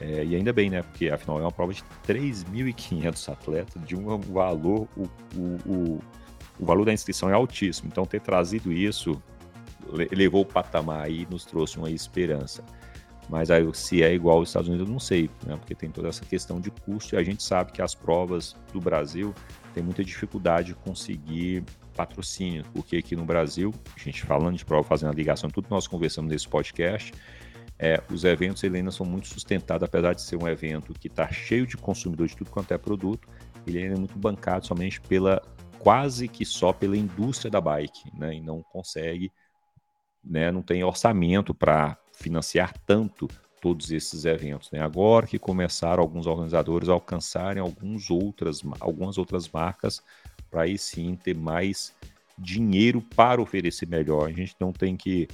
É, 0.00 0.24
e 0.24 0.34
ainda 0.34 0.52
bem, 0.52 0.70
né? 0.70 0.82
Porque 0.82 1.08
afinal 1.08 1.38
é 1.38 1.42
uma 1.42 1.52
prova 1.52 1.72
de 1.72 1.82
3.500 2.06 3.32
atletas, 3.32 3.86
de 3.86 3.94
um 3.94 4.18
valor, 4.18 4.88
o, 4.96 5.02
o, 5.36 5.40
o, 5.66 6.00
o, 6.58 6.66
valor 6.66 6.84
da 6.84 6.92
inscrição 6.92 7.30
é 7.30 7.32
altíssimo. 7.32 7.88
Então, 7.92 8.04
ter 8.04 8.20
trazido 8.20 8.72
isso 8.72 9.22
levou 10.10 10.42
o 10.42 10.46
patamar 10.46 11.10
e 11.10 11.26
nos 11.30 11.44
trouxe 11.44 11.78
uma 11.78 11.90
esperança. 11.90 12.64
Mas 13.28 13.50
aí, 13.50 13.66
se 13.74 14.02
é 14.02 14.12
igual 14.12 14.38
aos 14.38 14.48
Estados 14.48 14.68
Unidos, 14.68 14.86
eu 14.86 14.92
não 14.92 15.00
sei, 15.00 15.30
né? 15.46 15.56
Porque 15.56 15.74
tem 15.74 15.90
toda 15.90 16.08
essa 16.08 16.24
questão 16.24 16.60
de 16.60 16.70
custo 16.70 17.14
e 17.14 17.18
a 17.18 17.22
gente 17.22 17.42
sabe 17.42 17.72
que 17.72 17.80
as 17.80 17.94
provas 17.94 18.54
do 18.72 18.80
Brasil 18.80 19.34
têm 19.72 19.82
muita 19.82 20.04
dificuldade 20.04 20.68
de 20.68 20.74
conseguir 20.74 21.64
patrocínio, 21.96 22.64
porque 22.74 22.96
aqui 22.96 23.16
no 23.16 23.24
Brasil, 23.24 23.72
a 23.96 24.00
gente 24.00 24.22
falando 24.22 24.56
de 24.56 24.64
prova, 24.64 24.86
fazendo 24.86 25.10
a 25.10 25.14
ligação, 25.14 25.48
tudo 25.48 25.68
nós 25.70 25.86
conversamos 25.86 26.30
nesse 26.30 26.48
podcast, 26.48 27.12
é, 27.78 28.02
os 28.10 28.24
eventos 28.24 28.62
Helena 28.62 28.90
são 28.90 29.06
muito 29.06 29.28
sustentados, 29.28 29.84
apesar 29.84 30.14
de 30.14 30.22
ser 30.22 30.36
um 30.36 30.46
evento 30.46 30.92
que 30.92 31.08
está 31.08 31.30
cheio 31.30 31.66
de 31.66 31.76
consumidores 31.76 32.32
de 32.32 32.38
tudo 32.38 32.50
quanto 32.50 32.72
é 32.72 32.78
produto, 32.78 33.28
ele 33.66 33.82
é 33.82 33.94
muito 33.94 34.18
bancado 34.18 34.66
somente 34.66 35.00
pela 35.00 35.42
quase 35.78 36.28
que 36.28 36.44
só 36.44 36.72
pela 36.72 36.96
indústria 36.96 37.50
da 37.50 37.60
bike, 37.60 38.10
né? 38.16 38.34
E 38.34 38.40
não 38.40 38.62
consegue, 38.62 39.32
né? 40.22 40.50
Não 40.50 40.62
tem 40.62 40.84
orçamento 40.84 41.54
para 41.54 41.98
financiar 42.16 42.74
tanto 42.86 43.28
todos 43.60 43.90
esses 43.90 44.24
eventos. 44.24 44.70
Né? 44.70 44.80
Agora 44.80 45.26
que 45.26 45.38
começaram 45.38 46.02
alguns 46.02 46.26
organizadores 46.26 46.88
a 46.88 46.92
alcançarem 46.92 47.62
alguns 47.62 48.10
outras, 48.10 48.62
algumas 48.78 49.16
outras 49.16 49.48
marcas 49.48 50.02
para 50.50 50.62
aí 50.62 50.76
sim 50.76 51.16
ter 51.16 51.34
mais 51.34 51.94
dinheiro 52.38 53.00
para 53.00 53.40
oferecer 53.40 53.88
melhor. 53.88 54.28
A 54.28 54.32
gente 54.32 54.54
não 54.60 54.72
tem 54.72 54.96
que 54.96 55.28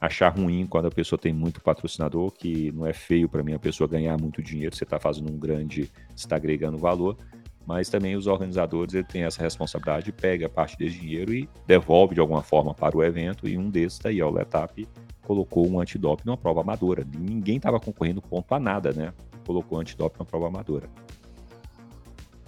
achar 0.00 0.36
ruim 0.36 0.66
quando 0.66 0.86
a 0.86 0.90
pessoa 0.90 1.16
tem 1.16 1.32
muito 1.32 1.60
patrocinador, 1.60 2.32
que 2.32 2.72
não 2.72 2.84
é 2.84 2.92
feio 2.92 3.28
para 3.28 3.44
mim 3.44 3.54
a 3.54 3.58
pessoa 3.58 3.88
ganhar 3.88 4.18
muito 4.20 4.42
dinheiro, 4.42 4.74
você 4.74 4.82
está 4.82 4.98
fazendo 4.98 5.32
um 5.32 5.38
grande, 5.38 5.88
está 6.16 6.34
agregando 6.34 6.76
valor, 6.76 7.16
mas 7.64 7.88
também 7.88 8.16
os 8.16 8.26
organizadores 8.26 8.94
ele 8.94 9.04
têm 9.04 9.22
essa 9.22 9.40
responsabilidade, 9.40 10.10
pega 10.10 10.48
parte 10.48 10.76
desse 10.76 10.98
dinheiro 10.98 11.32
e 11.32 11.48
devolve 11.68 12.16
de 12.16 12.20
alguma 12.20 12.42
forma 12.42 12.74
para 12.74 12.96
o 12.96 13.04
evento, 13.04 13.48
e 13.48 13.56
um 13.56 13.70
desses 13.70 14.00
daí, 14.00 14.20
ó, 14.20 14.28
o 14.28 14.32
Letap, 14.32 14.88
colocou 15.22 15.68
um 15.68 15.80
antidoping 15.80 16.24
numa 16.26 16.36
prova 16.36 16.60
amadora. 16.60 17.06
Ninguém 17.18 17.56
estava 17.56 17.80
concorrendo 17.80 18.20
ponto 18.20 18.52
a 18.54 18.60
nada, 18.60 18.92
né? 18.92 19.12
Colocou 19.46 19.78
antidoping 19.78 20.18
na 20.18 20.24
prova 20.24 20.48
amadora. 20.48 20.88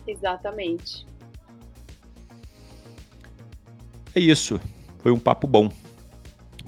Exatamente. 0.07 1.07
É 4.14 4.20
isso. 4.20 4.61
Foi 4.99 5.12
um 5.12 5.18
papo 5.18 5.47
bom. 5.47 5.70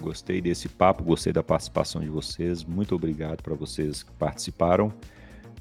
Gostei 0.01 0.41
desse 0.41 0.69
papo, 0.69 1.03
gostei 1.03 1.33
da 1.33 1.43
participação 1.43 2.01
de 2.01 2.09
vocês. 2.09 2.65
Muito 2.65 2.95
obrigado 2.95 3.43
para 3.43 3.55
vocês 3.55 4.03
que 4.03 4.13
participaram. 4.13 4.93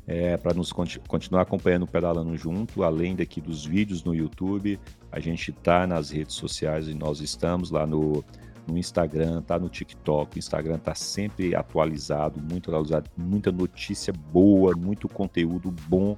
É, 0.07 0.37
para 0.37 0.53
nos 0.53 0.71
continu 0.71 1.03
continuar 1.07 1.41
acompanhando 1.41 1.83
o 1.83 1.87
Pedalando 1.87 2.37
Junto, 2.37 2.83
além 2.83 3.15
daqui 3.15 3.41
dos 3.41 3.65
vídeos 3.65 4.03
no 4.03 4.13
YouTube, 4.13 4.79
a 5.11 5.19
gente 5.19 5.49
está 5.49 5.87
nas 5.87 6.11
redes 6.11 6.35
sociais 6.35 6.87
e 6.87 6.93
nós 6.93 7.21
estamos 7.21 7.71
lá 7.71 7.87
no, 7.87 8.23
no 8.67 8.77
Instagram, 8.77 9.41
tá 9.41 9.57
no 9.59 9.69
TikTok. 9.69 10.37
O 10.37 10.39
Instagram 10.39 10.77
tá 10.77 10.95
sempre 10.95 11.55
atualizado, 11.55 12.39
muito 12.39 12.69
atualizado, 12.69 13.09
muita 13.17 13.51
notícia 13.51 14.13
boa, 14.13 14.75
muito 14.75 15.07
conteúdo 15.07 15.71
bom. 15.87 16.17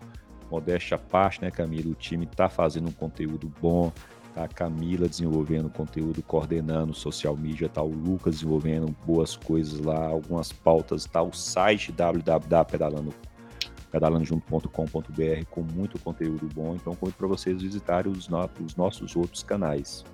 Modéstia 0.49 0.95
à 0.95 0.99
parte, 0.99 1.41
né, 1.41 1.51
Camila? 1.51 1.91
O 1.91 1.95
time 1.95 2.25
tá 2.25 2.47
fazendo 2.47 2.87
um 2.87 2.93
conteúdo 2.93 3.51
bom. 3.61 3.91
Tá 4.33 4.43
a 4.43 4.47
Camila 4.47 5.09
desenvolvendo 5.09 5.69
conteúdo, 5.69 6.21
coordenando 6.21 6.93
social 6.93 7.35
media, 7.35 7.67
tá 7.67 7.81
o 7.81 7.89
Lucas 7.89 8.35
desenvolvendo 8.35 8.95
boas 9.05 9.35
coisas 9.35 9.79
lá, 9.79 10.07
algumas 10.07 10.51
pautas, 10.51 11.05
tá 11.05 11.23
o 11.23 11.33
site 11.33 11.91
www.pedalando 11.91 13.13
pedalandojunto.com.br 13.91 15.45
com 15.49 15.61
muito 15.61 15.97
conteúdo 15.99 16.47
bom. 16.53 16.75
Então, 16.75 16.93
convido 16.95 17.17
para 17.17 17.27
vocês 17.27 17.61
visitarem 17.61 18.11
os, 18.11 18.27
no 18.27 18.49
os 18.63 18.75
nossos 18.75 19.15
outros 19.15 19.43
canais. 19.43 20.05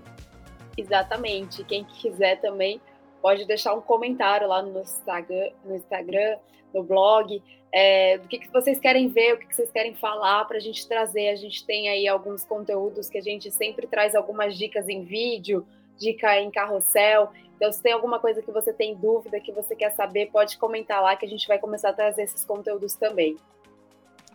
Exatamente. 0.77 1.63
Quem 1.63 1.83
quiser 1.83 2.39
também 2.41 2.81
pode 3.21 3.45
deixar 3.45 3.73
um 3.73 3.81
comentário 3.81 4.47
lá 4.47 4.61
no 4.61 4.81
Instagram, 4.81 5.51
no, 5.63 5.75
Instagram, 5.75 6.37
no 6.73 6.83
blog, 6.83 7.41
é, 7.71 8.17
do 8.17 8.27
que, 8.27 8.39
que 8.39 8.51
vocês 8.51 8.79
querem 8.79 9.07
ver, 9.07 9.33
o 9.33 9.37
que, 9.37 9.47
que 9.47 9.55
vocês 9.55 9.71
querem 9.71 9.95
falar 9.95 10.45
para 10.45 10.57
a 10.57 10.59
gente 10.59 10.87
trazer. 10.87 11.29
A 11.29 11.35
gente 11.35 11.65
tem 11.65 11.89
aí 11.89 12.07
alguns 12.07 12.43
conteúdos 12.43 13.09
que 13.09 13.17
a 13.17 13.21
gente 13.21 13.49
sempre 13.51 13.87
traz 13.87 14.13
algumas 14.15 14.57
dicas 14.57 14.89
em 14.89 15.03
vídeo, 15.03 15.65
dica 15.97 16.39
em 16.39 16.51
carrossel. 16.51 17.31
Então, 17.55 17.71
se 17.71 17.81
tem 17.81 17.93
alguma 17.93 18.19
coisa 18.19 18.41
que 18.41 18.51
você 18.51 18.73
tem 18.73 18.95
dúvida, 18.95 19.39
que 19.39 19.51
você 19.51 19.75
quer 19.75 19.91
saber, 19.91 20.31
pode 20.31 20.57
comentar 20.57 21.01
lá 21.01 21.15
que 21.15 21.25
a 21.25 21.29
gente 21.29 21.47
vai 21.47 21.57
começar 21.57 21.89
a 21.89 21.93
trazer 21.93 22.23
esses 22.23 22.43
conteúdos 22.43 22.93
também. 22.95 23.37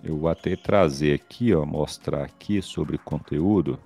Eu 0.02 0.16
vou 0.16 0.30
até 0.30 0.56
trazer 0.56 1.12
aqui, 1.12 1.52
ó, 1.52 1.66
mostrar 1.66 2.24
aqui 2.24 2.62
sobre 2.62 2.96
conteúdo. 2.96 3.78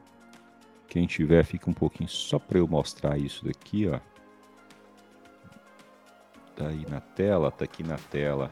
Quem 0.93 1.07
tiver, 1.07 1.43
fica 1.43 1.71
um 1.71 1.73
pouquinho 1.73 2.07
só 2.07 2.39
para 2.39 2.59
eu 2.59 2.69
mostrar 2.69 3.17
isso 3.17 3.47
daqui, 3.47 3.89
ó. 3.89 3.99
Tá 6.55 6.69
aí 6.69 6.85
na 6.87 7.01
tela, 7.01 7.51
tá 7.51 7.65
aqui 7.65 7.83
na 7.83 7.97
tela 7.97 8.51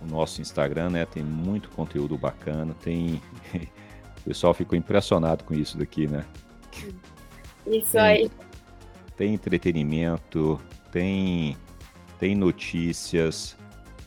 o 0.00 0.06
nosso 0.06 0.40
Instagram, 0.40 0.90
né? 0.90 1.04
Tem 1.04 1.24
muito 1.24 1.68
conteúdo 1.70 2.16
bacana, 2.16 2.72
tem... 2.74 3.20
o 4.20 4.22
pessoal 4.22 4.54
ficou 4.54 4.78
impressionado 4.78 5.42
com 5.42 5.54
isso 5.54 5.76
daqui, 5.76 6.06
né? 6.06 6.24
Isso 7.66 7.90
tem, 7.90 8.00
aí. 8.00 8.30
Tem 9.16 9.34
entretenimento, 9.34 10.60
tem, 10.92 11.56
tem 12.16 12.36
notícias, 12.36 13.56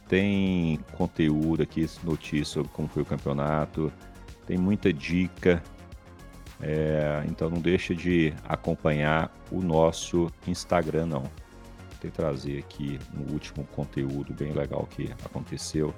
tem 0.08 0.80
conteúdo 0.94 1.64
aqui, 1.64 1.86
notícias 2.06 2.48
sobre 2.48 2.72
como 2.72 2.88
foi 2.88 3.04
o 3.04 3.06
campeonato, 3.06 3.92
tem 4.46 4.58
muita 4.58 4.94
dica, 4.94 5.62
é, 6.62 7.24
então 7.28 7.50
não 7.50 7.60
deixa 7.60 7.96
de 7.96 8.34
acompanhar 8.48 9.34
o 9.52 9.62
nosso 9.62 10.32
Instagram, 10.48 11.06
não. 11.06 11.24
Vou 12.02 12.12
trazer 12.12 12.60
aqui 12.60 13.00
um 13.18 13.34
último 13.34 13.66
conteúdo 13.76 14.34
bem 14.34 14.54
legal 14.54 14.88
que 14.90 15.12
aconteceu. 15.24 15.94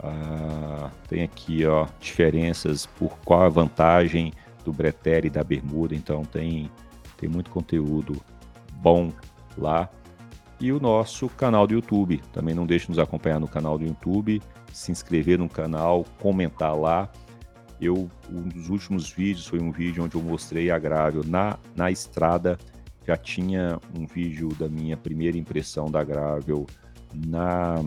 Ah, 0.00 0.90
tem 1.08 1.22
aqui 1.22 1.64
ó, 1.66 1.86
diferenças 2.00 2.86
por 2.86 3.18
qual 3.18 3.42
a 3.42 3.48
vantagem 3.48 4.32
do 4.64 4.72
Bretere 4.72 5.26
e 5.28 5.30
da 5.30 5.44
Bermuda. 5.44 5.94
Então 5.94 6.24
tem, 6.24 6.70
tem 7.16 7.28
muito 7.28 7.50
conteúdo 7.50 8.20
bom 8.74 9.12
lá. 9.56 9.88
E 10.60 10.72
o 10.72 10.80
nosso 10.80 11.28
canal 11.28 11.66
do 11.66 11.74
YouTube. 11.74 12.22
Também 12.32 12.54
não 12.54 12.66
deixe 12.66 12.86
de 12.86 12.92
nos 12.92 12.98
acompanhar 12.98 13.40
no 13.40 13.48
canal 13.48 13.76
do 13.76 13.84
YouTube, 13.84 14.40
se 14.72 14.92
inscrever 14.92 15.38
no 15.38 15.48
canal, 15.48 16.04
comentar 16.20 16.76
lá. 16.76 17.10
Eu, 17.82 18.08
um 18.30 18.42
dos 18.42 18.68
últimos 18.68 19.10
vídeos 19.10 19.44
foi 19.44 19.60
um 19.60 19.72
vídeo 19.72 20.04
onde 20.04 20.14
eu 20.14 20.22
mostrei 20.22 20.70
a 20.70 20.78
Gravel 20.78 21.24
na, 21.26 21.58
na 21.74 21.90
estrada. 21.90 22.56
Já 23.04 23.16
tinha 23.16 23.80
um 23.98 24.06
vídeo 24.06 24.50
da 24.50 24.68
minha 24.68 24.96
primeira 24.96 25.36
impressão 25.36 25.90
da 25.90 26.04
Gravel 26.04 26.64
na, 27.12 27.84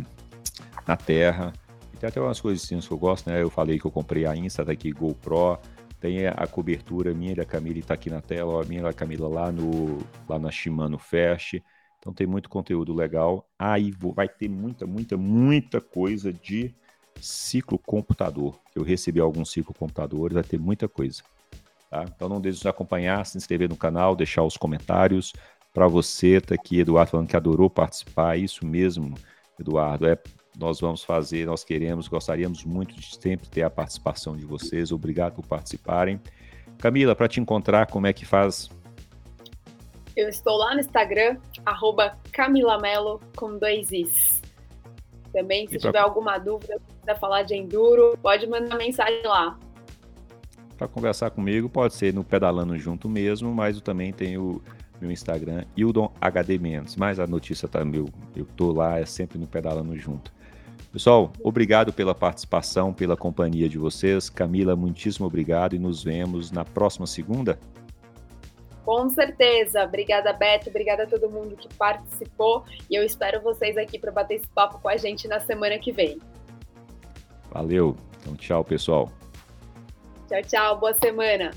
na 0.85 0.97
terra. 0.97 1.53
E 1.93 1.97
tem 1.97 2.09
até 2.09 2.19
umas 2.19 2.41
coisas 2.41 2.67
que 2.67 2.91
eu 2.91 2.97
gosto, 2.97 3.29
né? 3.29 3.41
Eu 3.41 3.49
falei 3.49 3.79
que 3.79 3.85
eu 3.85 3.91
comprei 3.91 4.25
a 4.25 4.35
Insta 4.35 4.65
daqui 4.65 4.91
GoPro. 4.91 5.57
Tem 5.97 6.27
a 6.27 6.45
cobertura 6.45 7.13
minha 7.13 7.33
da 7.33 7.45
Camila 7.45 7.79
está 7.79 7.93
aqui 7.93 8.09
na 8.09 8.19
tela, 8.19 8.61
a 8.61 8.65
minha 8.65 8.83
da 8.83 8.91
Camila 8.91 9.29
lá, 9.29 9.49
no, 9.49 9.99
lá 10.27 10.37
na 10.37 10.51
Shimano 10.51 10.97
Fast. 10.97 11.63
Então 11.99 12.13
tem 12.13 12.27
muito 12.27 12.49
conteúdo 12.49 12.93
legal. 12.93 13.49
Aí 13.57 13.93
vai 14.13 14.27
ter 14.27 14.49
muita, 14.49 14.85
muita, 14.85 15.15
muita 15.15 15.79
coisa 15.79 16.33
de 16.33 16.75
ciclo 17.19 17.79
computador. 17.79 18.59
Eu 18.75 18.83
recebi 18.83 19.19
alguns 19.19 19.51
ciclo 19.51 19.73
computadores, 19.73 20.33
vai 20.33 20.43
ter 20.43 20.59
muita 20.59 20.87
coisa. 20.87 21.23
Tá? 21.89 22.05
Então 22.15 22.27
não 22.27 22.41
deixe 22.41 22.59
de 22.59 22.65
nos 22.65 22.69
acompanhar, 22.69 23.25
se 23.25 23.37
inscrever 23.37 23.69
no 23.69 23.77
canal, 23.77 24.15
deixar 24.15 24.43
os 24.43 24.57
comentários. 24.57 25.33
Para 25.73 25.87
você, 25.87 26.39
tá 26.39 26.55
aqui, 26.55 26.79
Eduardo, 26.79 27.11
falando 27.11 27.27
que 27.27 27.35
adorou 27.35 27.69
participar, 27.69 28.37
isso 28.37 28.65
mesmo, 28.65 29.17
Eduardo, 29.59 30.07
é, 30.07 30.17
nós 30.57 30.79
vamos 30.79 31.03
fazer, 31.03 31.45
nós 31.45 31.63
queremos, 31.63 32.07
gostaríamos 32.07 32.63
muito 32.63 32.95
de 32.95 33.15
sempre 33.15 33.47
ter 33.49 33.63
a 33.63 33.69
participação 33.69 34.37
de 34.37 34.45
vocês. 34.45 34.91
Obrigado 34.91 35.35
por 35.35 35.45
participarem. 35.45 36.19
Camila, 36.77 37.15
para 37.15 37.27
te 37.27 37.39
encontrar, 37.39 37.87
como 37.87 38.07
é 38.07 38.13
que 38.13 38.25
faz? 38.25 38.69
Eu 40.15 40.29
estou 40.29 40.55
lá 40.57 40.73
no 40.73 40.79
Instagram, 40.79 41.37
arroba 41.65 42.17
Camilamelo 42.31 43.19
com 43.35 43.57
dois 43.57 43.91
Is. 43.91 44.44
Também, 45.35 45.67
se 45.67 45.77
pra... 45.77 45.89
tiver 45.89 45.99
alguma 45.99 46.37
dúvida, 46.37 46.79
quiser 47.01 47.19
falar 47.19 47.43
de 47.43 47.55
enduro, 47.55 48.17
pode 48.21 48.47
mandar 48.47 48.77
mensagem 48.77 49.21
lá. 49.25 49.59
Para 50.77 50.87
conversar 50.87 51.29
comigo, 51.29 51.67
pode 51.67 51.93
ser 51.93 52.13
no 52.13 52.23
Pedalando 52.23 52.77
Junto 52.77 53.09
mesmo, 53.09 53.53
mas 53.53 53.75
eu 53.75 53.81
também 53.81 54.13
tenho 54.13 54.61
meu 55.01 55.11
Instagram, 55.11 55.65
Hildon 55.75 56.09
HD 56.21 56.57
Mendes. 56.57 56.95
Mas 56.95 57.19
a 57.19 57.27
notícia 57.27 57.67
tá 57.67 57.83
meu, 57.83 58.07
eu 58.33 58.45
tô 58.55 58.71
lá, 58.71 58.97
é 58.97 59.05
sempre 59.05 59.37
no 59.37 59.45
Pedalando 59.45 59.97
Junto. 59.97 60.33
Pessoal, 60.93 61.33
obrigado 61.43 61.91
pela 61.91 62.15
participação, 62.15 62.93
pela 62.93 63.17
companhia 63.17 63.67
de 63.67 63.77
vocês. 63.77 64.29
Camila, 64.29 64.73
muitíssimo 64.73 65.27
obrigado 65.27 65.75
e 65.75 65.79
nos 65.79 66.01
vemos 66.01 66.49
na 66.49 66.63
próxima 66.63 67.05
segunda. 67.05 67.59
Com 68.85 69.09
certeza. 69.09 69.83
Obrigada, 69.83 70.31
Beto. 70.31 70.69
Obrigada 70.69 71.03
a 71.03 71.07
todo 71.07 71.27
mundo 71.29 71.55
que 71.55 71.67
participou. 71.73 72.63
E 72.87 72.95
eu 72.95 73.03
espero 73.03 73.41
vocês 73.41 73.75
aqui 73.75 73.97
para 73.97 74.11
bater 74.11 74.35
esse 74.35 74.47
papo 74.49 74.79
com 74.79 74.87
a 74.87 74.95
gente 74.95 75.27
na 75.27 75.39
semana 75.39 75.79
que 75.79 75.91
vem. 75.91 76.21
Valeu. 77.51 77.97
Então, 78.21 78.35
tchau, 78.35 78.63
pessoal. 78.63 79.11
Tchau, 80.27 80.41
tchau. 80.43 80.79
Boa 80.79 80.93
semana. 80.93 81.51